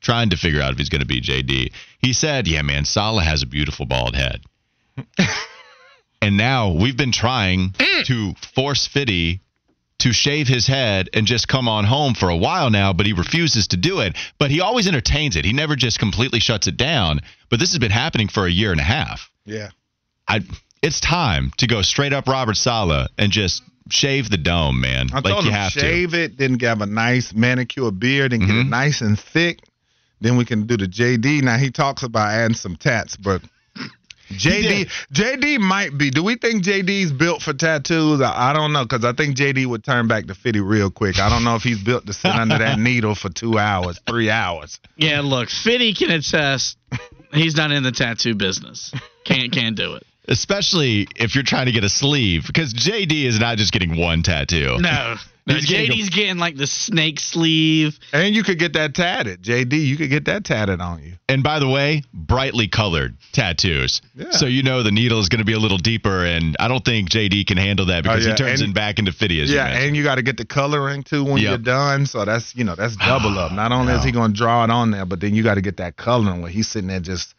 trying 0.02 0.30
to 0.30 0.38
figure 0.38 0.62
out 0.62 0.72
if 0.72 0.78
he's 0.78 0.90
going 0.90 1.02
to 1.02 1.08
be 1.08 1.20
JD. 1.22 1.72
He 2.00 2.14
said, 2.14 2.48
Yeah, 2.48 2.62
man, 2.62 2.86
Saleh 2.86 3.24
has 3.24 3.44
a 3.44 3.48
beautiful 3.48 3.86
bald 3.86 4.16
head. 4.16 4.42
and 6.22 6.38
now 6.38 6.72
we've 6.72 6.96
been 6.96 7.12
trying 7.12 7.74
to 8.06 8.34
force 8.54 8.88
Fitty 8.88 9.42
to 10.00 10.12
shave 10.12 10.48
his 10.48 10.68
head 10.68 11.10
and 11.14 11.26
just 11.26 11.48
come 11.48 11.68
on 11.70 11.86
home 11.86 12.14
for 12.14 12.30
a 12.30 12.36
while 12.36 12.70
now, 12.70 12.92
but 12.94 13.06
he 13.06 13.14
refuses 13.14 13.68
to 13.70 13.78
do 13.78 14.02
it. 14.02 14.16
But 14.38 14.52
he 14.52 14.60
always 14.62 14.88
entertains 14.88 15.36
it. 15.36 15.46
He 15.46 15.54
never 15.54 15.76
just 15.76 16.00
completely 16.00 16.40
shuts 16.40 16.68
it 16.68 16.76
down. 16.78 17.22
But 17.50 17.60
this 17.60 17.72
has 17.72 17.80
been 17.80 17.92
happening 17.92 18.28
for 18.28 18.46
a 18.46 18.52
year 18.52 18.72
and 18.72 18.80
a 18.82 18.84
half. 18.84 19.30
yeah. 19.46 19.70
I 20.28 20.42
it's 20.82 21.00
time 21.00 21.52
to 21.58 21.68
go 21.68 21.82
straight 21.82 22.14
up 22.14 22.28
Robert 22.28 22.58
Saleh 22.58 23.08
and 23.18 23.32
just 23.32 23.64
shave 23.90 24.30
the 24.30 24.38
dome, 24.38 24.82
man. 24.82 25.08
I 25.14 25.16
like 25.16 25.26
told 25.26 25.46
you 25.46 25.52
him 25.52 25.56
have 25.56 25.72
shave 25.72 26.14
it, 26.14 26.38
then 26.38 26.60
have 26.60 26.82
a 26.82 26.86
nice 26.86 27.34
manicure 27.34 27.92
beard 27.92 28.34
and 28.34 28.42
get 28.42 28.56
it 28.56 28.66
Mhm. 28.66 28.70
nice 28.70 29.02
and 29.02 29.20
thick. 29.20 29.60
Then 30.22 30.38
we 30.38 30.46
can 30.46 30.66
do 30.66 30.78
the 30.78 30.88
JD. 30.88 31.42
Now 31.42 31.58
he 31.58 31.70
talks 31.72 32.04
about 32.04 32.30
adding 32.32 32.56
some 32.56 32.76
tats, 32.76 33.16
but 33.18 33.42
JD 34.38 34.90
JD 35.14 35.60
might 35.60 35.98
be. 35.98 36.10
Do 36.10 36.24
we 36.24 36.36
think 36.36 36.64
JD's 36.64 37.12
built 37.12 37.42
for 37.42 37.54
tattoos? 37.54 38.22
I, 38.22 38.52
I 38.52 38.54
don't 38.54 38.74
know 38.74 38.84
because 38.84 39.06
I 39.06 39.14
think 39.14 39.36
JD 39.36 39.66
would 39.66 39.84
turn 39.84 40.08
back 40.08 40.28
to 40.28 40.36
Fitty 40.36 40.60
real 40.60 40.92
quick. 40.92 41.20
I 41.20 41.30
don't 41.30 41.44
know 41.44 41.56
if 41.56 41.64
he's 41.64 41.84
built 41.84 42.06
to 42.06 42.14
sit 42.14 42.32
under 42.32 42.58
that 42.58 42.80
needle 42.80 43.16
for 43.16 43.30
two 43.30 43.58
hours, 43.58 44.00
three 44.08 44.30
hours. 44.30 44.80
Yeah, 44.98 45.22
look, 45.22 45.50
Fitty 45.50 45.94
can 45.94 46.12
attest. 46.12 46.78
He's 47.34 47.56
not 47.56 47.72
in 47.72 47.84
the 47.84 47.92
tattoo 47.92 48.36
business. 48.36 48.94
Can't 49.26 49.52
can't 49.52 49.76
do 49.76 49.96
it. 49.96 50.04
Especially 50.28 51.08
if 51.16 51.36
you're 51.36 51.44
trying 51.44 51.68
to 51.68 51.72
get 51.72 51.84
a 51.84 51.90
sleeve, 51.90 52.46
because 52.48 52.74
JD 52.74 53.26
is 53.26 53.40
not 53.40 53.58
just 53.58 53.72
getting 53.72 53.98
one 53.98 54.24
tattoo. 54.24 54.78
No, 54.80 55.16
no 55.48 55.56
He's 55.56 55.66
getting 55.68 55.92
a- 55.92 55.94
JD's 55.96 56.10
getting 56.10 56.38
like 56.38 56.56
the 56.58 56.68
snake 56.68 57.20
sleeve. 57.20 58.00
And 58.14 58.34
you 58.36 58.44
could 58.44 58.58
get 58.60 58.74
that 58.74 58.94
tatted. 58.96 59.42
JD, 59.44 59.74
you 59.74 59.96
could 59.98 60.10
get 60.10 60.26
that 60.26 60.44
tatted 60.44 60.82
on 60.82 61.04
you. 61.04 61.14
And 61.30 61.44
by 61.44 61.60
the 61.60 61.68
way, 61.70 62.04
brightly 62.14 62.68
colored 62.68 63.16
tattoos. 63.32 64.02
Yeah. 64.16 64.32
So 64.32 64.46
you 64.48 64.64
know 64.64 64.84
the 64.84 64.92
needle 64.92 65.20
is 65.20 65.30
going 65.30 65.40
to 65.40 65.46
be 65.46 65.54
a 65.54 65.60
little 65.60 65.78
deeper, 65.78 66.26
and 66.26 66.56
I 66.60 66.68
don't 66.68 66.84
think 66.84 67.10
JD 67.10 67.48
can 67.48 67.58
handle 67.58 67.86
that 67.88 68.00
oh, 68.00 68.02
because 68.04 68.26
Oh, 68.26 68.30
yeah, 68.30 68.36
he 68.36 68.38
turns 68.44 68.62
and- 68.62 68.72
it 68.72 68.76
back 68.76 69.00
into 69.00 69.12
Fitty. 69.12 69.42
As 69.42 69.50
you 69.50 69.56
Yeah, 69.58 69.68
and 69.68 69.96
you 69.96 70.04
got 70.04 70.16
to 70.16 70.22
get 70.24 70.38
the 70.38 70.46
coloring 70.46 71.04
too 71.04 71.24
when 71.24 71.38
Yep. 71.38 71.42
you're 71.50 71.58
done. 71.60 72.06
So 72.06 72.26
that's 72.26 72.56
you 72.56 72.64
know 72.64 72.76
that's 72.76 72.96
double 72.96 73.38
up. 73.38 73.52
Not 73.64 73.72
only 73.72 73.94
is 73.94 74.04
he 74.04 74.12
going 74.12 74.34
to 74.34 74.38
draw 74.38 74.64
it 74.64 74.70
on 74.72 74.92
there, 74.92 75.06
but 75.06 75.20
then 75.20 75.36
you 75.36 75.44
got 75.44 75.56
to 75.56 75.62
get 75.62 75.78
that 75.78 75.96
coloring 75.98 76.42
where 76.42 76.52
he's 76.52 76.68
sitting 76.68 76.88
there 76.88 77.00
just 77.00 77.36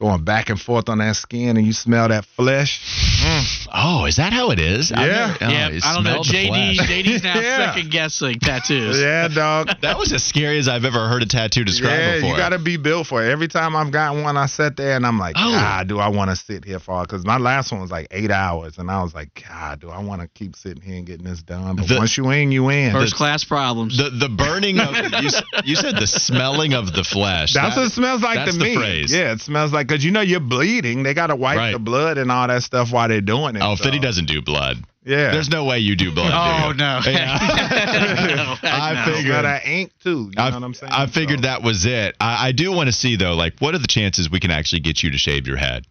going 0.00 0.24
back 0.24 0.48
and 0.48 0.60
forth 0.60 0.88
on 0.88 0.98
that 0.98 1.14
skin, 1.16 1.56
and 1.58 1.66
you 1.66 1.72
smell 1.74 2.08
that 2.08 2.24
flesh. 2.24 2.80
Mm. 3.22 3.68
oh, 3.74 4.06
is 4.06 4.16
that 4.16 4.32
how 4.32 4.50
it 4.50 4.58
is? 4.58 4.90
I've 4.92 5.06
Yeah. 5.06 5.26
never- 5.26 5.44
oh, 5.44 5.48
yeah, 5.50 5.66
I 5.84 5.94
don't 5.94 6.04
know. 6.04 6.22
smell 6.22 6.42
JD. 6.42 6.76
JD's 6.78 7.22
now 7.22 7.34
Yeah. 7.40 7.72
second 7.74 7.90
guessing 7.90 8.38
tattoos. 8.40 8.98
Yeah, 9.10 9.28
dog. 9.28 9.68
That 9.82 9.98
was 9.98 10.12
as 10.12 10.24
scary 10.24 10.58
as 10.58 10.68
I've 10.68 10.84
ever 10.84 11.06
heard 11.08 11.22
a 11.22 11.26
tattoo 11.26 11.64
described 11.64 11.92
yeah, 12.00 12.14
before. 12.16 12.30
you 12.30 12.36
got 12.36 12.48
to 12.50 12.58
be 12.58 12.76
built 12.78 13.06
for 13.06 13.22
it. 13.24 13.30
Every 13.30 13.48
time 13.48 13.76
I've 13.76 13.90
gotten 13.90 14.22
one, 14.22 14.36
I 14.36 14.46
sat 14.46 14.76
there 14.76 14.96
and 14.96 15.06
I'm 15.06 15.18
like, 15.18 15.36
Oh. 15.38 15.50
God, 15.52 15.88
do 15.88 15.98
I 15.98 16.08
want 16.08 16.30
to 16.30 16.36
sit 16.36 16.64
here 16.64 16.78
for? 16.78 17.02
Because 17.02 17.24
my 17.26 17.36
last 17.38 17.70
one 17.72 17.80
was 17.82 17.90
like 17.90 18.08
eight 18.10 18.30
hours, 18.30 18.78
and 18.78 18.90
I 18.90 19.02
was 19.02 19.14
like, 19.14 19.42
God, 19.48 19.80
do 19.80 19.90
I 19.90 20.02
want 20.02 20.22
to 20.22 20.28
keep 20.28 20.56
sitting 20.56 20.82
here 20.82 20.96
and 20.96 21.06
getting 21.06 21.24
this 21.26 21.42
done? 21.42 21.76
But 21.76 21.88
The- 21.88 21.98
once 21.98 22.16
you 22.16 22.30
in, 22.30 22.52
you 22.52 22.70
in. 22.70 22.92
First 22.92 23.14
class 23.16 23.44
problems. 23.44 23.98
The 23.98 24.08
the 24.10 24.28
burning 24.30 24.80
of 24.80 24.94
you, 25.22 25.30
you 25.64 25.76
said 25.76 25.96
the 25.96 26.06
smelling 26.06 26.72
of 26.74 26.92
the 26.92 27.04
flesh. 27.04 27.52
That's 27.52 27.74
That- 27.74 27.80
what 27.82 27.86
it 27.88 27.92
smells 27.92 28.22
like 28.22 28.36
that's 28.36 28.52
to 28.52 28.58
the 28.58 28.64
me. 28.64 28.76
phrase. 28.76 29.12
Yeah, 29.12 29.32
it 29.32 29.40
smells 29.40 29.72
like 29.72 29.89
because 29.90 30.04
you 30.04 30.10
know 30.12 30.20
you're 30.20 30.40
bleeding. 30.40 31.02
They 31.02 31.14
got 31.14 31.26
to 31.28 31.36
wipe 31.36 31.56
Right. 31.58 31.72
the 31.72 31.78
blood 31.80 32.16
and 32.16 32.30
all 32.30 32.46
that 32.46 32.62
stuff 32.62 32.92
while 32.92 33.08
they're 33.08 33.20
doing 33.20 33.56
it. 33.56 33.62
Oh, 33.62 33.74
so- 33.74 33.84
Fitty 33.84 33.98
doesn't 33.98 34.26
do 34.26 34.40
blood. 34.40 34.78
Yeah. 35.04 35.30
There's 35.32 35.48
no 35.48 35.64
way 35.64 35.78
you 35.78 35.96
do 35.96 36.12
blood. 36.12 36.30
Oh 36.32 36.72
do 36.72 36.78
no! 36.78 37.00
Yeah. 37.06 37.38
No, 38.62 38.68
I 38.68 39.04
no. 39.06 39.12
figured- 39.16 39.32
got 39.32 39.42
that 39.42 39.66
ink 39.66 39.92
too. 40.02 40.26
You 40.30 40.32
know 40.36 40.42
I, 40.42 40.50
what 40.52 40.62
I'm 40.62 40.74
saying? 40.74 40.92
I 40.92 41.06
figured 41.06 41.38
So- 41.40 41.42
that 41.46 41.62
was 41.62 41.86
it. 41.86 42.14
I, 42.20 42.48
I 42.48 42.52
do 42.52 42.70
want 42.70 42.88
to 42.88 42.92
see 42.92 43.16
though, 43.16 43.34
like, 43.34 43.58
what 43.60 43.74
are 43.74 43.78
the 43.78 43.88
chances 43.88 44.30
we 44.30 44.40
can 44.40 44.50
actually 44.50 44.80
get 44.80 45.02
you 45.02 45.10
to 45.10 45.18
shave 45.18 45.46
your 45.46 45.56
head? 45.56 45.86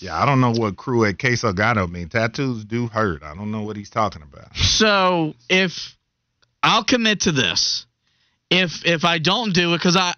Yeah, 0.00 0.20
I 0.20 0.26
don't 0.26 0.40
know 0.40 0.50
what 0.50 0.76
crew 0.76 1.04
at 1.06 1.18
Queso 1.18 1.52
Gato 1.52 1.86
mean. 1.86 2.08
Tattoos 2.08 2.64
do 2.64 2.88
hurt. 2.88 3.22
I 3.22 3.34
don't 3.34 3.50
know 3.50 3.62
what 3.62 3.76
he's 3.76 3.88
talking 3.88 4.20
about. 4.22 4.54
So 4.56 5.34
if 5.48 5.96
I'll 6.62 6.84
commit 6.84 7.20
to 7.22 7.32
this, 7.32 7.86
if 8.50 8.84
if 8.84 9.04
I 9.04 9.18
don't 9.18 9.54
do 9.54 9.72
it, 9.74 9.78
because 9.78 9.96
I. 9.96 10.12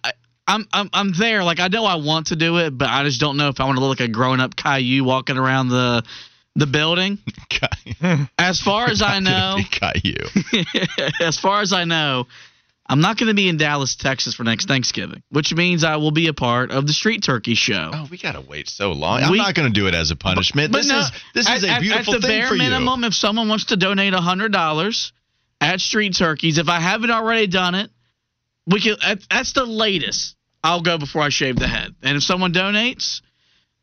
I'm, 0.49 0.66
I'm 0.72 0.88
I'm 0.92 1.12
there. 1.12 1.42
Like 1.44 1.59
I 1.61 1.68
know 1.68 1.84
I 1.84 1.97
want 1.97 2.28
to 2.28 2.36
do 2.36 2.59
it, 2.59 2.76
but 2.76 2.88
I 2.88 3.03
just 3.05 3.20
don't 3.20 3.36
know 3.36 3.49
if 3.49 3.59
I 3.61 3.64
want 3.64 3.78
to 3.78 3.84
look 3.84 3.99
like 4.01 4.09
a 4.09 4.12
grown 4.12 4.40
up 4.40 4.55
Caillou 4.57 5.03
walking 5.05 5.36
around 5.38 5.68
the 5.68 6.03
the 6.55 6.66
building. 6.66 7.18
As 8.38 8.61
far 8.61 8.86
as 8.86 9.03
I 9.03 9.20
know, 9.20 9.59
Got 9.80 10.05
you. 10.05 10.16
as 11.20 11.38
far 11.38 11.61
as 11.61 11.72
I 11.72 11.84
know, 11.84 12.26
I'm 12.86 13.01
not 13.01 13.18
going 13.18 13.28
to 13.28 13.34
be 13.34 13.49
in 13.49 13.57
Dallas, 13.57 13.97
Texas 13.97 14.34
for 14.34 14.44
next 14.44 14.68
Thanksgiving, 14.68 15.22
which 15.30 15.53
means 15.53 15.82
I 15.84 15.97
will 15.97 16.12
be 16.12 16.28
a 16.28 16.32
part 16.32 16.70
of 16.70 16.86
the 16.86 16.92
Street 16.92 17.22
Turkey 17.24 17.55
Show. 17.55 17.90
Oh, 17.92 18.07
we 18.11 18.16
gotta 18.18 18.40
wait 18.40 18.68
so 18.68 18.92
long. 18.92 19.22
I'm 19.22 19.32
We- 19.32 19.38
not 19.38 19.55
going 19.55 19.72
to 19.72 19.74
do 19.80 19.86
it 19.88 19.94
as 19.94 20.11
a 20.12 20.16
punishment. 20.16 20.70
But 20.72 20.78
this 20.78 20.88
no, 20.88 20.99
is 21.01 21.11
this 21.34 21.49
is 21.49 21.64
at- 21.64 21.68
a 21.68 21.72
at- 21.74 21.80
beautiful 21.80 22.14
At 22.14 22.20
the 22.20 22.26
thing 22.28 22.38
bare 22.40 22.49
for 22.49 22.55
you. 22.55 22.62
minimum, 22.62 23.03
if 23.05 23.14
someone 23.14 23.49
wants 23.49 23.66
to 23.66 23.76
donate 23.76 24.14
hundred 24.14 24.53
dollars 24.53 25.12
at 25.61 25.80
Street 25.80 26.14
Turkeys, 26.16 26.59
if 26.59 26.68
I 26.68 26.78
haven't 26.80 27.11
already 27.11 27.49
done 27.49 27.74
it, 27.74 27.90
we 28.66 28.80
can. 28.80 28.97
That's 29.30 29.53
the 29.53 29.64
latest. 29.66 30.36
I'll 30.66 30.82
go 30.82 30.98
before 30.98 31.22
I 31.22 31.28
shave 31.28 31.56
the 31.56 31.68
head. 31.68 31.94
And 32.02 32.16
if 32.16 32.24
someone 32.24 32.52
donates, 32.52 33.20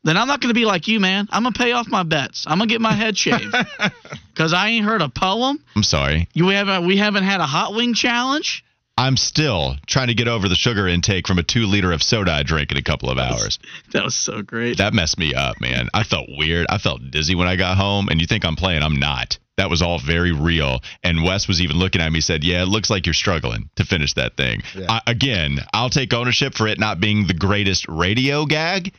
then 0.03 0.17
I'm 0.17 0.27
not 0.27 0.41
going 0.41 0.49
to 0.49 0.53
be 0.53 0.65
like 0.65 0.89
you, 0.89 0.99
man. 0.99 1.29
I'm 1.31 1.43
gonna 1.43 1.53
pay 1.53 1.71
off 1.71 1.87
my 1.87 2.03
bets. 2.03 2.45
I'm 2.45 2.57
gonna 2.57 2.67
get 2.67 2.81
my 2.81 2.91
head 2.91 3.17
shaved 3.17 3.55
because 4.33 4.53
I 4.53 4.67
ain't 4.67 4.85
heard 4.85 5.01
a 5.01 5.07
poem. 5.07 5.63
I'm 5.77 5.83
sorry. 5.83 6.27
You 6.33 6.49
haven't. 6.49 6.85
We 6.85 6.97
haven't 6.97 7.23
had 7.23 7.39
a 7.39 7.45
hot 7.45 7.73
wing 7.73 7.93
challenge. 7.93 8.65
I'm 8.97 9.15
still 9.15 9.75
trying 9.87 10.07
to 10.07 10.13
get 10.13 10.27
over 10.27 10.49
the 10.49 10.55
sugar 10.55 10.87
intake 10.87 11.25
from 11.25 11.39
a 11.39 11.43
two 11.43 11.67
liter 11.67 11.93
of 11.93 12.03
soda 12.03 12.31
I 12.33 12.43
drank 12.43 12.71
in 12.71 12.77
a 12.77 12.83
couple 12.83 13.09
of 13.09 13.17
hours. 13.17 13.59
That 13.91 14.03
was 14.03 14.15
so 14.15 14.41
great. 14.41 14.79
That 14.79 14.93
messed 14.93 15.17
me 15.17 15.33
up, 15.35 15.61
man. 15.61 15.87
I 15.93 16.03
felt 16.03 16.27
weird. 16.37 16.65
I 16.69 16.79
felt 16.79 16.99
dizzy 17.11 17.35
when 17.35 17.47
I 17.47 17.55
got 17.55 17.77
home, 17.77 18.09
and 18.09 18.19
you 18.19 18.27
think 18.27 18.43
I'm 18.43 18.55
playing? 18.55 18.81
I'm 18.83 18.97
not. 18.97 19.37
That 19.57 19.69
was 19.69 19.81
all 19.81 19.99
very 19.99 20.31
real. 20.31 20.81
And 21.03 21.23
Wes 21.23 21.47
was 21.47 21.61
even 21.61 21.77
looking 21.77 22.01
at 22.01 22.11
me, 22.11 22.21
said, 22.21 22.43
"Yeah, 22.43 22.63
it 22.63 22.67
looks 22.67 22.89
like 22.89 23.05
you're 23.05 23.13
struggling 23.13 23.69
to 23.75 23.85
finish 23.85 24.13
that 24.13 24.35
thing." 24.35 24.63
I, 24.89 25.01
again, 25.05 25.59
I'll 25.73 25.91
take 25.91 26.13
ownership 26.13 26.55
for 26.55 26.67
it 26.67 26.79
not 26.79 26.99
being 26.99 27.27
the 27.27 27.35
greatest 27.35 27.87
radio 27.87 28.45
gag, 28.45 28.93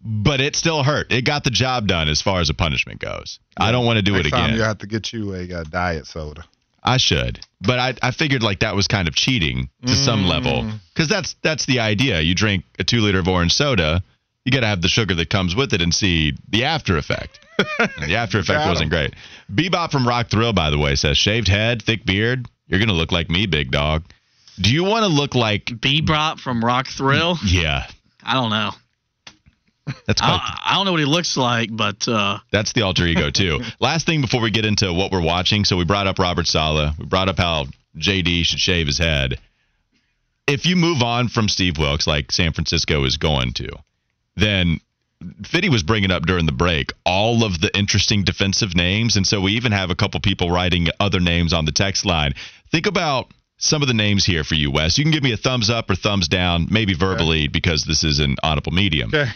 but 0.00 0.40
it 0.40 0.56
still 0.56 0.82
hurt. 0.82 1.12
It 1.12 1.22
got 1.22 1.44
the 1.44 1.50
job 1.50 1.86
done 1.86 2.08
as 2.08 2.22
far 2.22 2.40
as 2.40 2.50
a 2.50 2.54
punishment 2.54 3.00
goes. 3.00 3.38
I 3.56 3.72
don't 3.72 3.84
want 3.84 3.96
to 3.96 4.02
do 4.02 4.12
Next 4.12 4.28
it 4.28 4.30
time 4.30 4.44
again. 4.46 4.56
you 4.56 4.62
have 4.62 4.78
to 4.78 4.86
get 4.86 5.12
you 5.12 5.34
a 5.34 5.52
uh, 5.52 5.64
diet 5.64 6.06
soda. 6.06 6.44
I 6.82 6.98
should, 6.98 7.40
but 7.62 7.78
I, 7.78 7.94
I 8.02 8.10
figured 8.10 8.42
like 8.42 8.60
that 8.60 8.76
was 8.76 8.86
kind 8.88 9.08
of 9.08 9.14
cheating 9.14 9.70
to 9.86 9.94
some 9.94 10.26
level 10.26 10.70
because 10.92 11.08
that's 11.08 11.34
that's 11.42 11.64
the 11.64 11.80
idea. 11.80 12.20
You 12.20 12.34
drink 12.34 12.64
a 12.78 12.84
two 12.84 13.00
liter 13.00 13.18
of 13.18 13.28
orange 13.28 13.54
soda, 13.54 14.02
you 14.44 14.52
got 14.52 14.60
to 14.60 14.66
have 14.66 14.82
the 14.82 14.88
sugar 14.88 15.14
that 15.14 15.30
comes 15.30 15.56
with 15.56 15.72
it 15.72 15.80
and 15.80 15.94
see 15.94 16.34
the 16.48 16.64
after 16.64 16.98
effect. 16.98 17.40
And 17.78 18.10
the 18.10 18.16
after 18.16 18.38
effect 18.38 18.66
wasn't 18.68 18.90
great. 18.90 19.14
Bebop 19.52 19.90
from 19.90 20.06
Rock 20.08 20.28
Thrill, 20.28 20.52
by 20.52 20.70
the 20.70 20.78
way, 20.78 20.94
says 20.96 21.16
shaved 21.16 21.48
head, 21.48 21.82
thick 21.82 22.04
beard. 22.04 22.48
You're 22.66 22.80
gonna 22.80 22.92
look 22.92 23.12
like 23.12 23.30
me, 23.30 23.46
big 23.46 23.70
dog. 23.70 24.04
Do 24.60 24.72
you 24.72 24.84
want 24.84 25.02
to 25.04 25.08
look 25.08 25.34
like? 25.34 25.66
Bebop 25.66 26.38
from 26.40 26.64
Rock 26.64 26.86
Thrill. 26.88 27.36
Yeah, 27.44 27.86
I 28.22 28.34
don't 28.34 28.50
know. 28.50 28.70
that's 30.06 30.20
quite. 30.20 30.40
I, 30.42 30.60
I 30.64 30.74
don't 30.74 30.86
know 30.86 30.92
what 30.92 31.00
he 31.00 31.06
looks 31.06 31.36
like, 31.36 31.68
but 31.72 32.06
uh, 32.08 32.38
That's 32.52 32.72
the 32.72 32.82
alter 32.82 33.04
ego 33.06 33.30
too. 33.30 33.60
Last 33.80 34.06
thing 34.06 34.20
before 34.20 34.40
we 34.40 34.50
get 34.50 34.64
into 34.64 34.92
what 34.92 35.12
we're 35.12 35.20
watching, 35.22 35.64
so 35.64 35.76
we 35.76 35.84
brought 35.84 36.06
up 36.06 36.18
Robert 36.18 36.46
Saleh. 36.46 36.92
We 36.98 37.06
brought 37.06 37.28
up 37.28 37.38
how 37.38 37.66
JD 37.98 38.44
should 38.46 38.60
shave 38.60 38.86
his 38.86 38.98
head. 38.98 39.38
If 40.46 40.66
you 40.66 40.76
move 40.76 41.02
on 41.02 41.28
from 41.28 41.48
Steve 41.48 41.78
Wilks, 41.78 42.06
like 42.06 42.30
San 42.32 42.52
Francisco 42.52 43.04
is 43.04 43.16
going 43.16 43.52
to, 43.54 43.68
then 44.36 44.78
Fitty 45.44 45.68
was 45.68 45.82
bringing 45.82 46.10
up 46.10 46.24
during 46.26 46.46
the 46.46 46.52
break 46.52 46.92
all 47.04 47.44
of 47.44 47.60
the 47.60 47.76
interesting 47.76 48.24
defensive 48.24 48.74
names, 48.74 49.16
and 49.16 49.26
so 49.26 49.40
we 49.40 49.52
even 49.52 49.72
have 49.72 49.90
a 49.90 49.94
couple 49.94 50.20
people 50.20 50.50
writing 50.50 50.88
other 51.00 51.20
names 51.20 51.52
on 51.52 51.64
the 51.64 51.72
text 51.72 52.04
line. 52.04 52.34
Think 52.70 52.86
about 52.86 53.32
some 53.56 53.82
of 53.82 53.88
the 53.88 53.94
names 53.94 54.24
here 54.24 54.44
for 54.44 54.54
you, 54.54 54.70
Wes. 54.70 54.98
You 54.98 55.04
can 55.04 55.12
give 55.12 55.22
me 55.22 55.32
a 55.32 55.36
thumbs 55.36 55.70
up 55.70 55.88
or 55.90 55.94
thumbs 55.94 56.28
down, 56.28 56.66
maybe 56.70 56.94
verbally, 56.94 57.48
because 57.48 57.84
this 57.84 58.04
is 58.04 58.18
an 58.18 58.36
audible 58.42 58.72
medium. 58.72 59.08
Okay. 59.14 59.30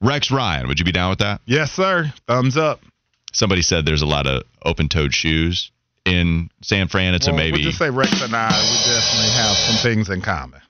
Rex 0.00 0.30
Ryan, 0.30 0.68
would 0.68 0.78
you 0.78 0.84
be 0.84 0.92
down 0.92 1.10
with 1.10 1.18
that? 1.18 1.40
Yes, 1.44 1.72
sir. 1.72 2.12
Thumbs 2.26 2.56
up. 2.56 2.80
somebody 3.32 3.62
said 3.62 3.84
there's 3.84 4.02
a 4.02 4.06
lot 4.06 4.26
of 4.26 4.44
open-toed 4.64 5.12
shoes 5.12 5.70
in 6.04 6.50
San 6.62 6.88
Fran. 6.88 7.14
It's 7.14 7.26
a 7.26 7.32
maybe. 7.32 7.58
We'll 7.58 7.62
just 7.64 7.78
say 7.78 7.90
Rex 7.90 8.22
and 8.22 8.34
I, 8.34 8.48
we 8.48 8.92
definitely 8.92 9.30
have 9.32 9.56
some 9.56 9.76
things 9.82 10.08
in 10.08 10.22
common. 10.22 10.60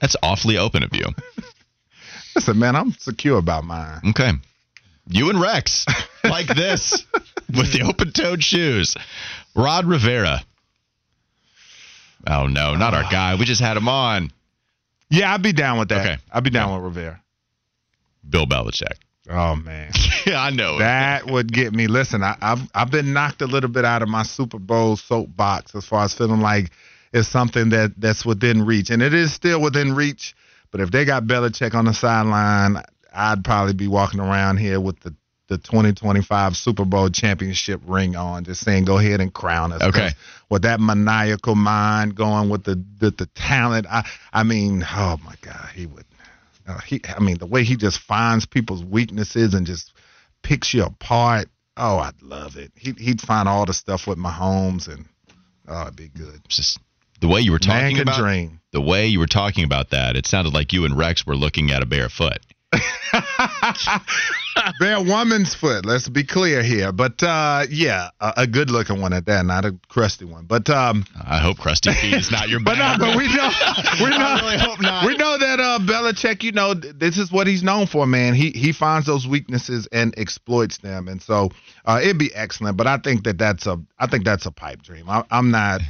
That's 0.00 0.16
awfully 0.22 0.56
open 0.58 0.82
of 0.82 0.94
you. 0.94 1.06
Listen, 2.36 2.58
man, 2.58 2.76
I'm 2.76 2.92
secure 2.92 3.38
about 3.38 3.64
mine. 3.64 4.00
Okay. 4.10 4.32
You 5.08 5.30
and 5.30 5.40
Rex 5.40 5.86
like 6.24 6.46
this 6.46 7.04
with 7.48 7.72
the 7.72 7.82
open-toed 7.82 8.42
shoes. 8.42 8.96
Ron 9.54 9.88
Rivera. 9.88 10.40
Oh 12.26 12.46
no, 12.46 12.74
not 12.74 12.94
our 12.94 13.10
guy. 13.10 13.34
We 13.34 13.44
just 13.44 13.60
had 13.60 13.76
him 13.76 13.88
on. 13.88 14.30
Yeah, 15.08 15.32
I'd 15.32 15.42
be 15.42 15.52
down 15.52 15.78
with 15.78 15.88
that. 15.88 16.00
Okay. 16.00 16.22
I'd 16.30 16.44
be 16.44 16.50
down 16.50 16.74
with 16.74 16.84
Rivera. 16.84 17.20
Bill 18.28 18.46
Belichick. 18.46 18.98
Oh 19.28 19.56
man. 19.56 19.90
yeah, 20.26 20.42
I 20.42 20.50
know. 20.50 20.78
That 20.78 21.26
would 21.26 21.52
get 21.52 21.72
me. 21.72 21.86
Listen, 21.86 22.22
I, 22.22 22.36
I've 22.40 22.60
I've 22.74 22.90
been 22.90 23.12
knocked 23.12 23.42
a 23.42 23.46
little 23.46 23.70
bit 23.70 23.84
out 23.84 24.02
of 24.02 24.08
my 24.08 24.22
Super 24.22 24.58
Bowl 24.58 24.96
soapbox 24.96 25.74
as 25.74 25.86
far 25.86 26.04
as 26.04 26.14
feeling 26.14 26.40
like 26.40 26.70
it's 27.12 27.28
something 27.28 27.70
that 27.70 27.94
that's 27.96 28.24
within 28.24 28.66
reach, 28.66 28.90
and 28.90 29.02
it 29.02 29.14
is 29.14 29.32
still 29.32 29.60
within 29.60 29.94
reach. 29.94 30.34
But 30.70 30.80
if 30.80 30.90
they 30.90 31.04
got 31.04 31.24
Belichick 31.24 31.74
on 31.74 31.84
the 31.84 31.94
sideline, 31.94 32.82
I'd 33.12 33.44
probably 33.44 33.74
be 33.74 33.88
walking 33.88 34.20
around 34.20 34.58
here 34.58 34.80
with 34.80 35.00
the 35.00 35.14
the 35.48 35.58
2025 35.58 36.56
Super 36.56 36.84
Bowl 36.84 37.10
championship 37.10 37.80
ring 37.84 38.14
on, 38.14 38.44
just 38.44 38.64
saying, 38.64 38.84
"Go 38.84 38.98
ahead 38.98 39.20
and 39.20 39.34
crown 39.34 39.72
us." 39.72 39.82
Okay. 39.82 40.10
With 40.48 40.62
that 40.62 40.78
maniacal 40.78 41.56
mind 41.56 42.14
going 42.14 42.48
with 42.48 42.62
the 42.62 42.82
the, 42.98 43.10
the 43.10 43.26
talent, 43.34 43.86
I 43.90 44.08
I 44.32 44.44
mean, 44.44 44.84
oh 44.88 45.18
my 45.24 45.34
God, 45.42 45.68
he 45.74 45.86
would. 45.86 46.04
Uh, 46.68 46.78
he, 46.78 47.00
I 47.04 47.18
mean, 47.20 47.38
the 47.38 47.46
way 47.46 47.64
he 47.64 47.74
just 47.76 47.98
finds 47.98 48.46
people's 48.46 48.84
weaknesses 48.84 49.54
and 49.54 49.66
just 49.66 49.92
picks 50.42 50.72
you 50.72 50.84
apart. 50.84 51.48
Oh, 51.76 51.98
I'd 51.98 52.22
love 52.22 52.56
it. 52.56 52.70
He, 52.76 52.92
he'd 52.92 53.20
find 53.20 53.48
all 53.48 53.66
the 53.66 53.74
stuff 53.74 54.06
with 54.06 54.18
Mahomes, 54.18 54.86
and 54.86 55.06
oh, 55.66 55.82
it'd 55.82 55.96
be 55.96 56.08
good. 56.08 56.42
Just 56.46 56.78
the 57.20 57.28
way 57.28 57.40
you 57.40 57.52
were 57.52 57.58
talking 57.58 57.98
about 58.00 58.18
dream. 58.18 58.60
the 58.72 58.80
way 58.80 59.06
you 59.06 59.18
were 59.18 59.26
talking 59.26 59.64
about 59.64 59.90
that. 59.90 60.16
It 60.16 60.26
sounded 60.26 60.52
like 60.54 60.72
you 60.72 60.84
and 60.84 60.96
Rex 60.96 61.26
were 61.26 61.36
looking 61.36 61.70
at 61.70 61.82
a 61.82 61.86
bare 61.86 62.08
foot. 62.08 62.40
Bare 64.78 65.00
woman's 65.02 65.54
foot. 65.54 65.86
Let's 65.86 66.08
be 66.08 66.22
clear 66.24 66.62
here. 66.62 66.92
But 66.92 67.22
uh, 67.22 67.64
yeah, 67.70 68.10
a, 68.20 68.32
a 68.38 68.46
good 68.46 68.70
looking 68.70 69.00
one 69.00 69.12
at 69.12 69.26
that, 69.26 69.46
not 69.46 69.64
a 69.64 69.76
crusty 69.88 70.24
one. 70.24 70.44
But 70.44 70.68
um, 70.68 71.04
I 71.24 71.38
hope 71.38 71.58
crusty 71.58 71.92
Feet 71.92 72.14
is 72.14 72.30
not 72.30 72.48
your 72.48 72.60
but 72.64 72.76
no, 72.76 72.96
but 72.98 73.16
we 73.16 73.26
know 73.34 73.50
we 74.02 74.10
know 74.10 74.34
really 74.42 74.58
hope 74.58 74.80
not. 74.80 75.06
we 75.06 75.16
know 75.16 75.38
that 75.38 75.60
uh, 75.60 75.78
Belichick. 75.80 76.42
You 76.42 76.52
know, 76.52 76.74
this 76.74 77.16
is 77.16 77.32
what 77.32 77.46
he's 77.46 77.62
known 77.62 77.86
for, 77.86 78.06
man. 78.06 78.34
He 78.34 78.50
he 78.50 78.72
finds 78.72 79.06
those 79.06 79.26
weaknesses 79.26 79.88
and 79.92 80.14
exploits 80.18 80.78
them, 80.78 81.08
and 81.08 81.22
so 81.22 81.50
uh, 81.84 82.00
it'd 82.02 82.18
be 82.18 82.32
excellent. 82.34 82.76
But 82.76 82.86
I 82.86 82.98
think 82.98 83.24
that 83.24 83.38
that's 83.38 83.66
a 83.66 83.80
I 83.98 84.06
think 84.08 84.24
that's 84.24 84.46
a 84.46 84.52
pipe 84.52 84.82
dream. 84.82 85.08
I, 85.08 85.24
I'm 85.30 85.50
not. 85.50 85.80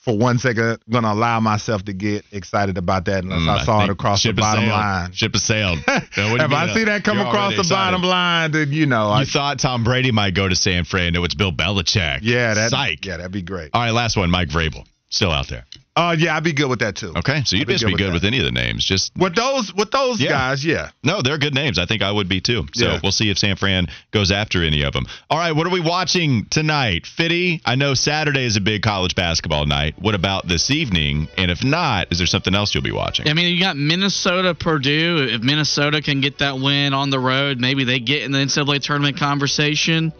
For 0.00 0.16
one 0.16 0.38
second, 0.38 0.78
going 0.88 1.04
to 1.04 1.12
allow 1.12 1.40
myself 1.40 1.84
to 1.84 1.92
get 1.92 2.24
excited 2.32 2.78
about 2.78 3.04
that 3.04 3.22
unless 3.22 3.40
Mm, 3.42 3.48
I 3.50 3.64
saw 3.64 3.84
it 3.84 3.90
across 3.90 4.22
the 4.22 4.32
bottom 4.32 4.64
sailed. 4.64 4.72
line. 4.72 5.12
Ship 5.12 5.32
has 5.34 5.42
sailed. 5.42 5.78
if 5.88 6.52
I 6.52 6.72
see 6.74 6.84
that 6.84 7.04
come 7.04 7.18
across 7.18 7.54
the 7.54 7.66
bottom 7.68 8.02
line, 8.02 8.50
then 8.52 8.72
you 8.72 8.86
know, 8.86 9.10
I, 9.10 9.20
You 9.20 9.26
thought 9.26 9.58
Tom 9.58 9.84
Brady 9.84 10.10
might 10.10 10.34
go 10.34 10.48
to 10.48 10.56
San 10.56 10.84
Fran. 10.84 11.12
No, 11.12 11.22
it's 11.24 11.34
Bill 11.34 11.52
Belichick. 11.52 12.20
yeah, 12.22 12.54
that, 12.54 12.70
Psych. 12.70 13.04
yeah, 13.04 13.18
that'd 13.18 13.30
be 13.30 13.42
great. 13.42 13.70
All 13.74 13.82
right, 13.82 13.90
last 13.90 14.16
one. 14.16 14.30
Mike 14.30 14.48
Vrabel. 14.48 14.86
Still 15.10 15.32
out 15.32 15.48
there. 15.48 15.66
Uh, 15.96 16.14
yeah, 16.16 16.36
I'd 16.36 16.44
be 16.44 16.52
good 16.52 16.70
with 16.70 16.78
that 16.78 16.94
too. 16.94 17.12
Okay, 17.16 17.42
so 17.44 17.56
you'd 17.56 17.62
I'd 17.62 17.66
be 17.66 17.72
just 17.74 17.82
good 17.82 17.88
be 17.88 17.92
with 17.94 17.98
good 17.98 18.08
that. 18.10 18.14
with 18.14 18.24
any 18.24 18.38
of 18.38 18.44
the 18.44 18.52
names. 18.52 18.84
Just 18.84 19.10
With 19.16 19.34
those, 19.34 19.74
with 19.74 19.90
those 19.90 20.20
Yeah. 20.20 20.30
guys, 20.30 20.64
yeah. 20.64 20.90
no, 21.02 21.20
they're 21.20 21.36
good 21.36 21.52
names. 21.52 21.78
I 21.80 21.86
think 21.86 22.00
I 22.00 22.12
would 22.12 22.28
be 22.28 22.40
too. 22.40 22.66
So 22.74 22.86
Yeah. 22.86 23.00
we'll 23.02 23.10
see 23.12 23.28
if 23.28 23.38
San 23.38 23.56
Fran 23.56 23.88
goes 24.12 24.30
after 24.30 24.62
any 24.62 24.82
of 24.82 24.92
them. 24.92 25.04
All 25.28 25.36
right, 25.38 25.50
what 25.50 25.66
are 25.66 25.70
we 25.70 25.80
watching 25.80 26.46
tonight? 26.48 27.06
Fitty, 27.06 27.60
I 27.66 27.74
know 27.74 27.94
Saturday 27.94 28.44
is 28.44 28.56
a 28.56 28.60
big 28.60 28.82
college 28.82 29.16
basketball 29.16 29.66
night. 29.66 29.94
What 29.98 30.14
about 30.14 30.46
this 30.46 30.70
evening? 30.70 31.26
And 31.36 31.50
if 31.50 31.64
not, 31.64 32.06
is 32.12 32.18
there 32.18 32.26
something 32.28 32.54
else 32.54 32.72
you'll 32.72 32.84
be 32.84 32.92
watching? 32.92 33.28
I 33.28 33.34
mean, 33.34 33.52
you 33.52 33.60
got 33.60 33.76
Minnesota, 33.76 34.54
Purdue. 34.54 35.26
If 35.28 35.42
Minnesota 35.42 36.00
can 36.00 36.20
get 36.20 36.38
that 36.38 36.60
win 36.60 36.94
on 36.94 37.10
the 37.10 37.18
road, 37.18 37.58
maybe 37.58 37.82
they 37.82 37.98
get 37.98 38.22
in 38.22 38.30
the 38.30 38.38
NCAA 38.38 38.78
tournament 38.80 39.16
conversation. 39.18 40.12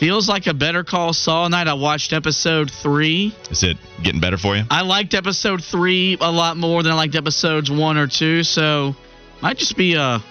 Feels 0.00 0.30
like 0.30 0.46
a 0.46 0.54
Better 0.54 0.82
Call 0.82 1.12
Saul 1.12 1.50
night. 1.50 1.68
I 1.68 1.74
watched 1.74 2.14
episode 2.14 2.70
three. 2.70 3.34
Is 3.50 3.62
it 3.62 3.76
getting 4.02 4.18
better 4.18 4.38
for 4.38 4.56
you? 4.56 4.62
I 4.70 4.80
liked 4.80 5.12
episode 5.12 5.62
three 5.62 6.16
a 6.18 6.32
lot 6.32 6.56
more 6.56 6.82
than 6.82 6.92
I 6.92 6.94
liked 6.94 7.16
episodes 7.16 7.70
one 7.70 7.98
or 7.98 8.06
two. 8.06 8.42
So 8.42 8.96
might 9.42 9.58
just 9.58 9.76
be 9.76 9.96
a 9.96 10.22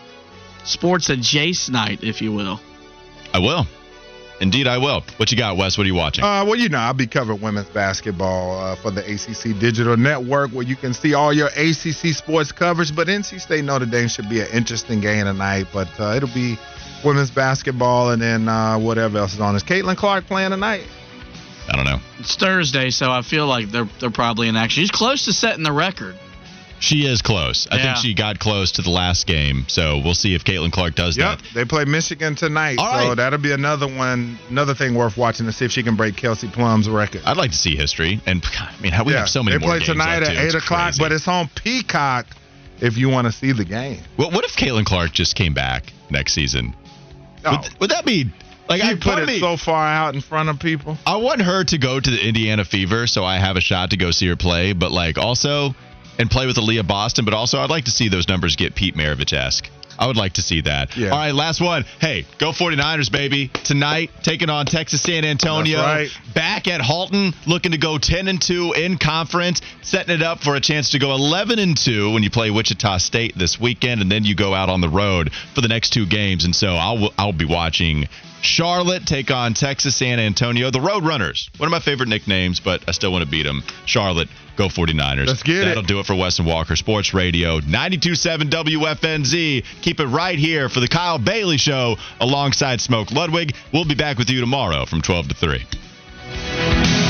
sports 0.63 1.09
adjacent 1.09 1.74
night, 1.74 2.03
if 2.03 2.20
you 2.20 2.34
will. 2.34 2.59
I 3.32 3.38
will. 3.38 3.67
Indeed, 4.42 4.68
I 4.68 4.78
will. 4.78 5.04
What 5.18 5.32
you 5.32 5.38
got, 5.38 5.58
Wes? 5.58 5.78
What 5.78 5.84
are 5.84 5.88
you 5.88 5.96
watching? 5.96 6.24
Uh, 6.24 6.46
well, 6.46 6.56
you 6.56 6.70
know, 6.70 6.78
I'll 6.78 6.94
be 6.94 7.08
covering 7.08 7.42
women's 7.42 7.70
basketball 7.70 8.58
uh, 8.58 8.76
for 8.78 8.90
the 8.90 9.02
ACC 9.02 9.60
Digital 9.60 9.98
Network, 9.98 10.52
where 10.52 10.66
you 10.66 10.76
can 10.76 10.94
see 10.94 11.14
all 11.14 11.34
your 11.34 11.48
ACC 11.48 12.16
sports 12.16 12.52
coverage. 12.52 12.96
But 12.96 13.08
NC 13.08 13.42
State 13.42 13.66
Notre 13.66 13.86
Dame 13.86 14.08
should 14.08 14.30
be 14.30 14.40
an 14.40 14.48
interesting 14.54 15.02
game 15.02 15.26
tonight. 15.26 15.68
But 15.74 15.90
uh, 16.00 16.14
it'll 16.16 16.34
be 16.34 16.58
women's 17.04 17.32
basketball, 17.32 18.12
and 18.12 18.22
then 18.22 18.48
uh, 18.48 18.80
whatever 18.80 19.18
else 19.18 19.34
is 19.34 19.42
on. 19.42 19.56
Is 19.56 19.64
Caitlin 19.64 19.98
Clark 19.98 20.26
playing 20.26 20.52
tonight? 20.52 20.88
I 21.68 21.76
don't 21.76 21.86
know. 21.86 22.00
It's 22.20 22.36
Thursday, 22.36 22.90
so 22.90 23.12
I 23.12 23.22
feel 23.22 23.46
like 23.46 23.70
they're 23.70 23.90
they're 24.00 24.10
probably 24.10 24.48
in 24.48 24.56
action. 24.56 24.82
She's 24.82 24.92
close 24.92 25.26
to 25.26 25.34
setting 25.34 25.64
the 25.64 25.72
record. 25.72 26.16
She 26.80 27.05
is 27.05 27.21
close. 27.21 27.67
I 27.71 27.77
Yeah. 27.77 27.84
think 27.93 27.97
she 28.05 28.13
got 28.13 28.39
close 28.39 28.71
to 28.73 28.82
the 28.82 28.89
last 28.89 29.27
game. 29.27 29.65
So 29.67 29.97
we'll 29.99 30.13
see 30.15 30.34
if 30.36 30.43
Caitlin 30.43 30.71
Clark 30.71 30.95
does 30.95 31.17
Yep, 31.17 31.39
that. 31.39 31.53
they 31.53 31.65
play 31.65 31.86
Michigan 31.86 32.36
tonight, 32.36 32.77
All 32.80 32.91
so 32.99 33.07
right. 33.09 33.17
that'll 33.17 33.39
be 33.39 33.51
another 33.51 33.88
one, 33.88 34.38
another 34.49 34.73
thing 34.73 34.95
worth 34.95 35.17
watching 35.17 35.45
to 35.45 35.51
see 35.51 35.65
if 35.65 35.71
she 35.71 35.84
can 35.84 35.95
break 35.95 36.15
Kelsey 36.15 36.47
Plum's 36.47 36.88
record. 36.89 37.21
I'd 37.25 37.38
like 37.38 37.51
to 37.51 37.57
see 37.57 37.75
history. 37.75 38.21
And 38.25 38.43
I 38.59 38.82
mean, 38.82 38.91
how 38.91 39.03
we 39.03 39.13
yeah, 39.13 39.19
have 39.19 39.30
so 39.30 39.43
many 39.43 39.57
they 39.57 39.61
more 39.61 39.71
play 39.71 39.80
games 39.80 39.89
tonight 39.89 40.23
at 40.23 40.38
eight 40.38 40.55
o'clock, 40.55 40.93
but 40.97 41.11
it's 41.11 41.27
on 41.27 41.49
Peacock 41.55 42.25
if 42.82 42.97
you 42.97 43.09
want 43.09 43.25
to 43.27 43.32
see 43.32 43.51
the 43.51 43.65
game. 43.65 44.01
What, 44.15 44.32
what 44.34 44.45
if 44.45 44.55
Caitlin 44.55 44.86
Clark 44.86 45.11
just 45.11 45.36
came 45.36 45.53
back 45.53 45.91
next 46.09 46.34
season? 46.34 46.73
Oh, 47.45 47.51
Would, 47.61 47.80
would 47.82 47.89
that 47.91 48.05
be 48.05 48.30
like 48.69 48.84
I 48.84 48.95
put 48.95 49.19
it 49.19 49.27
me- 49.27 49.39
so 49.39 49.57
far 49.57 49.86
out 49.86 50.13
in 50.15 50.21
front 50.21 50.47
of 50.49 50.59
people. 50.59 50.97
I 51.05 51.17
want 51.17 51.41
her 51.41 51.63
to 51.65 51.77
go 51.77 51.99
to 51.99 52.09
the 52.11 52.25
Indiana 52.25 52.63
Fever 52.63 53.07
so 53.07 53.25
I 53.25 53.38
have 53.38 53.57
a 53.57 53.61
shot 53.61 53.89
to 53.91 53.97
go 53.97 54.11
see 54.11 54.27
her 54.27 54.36
play, 54.36 54.73
but 54.73 54.91
like 54.91 55.17
also 55.17 55.73
and 56.20 56.30
play 56.30 56.45
with 56.45 56.57
Aaliyah 56.57 56.86
Boston, 56.86 57.26
but 57.26 57.34
also 57.34 57.59
I'd 57.59 57.70
like 57.70 57.86
to 57.86 57.91
see 57.91 58.09
those 58.09 58.28
numbers 58.28 58.55
get 58.55 58.76
Pete 58.76 58.95
Maravich 58.95 59.34
esque. 59.34 59.70
I 59.99 60.07
would 60.07 60.15
like 60.15 60.34
to 60.34 60.41
see 60.41 60.61
that. 60.61 60.95
Yeah. 60.95 61.09
All 61.09 61.17
right, 61.17 61.36
last 61.36 61.59
one. 61.59 61.84
Hey, 61.99 62.26
go 62.38 62.53
49ers, 62.53 63.11
baby. 63.11 63.49
Tonight, 63.65 64.11
taking 64.24 64.49
on 64.49 64.65
Texas 64.65 65.01
San 65.01 65.26
Antonio. 65.26 65.80
Right. 65.80 66.09
Back 66.34 66.70
at 66.70 66.80
Halton, 66.80 67.34
looking 67.45 67.74
to 67.74 67.78
go 67.78 67.97
10 67.97 68.30
and 68.30 68.41
2 68.41 68.74
in 68.78 68.97
conference, 68.97 69.61
setting 69.82 70.15
it 70.15 70.22
up 70.22 70.39
for 70.39 70.55
a 70.55 70.61
chance 70.61 70.91
to 70.91 70.99
go 70.99 71.11
11 71.11 71.59
and 71.59 71.76
2 71.76 72.13
when 72.13 72.24
you 72.24 72.30
play 72.30 72.49
Wichita 72.49 72.99
State 72.99 73.38
this 73.38 73.59
weekend, 73.59 74.01
and 74.01 74.09
then 74.09 74.24
you 74.24 74.36
go 74.36 74.53
out 74.53 74.70
on 74.70 74.80
the 74.80 74.88
road 74.88 75.34
for 75.53 75.59
the 75.59 75.67
next 75.67 75.89
two 75.89 76.05
games. 76.05 76.45
And 76.45 76.55
so 76.55 76.76
I'll 76.76 77.11
I'll 77.17 77.34
be 77.34 77.43
watching 77.43 78.07
Charlotte 78.41 79.05
take 79.05 79.32
on 79.32 79.53
Texas 79.53 79.97
San 79.97 80.20
Antonio, 80.20 80.72
the 80.72 80.80
Roadrunners. 80.80 81.49
One 81.59 81.67
of 81.67 81.72
my 81.72 81.82
favorite 81.82 82.07
nicknames, 82.07 82.61
but 82.61 82.88
I 82.88 82.91
still 82.91 83.11
want 83.11 83.26
to 83.26 83.30
beat 83.30 83.43
them. 83.43 83.63
Charlotte, 83.86 84.30
go 84.60 84.68
49ers. 84.68 85.26
Let's 85.26 85.41
get 85.41 85.60
it. 85.60 85.66
That'll 85.66 85.84
do 85.84 85.99
it 85.99 86.05
for 86.05 86.16
Wes 86.16 86.38
and 86.38 86.47
Walker 86.47 86.76
Sports 86.76 87.14
Radio 87.14 87.60
927 87.60 88.49
WFNZ. 88.49 89.66
Keep 89.82 89.99
it 90.01 90.05
right 90.05 90.38
here 90.38 90.68
for 90.68 90.82
the 90.82 90.88
Kyle 90.88 91.18
Bailey 91.18 91.57
Show 91.57 91.95
alongside 92.20 92.82
Smoke 92.82 93.12
Ludwig. 93.12 93.55
We'll 93.74 93.86
be 93.86 93.95
back 93.95 94.18
with 94.18 94.30
you 94.30 94.41
tomorrow 94.41 94.86
from 94.86 95.01
12 95.01 95.30
to 95.30 95.36
3. 95.36 97.09